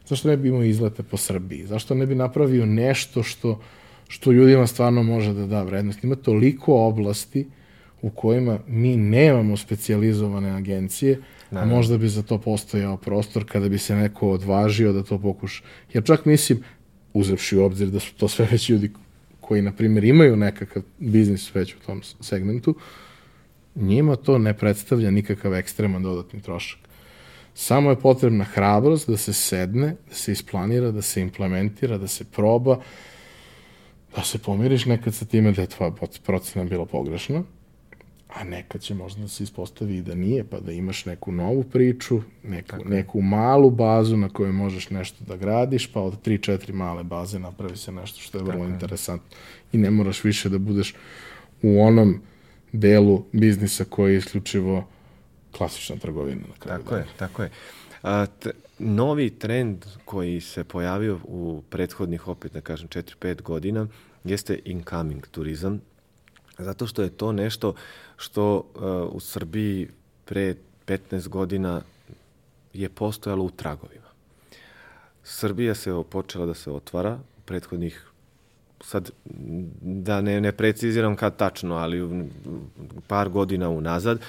[0.06, 1.66] Zašto ne bi imao izlete po Srbiji?
[1.66, 3.60] Zašto ne bi napravio nešto što,
[4.08, 6.04] što ljudima stvarno može da da vrednost?
[6.04, 7.46] Ima toliko oblasti
[8.06, 11.18] u kojima mi nemamo specializovane agencije,
[11.50, 15.62] a možda bi za to postojao prostor kada bi se neko odvažio da to pokuša.
[15.92, 16.62] Jer čak mislim,
[17.12, 18.92] uzevši u obzir da su to sve već ljudi
[19.40, 22.74] koji, na primjer, imaju nekakav biznis već u tom segmentu,
[23.74, 26.78] njima to ne predstavlja nikakav ekstreman dodatni trošak.
[27.54, 32.24] Samo je potrebna hrabrost da se sedne, da se isplanira, da se implementira, da se
[32.24, 32.78] proba,
[34.16, 35.92] da se pomiriš nekad sa time da je tvoja
[36.26, 37.42] procena bila pogrešna,
[38.36, 41.62] a nekad će možda da se ispostavi i da nije, pa da imaš neku novu
[41.62, 47.04] priču, neku, neku malu bazu na kojoj možeš nešto da gradiš, pa od 3-4 male
[47.04, 49.36] baze napravi se nešto što je vrlo Tako interesantno.
[49.72, 50.94] I ne moraš više da budeš
[51.62, 52.20] u onom
[52.72, 54.84] delu biznisa koji je isključivo
[55.56, 56.40] klasična trgovina.
[56.40, 57.02] Na kraju tako dana.
[57.02, 57.50] je, tako je.
[58.02, 63.86] A, t, novi trend koji se pojavio u prethodnih, opet da kažem, 4-5 godina,
[64.24, 65.80] jeste incoming turizam,
[66.58, 67.74] zato što je to nešto
[68.16, 68.64] što uh,
[69.14, 69.88] u Srbiji
[70.24, 70.54] pre
[70.86, 71.82] 15 godina
[72.72, 74.06] je postojalo u tragovima.
[75.24, 78.06] Srbija se počela da se otvara u prethodnih
[78.80, 79.10] sad
[79.80, 82.28] da ne, ne preciziram kad tačno, ali
[83.06, 84.20] par godina unazad,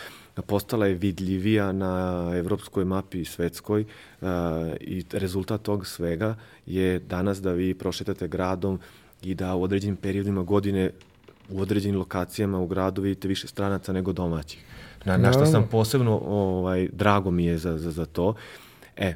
[0.46, 4.28] postala je vidljivija na evropskoj mapi i svetskoj uh,
[4.80, 6.36] i rezultat tog svega
[6.66, 8.80] je danas da vi prošetate gradom
[9.22, 10.92] i da u određenim periodima godine
[11.50, 14.64] u određenim lokacijama u gradu vidite više stranaca nego domaćih.
[15.06, 18.34] Na, na što sam posebno, ovaj, drago mi je za, za, za to.
[18.98, 19.16] E,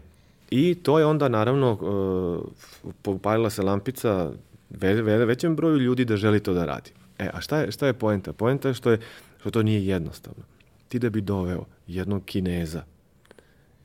[0.52, 4.32] i to je onda naravno, uh, popalila se lampica
[4.70, 6.92] ve, ve, većem broju ljudi da želi to da radi.
[7.20, 8.34] E, a šta je, šta je poenta?
[8.34, 9.00] Poenta je što, je
[9.40, 10.44] što to nije jednostavno.
[10.88, 12.84] Ti da bi doveo jednog Kineza,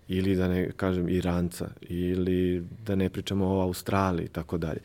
[0.08, 4.80] ili da ne kažem Iranca, ili da ne pričamo o Australiji i tako dalje.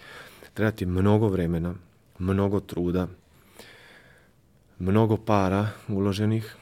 [0.53, 1.73] Treba ti mnogo vremena,
[2.19, 3.07] mnogo truda,
[4.81, 6.55] mnogo para uloženih,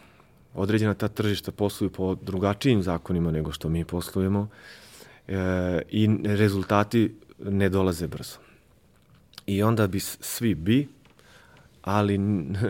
[0.54, 4.48] određena ta tržišta posluju po drugačijim zakonima nego što mi poslujemo
[5.28, 8.38] e, i rezultati ne dolaze brzo.
[9.46, 10.88] I onda bi svi bi,
[11.82, 12.18] ali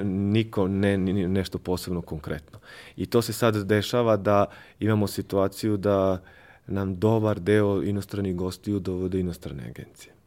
[0.03, 2.59] niko ne, nešto posebno konkretno.
[2.95, 4.45] I to se sad dešava da
[4.79, 6.21] imamo situaciju da
[6.67, 10.18] nam dobar deo inostranih gostiju dovode inostrane agencije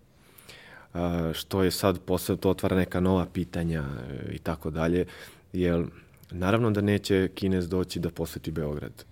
[1.33, 5.05] što je sad posle to otvara neka nova pitanja e, i tako dalje,
[5.53, 5.85] jer
[6.31, 9.05] naravno da neće Kinez doći da poseti Beograd,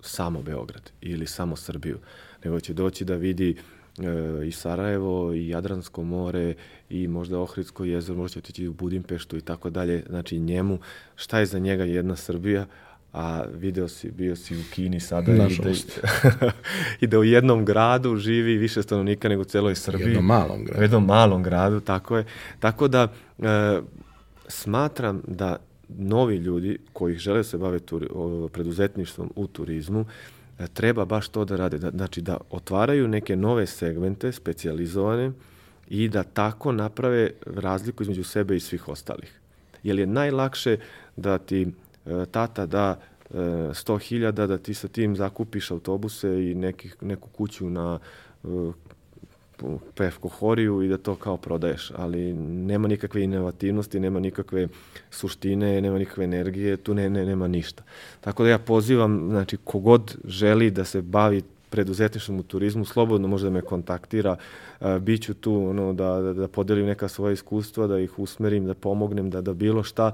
[0.00, 1.98] samo Beograd ili samo Srbiju,
[2.44, 3.56] nego će doći da vidi
[3.98, 6.54] e, i Sarajevo, i Jadransko more,
[6.90, 10.04] i možda Ohridsko jezero, možda će otići u Budimpeštu i tako dalje.
[10.08, 10.78] Znači njemu,
[11.16, 12.66] šta je za njega jedna Srbija,
[13.12, 15.44] a video si, bio si u Kini sada i da,
[17.00, 20.06] i da u jednom gradu živi više stanovnika nego u celoj Srbiji.
[20.06, 20.80] U jednom malom gradu.
[20.80, 22.24] U jednom malom gradu, tako je.
[22.58, 23.08] Tako da
[23.38, 23.80] e,
[24.48, 25.56] smatram da
[25.88, 30.04] novi ljudi koji žele se bave turi, o, preduzetništvom u turizmu
[30.58, 31.78] e, treba baš to da rade.
[31.78, 35.32] Da, znači da otvaraju neke nove segmente, specializovane
[35.88, 39.40] i da tako naprave razliku između sebe i svih ostalih.
[39.82, 40.76] Jer je najlakše
[41.16, 41.66] da ti
[42.30, 43.00] tata da
[43.30, 47.98] 100.000 e, da ti sa tim zakupiš autobuse i nekih, neku kuću na
[48.44, 48.48] e,
[49.94, 54.68] Pevko Horiju i da to kao prodaješ, ali nema nikakve inovativnosti, nema nikakve
[55.10, 57.82] suštine, nema nikakve energije, tu ne, ne, nema ništa.
[58.20, 63.46] Tako da ja pozivam, znači, kogod želi da se bavi preduzetništvom u turizmu, slobodno može
[63.46, 64.36] da me kontaktira,
[65.00, 69.30] biću tu ono, da, da, da podelim neka svoja iskustva, da ih usmerim, da pomognem,
[69.30, 70.12] da, da bilo šta,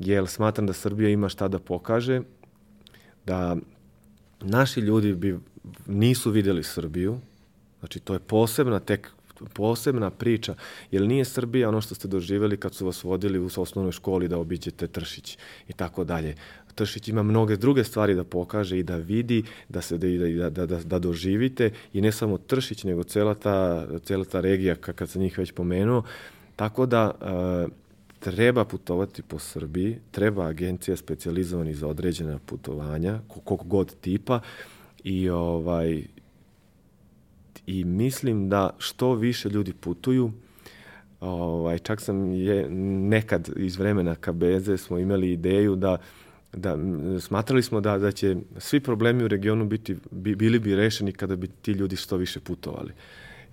[0.00, 2.22] jer smatram da Srbija ima šta da pokaže,
[3.26, 3.56] da
[4.40, 5.38] naši ljudi bi
[5.86, 7.18] nisu videli Srbiju,
[7.80, 9.10] znači to je posebna tek
[9.52, 10.54] posebna priča,
[10.90, 14.38] jer nije Srbija ono što ste doživeli kad su vas vodili u osnovnoj školi da
[14.38, 16.34] obiđete Tršić i tako dalje.
[16.74, 20.78] Tršić ima mnoge druge stvari da pokaže i da vidi, da se da, da, da,
[20.78, 25.38] da doživite i ne samo Tršić, nego cela ta, cela ta regija, kad sam njih
[25.38, 26.02] već pomenuo.
[26.56, 27.72] Tako da, uh,
[28.20, 34.40] treba putovati po Srbiji, treba agencija specializovani za određena putovanja, koliko god tipa,
[35.04, 36.02] i ovaj
[37.66, 40.32] i mislim da što više ljudi putuju,
[41.20, 42.68] ovaj, čak sam je,
[43.10, 45.96] nekad iz vremena Kabeze smo imali ideju da
[46.52, 46.76] da
[47.20, 51.36] smatrali smo da da će svi problemi u regionu biti bi, bili bi rešeni kada
[51.36, 52.92] bi ti ljudi što više putovali.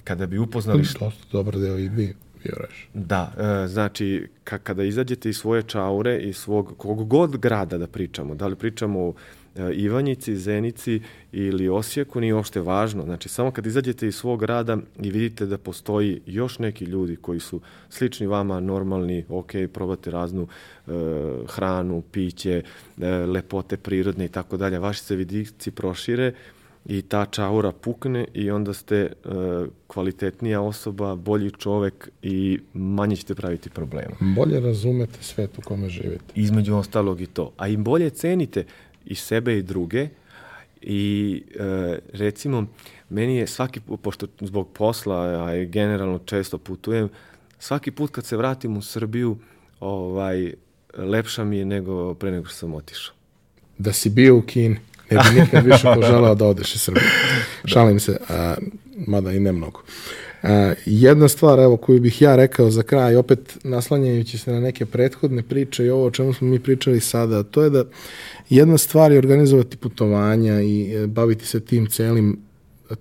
[0.04, 2.14] Kada bi upoznali što dobar deo i bi bio
[2.56, 2.90] reš.
[2.94, 7.88] Da, e, znači ka, kada izađete iz svoje čaure i svog kog god grada da
[7.88, 9.14] pričamo, da li pričamo o
[9.56, 11.02] e, Ivanjici, Zenici
[11.32, 13.04] ili Osijeku, nije uopšte važno.
[13.04, 17.40] Znači, samo kad izađete iz svog grada i vidite da postoji još neki ljudi koji
[17.40, 20.92] su slični vama, normalni, ok, probate raznu e,
[21.48, 22.64] hranu, piće,
[23.02, 26.34] e, lepote prirodne i tako dalje, vaši se vidici prošire
[26.88, 29.10] i ta čaura pukne i onda ste e,
[29.88, 34.16] kvalitetnija osoba, bolji čovek i manje ćete praviti problema.
[34.20, 36.24] Bolje razumete svet u kome živite.
[36.36, 37.52] Između ostalog i to.
[37.58, 38.66] A i bolje cenite
[39.06, 40.08] i sebe i druge
[40.82, 42.66] i e, recimo
[43.10, 47.10] meni je svaki put, pošto zbog posla, a generalno često putujem,
[47.60, 49.38] svaki put kad se vratim u Srbiju,
[49.80, 50.54] ovaj,
[50.98, 53.16] lepša mi je nego pre nego što sam otišao.
[53.78, 54.78] Da si bio u Kini,
[55.12, 57.06] ne bi nikad više poželao da odeš iz Srbije.
[57.66, 58.56] Šalim se, a,
[59.08, 59.82] mada i ne mnogo.
[60.44, 64.86] A, jedna stvar evo, koju bih ja rekao za kraj, opet naslanjajući se na neke
[64.86, 67.84] prethodne priče i ovo o čemu smo mi pričali sada, to je da
[68.50, 72.38] jedna stvar je organizovati putovanja i e, baviti se tim celim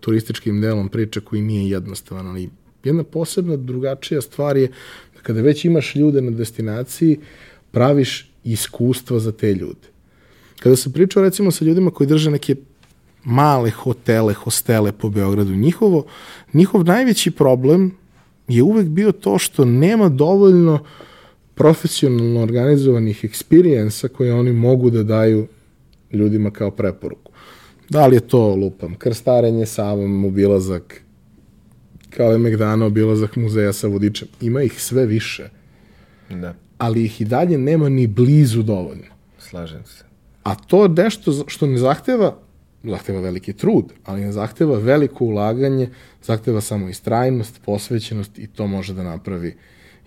[0.00, 2.50] turističkim delom priče koji nije jednostavan, ali
[2.84, 4.68] jedna posebna drugačija stvar je
[5.14, 7.18] da kada već imaš ljude na destinaciji,
[7.70, 9.95] praviš iskustva za te ljude.
[10.60, 12.56] Kada sam pričao recimo sa ljudima koji drže neke
[13.24, 16.04] male hotele, hostele po Beogradu, njihovo,
[16.52, 17.92] njihov najveći problem
[18.48, 20.84] je uvek bio to što nema dovoljno
[21.54, 25.46] profesionalno organizovanih eksperijensa koje oni mogu da daju
[26.12, 27.32] ljudima kao preporuku.
[27.88, 31.02] Da li je to, lupam, krstarenje Savom, obilazak
[32.10, 34.28] Kalemegdana, obilazak muzeja sa vodičem.
[34.40, 35.48] Ima ih sve više.
[36.30, 39.04] Da, Ali ih i dalje nema ni blizu dovoljno.
[39.38, 40.05] slažem se.
[40.46, 42.36] A to nešto što ne zahteva,
[42.84, 45.88] zahteva veliki trud, ali ne zahteva veliko ulaganje,
[46.22, 49.56] zahteva samo istrajnost, posvećenost i to može da napravi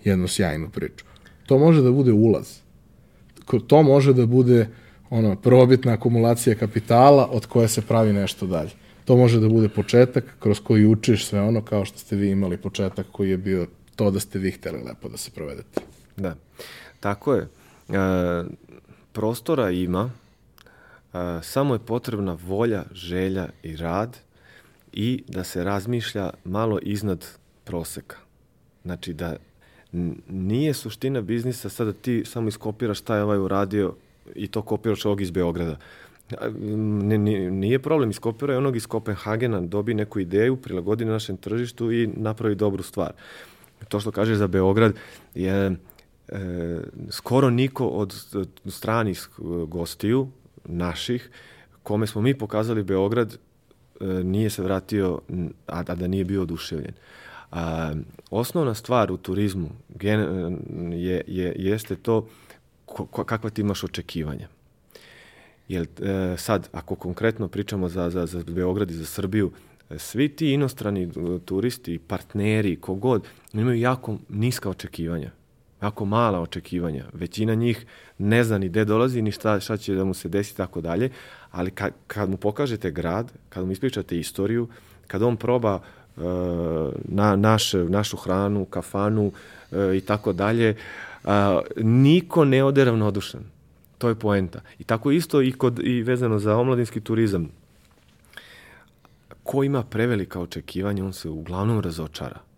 [0.04, 1.04] jednu sjajnu priču.
[1.46, 2.58] To može da bude ulaz.
[3.66, 4.68] To može da bude
[5.10, 8.70] ono, prvobitna akumulacija kapitala od koje se pravi nešto dalje.
[9.04, 12.56] To može da bude početak kroz koji učiš sve ono kao što ste vi imali
[12.56, 15.80] početak koji je bio to da ste vi hteli lepo da se provedete.
[16.16, 16.34] Da,
[17.00, 17.42] tako je.
[17.42, 17.48] E,
[19.12, 20.10] prostora ima,
[21.42, 24.16] samo je potrebna volja, želja i rad
[24.92, 27.26] i da se razmišlja malo iznad
[27.64, 28.16] proseka.
[28.84, 29.36] Znači da
[30.28, 33.94] nije suština biznisa sada ti samo iskopiraš šta je ovaj uradio
[34.34, 35.76] i to kopiraš ovog iz Beograda.
[36.38, 41.36] A, n- n- nije problem, iskopiraj onog iz Kopenhagena, dobi neku ideju, prilagodi na našem
[41.36, 43.12] tržištu i napravi dobru stvar.
[43.88, 44.94] To što kažeš za Beograd
[45.34, 45.74] je e,
[47.10, 48.14] skoro niko od
[48.66, 49.28] stranih
[49.66, 50.28] gostiju,
[50.64, 51.30] naših,
[51.82, 53.38] kome smo mi pokazali Beograd,
[54.00, 55.20] e, nije se vratio,
[55.66, 56.94] a, a da nije bio oduševljen.
[57.52, 57.92] A,
[58.30, 60.20] osnovna stvar u turizmu gen,
[60.92, 62.28] je, je, jeste to
[62.86, 64.48] ko, kakva ti imaš očekivanja.
[65.68, 69.52] Jer e, sad, ako konkretno pričamo za, za, za Beograd i za Srbiju,
[69.90, 71.08] e, svi ti inostrani e,
[71.44, 75.30] turisti, partneri, kogod, imaju jako niska očekivanja.
[75.82, 77.04] Jako mala očekivanja.
[77.12, 77.86] Većina njih
[78.18, 80.80] ne zna ni gde dolazi, ni šta, šta će da mu se desi i tako
[80.80, 81.10] dalje,
[81.50, 84.68] ali kad, kad mu pokažete grad, kad mu ispričate istoriju,
[85.06, 86.20] kad on proba e,
[87.04, 89.32] na, naš, našu hranu, kafanu
[89.72, 90.76] e, i tako dalje,
[91.24, 93.44] a, niko ne ode ravnodušan.
[93.98, 94.60] To je poenta.
[94.78, 97.48] I tako isto i, kod, i vezano za omladinski turizam.
[99.42, 102.49] Ko ima prevelika očekivanja, on se uglavnom razočara.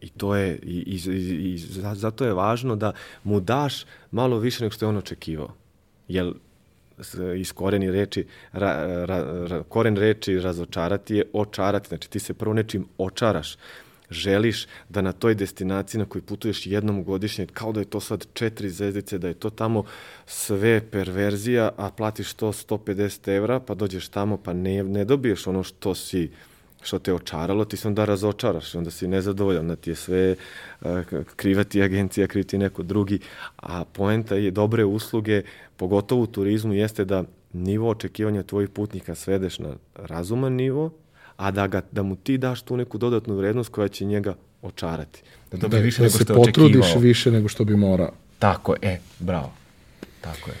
[0.00, 2.92] I to je, i, i, i, i za- zato je važno da
[3.24, 5.54] mu daš malo više nego što je on očekivao.
[6.08, 6.32] Jer
[7.36, 11.88] iz koreni reči, ra, ra, ra, koren reči razočarati je očarati.
[11.88, 13.56] Znači ti se prvo nečim očaraš.
[14.10, 18.26] Želiš da na toj destinaciji na kojoj putuješ jednom godišnje, kao da je to sad
[18.34, 19.84] četiri zvezdice, da je to tamo
[20.26, 25.62] sve perverzija, a platiš to 150 evra, pa dođeš tamo, pa ne, ne dobiješ ono
[25.62, 26.30] što si
[26.86, 30.36] što te očaralo, ti se onda razočaraš, onda si nezadovoljan, da ti je sve
[30.80, 30.88] uh,
[31.36, 33.18] kriva ti agencija, kriv ti neko drugi,
[33.56, 35.42] a poenta je dobre usluge,
[35.76, 40.90] pogotovo u turizmu, jeste da nivo očekivanja tvojih putnika svedeš na razuman nivo,
[41.36, 45.22] a da, ga, da mu ti daš tu neku dodatnu vrednost koja će njega očarati.
[45.50, 47.02] Da dobije više da nego se što je potrudiš očekivao.
[47.02, 48.12] više nego što bi morao.
[48.38, 49.52] Tako je, e, bravo.
[50.20, 50.56] Tako je.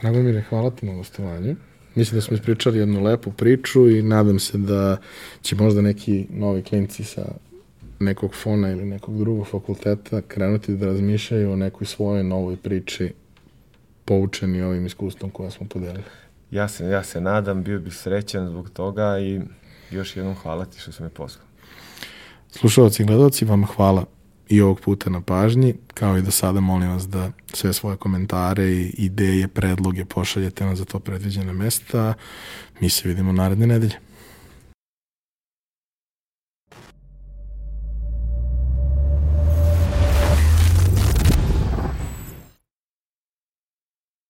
[0.00, 1.56] Dragomire, hvala ti na gostovanju.
[1.94, 4.96] Mislim da smo ispričali jednu lepu priču i nadam se da
[5.42, 7.34] će možda neki novi klinci sa
[7.98, 13.12] nekog fona ili nekog drugog fakulteta krenuti da razmišljaju o nekoj svojoj novoj priči
[14.04, 16.04] poučeni ovim iskustvom koje smo podelili.
[16.50, 19.40] Ja se, ja se nadam, bio bih srećan zbog toga i
[19.90, 21.44] još jednom hvala ti što si me poslao.
[22.50, 24.04] Slušalci i gledalci, vama hvala
[24.52, 25.74] i ovog puta na pažnji.
[25.94, 30.76] Kao i do sada molim vas da sve svoje komentare i ideje, predloge pošaljete nam
[30.76, 32.14] za to predviđene mesta.
[32.80, 34.11] Mi se vidimo naredne nedelje.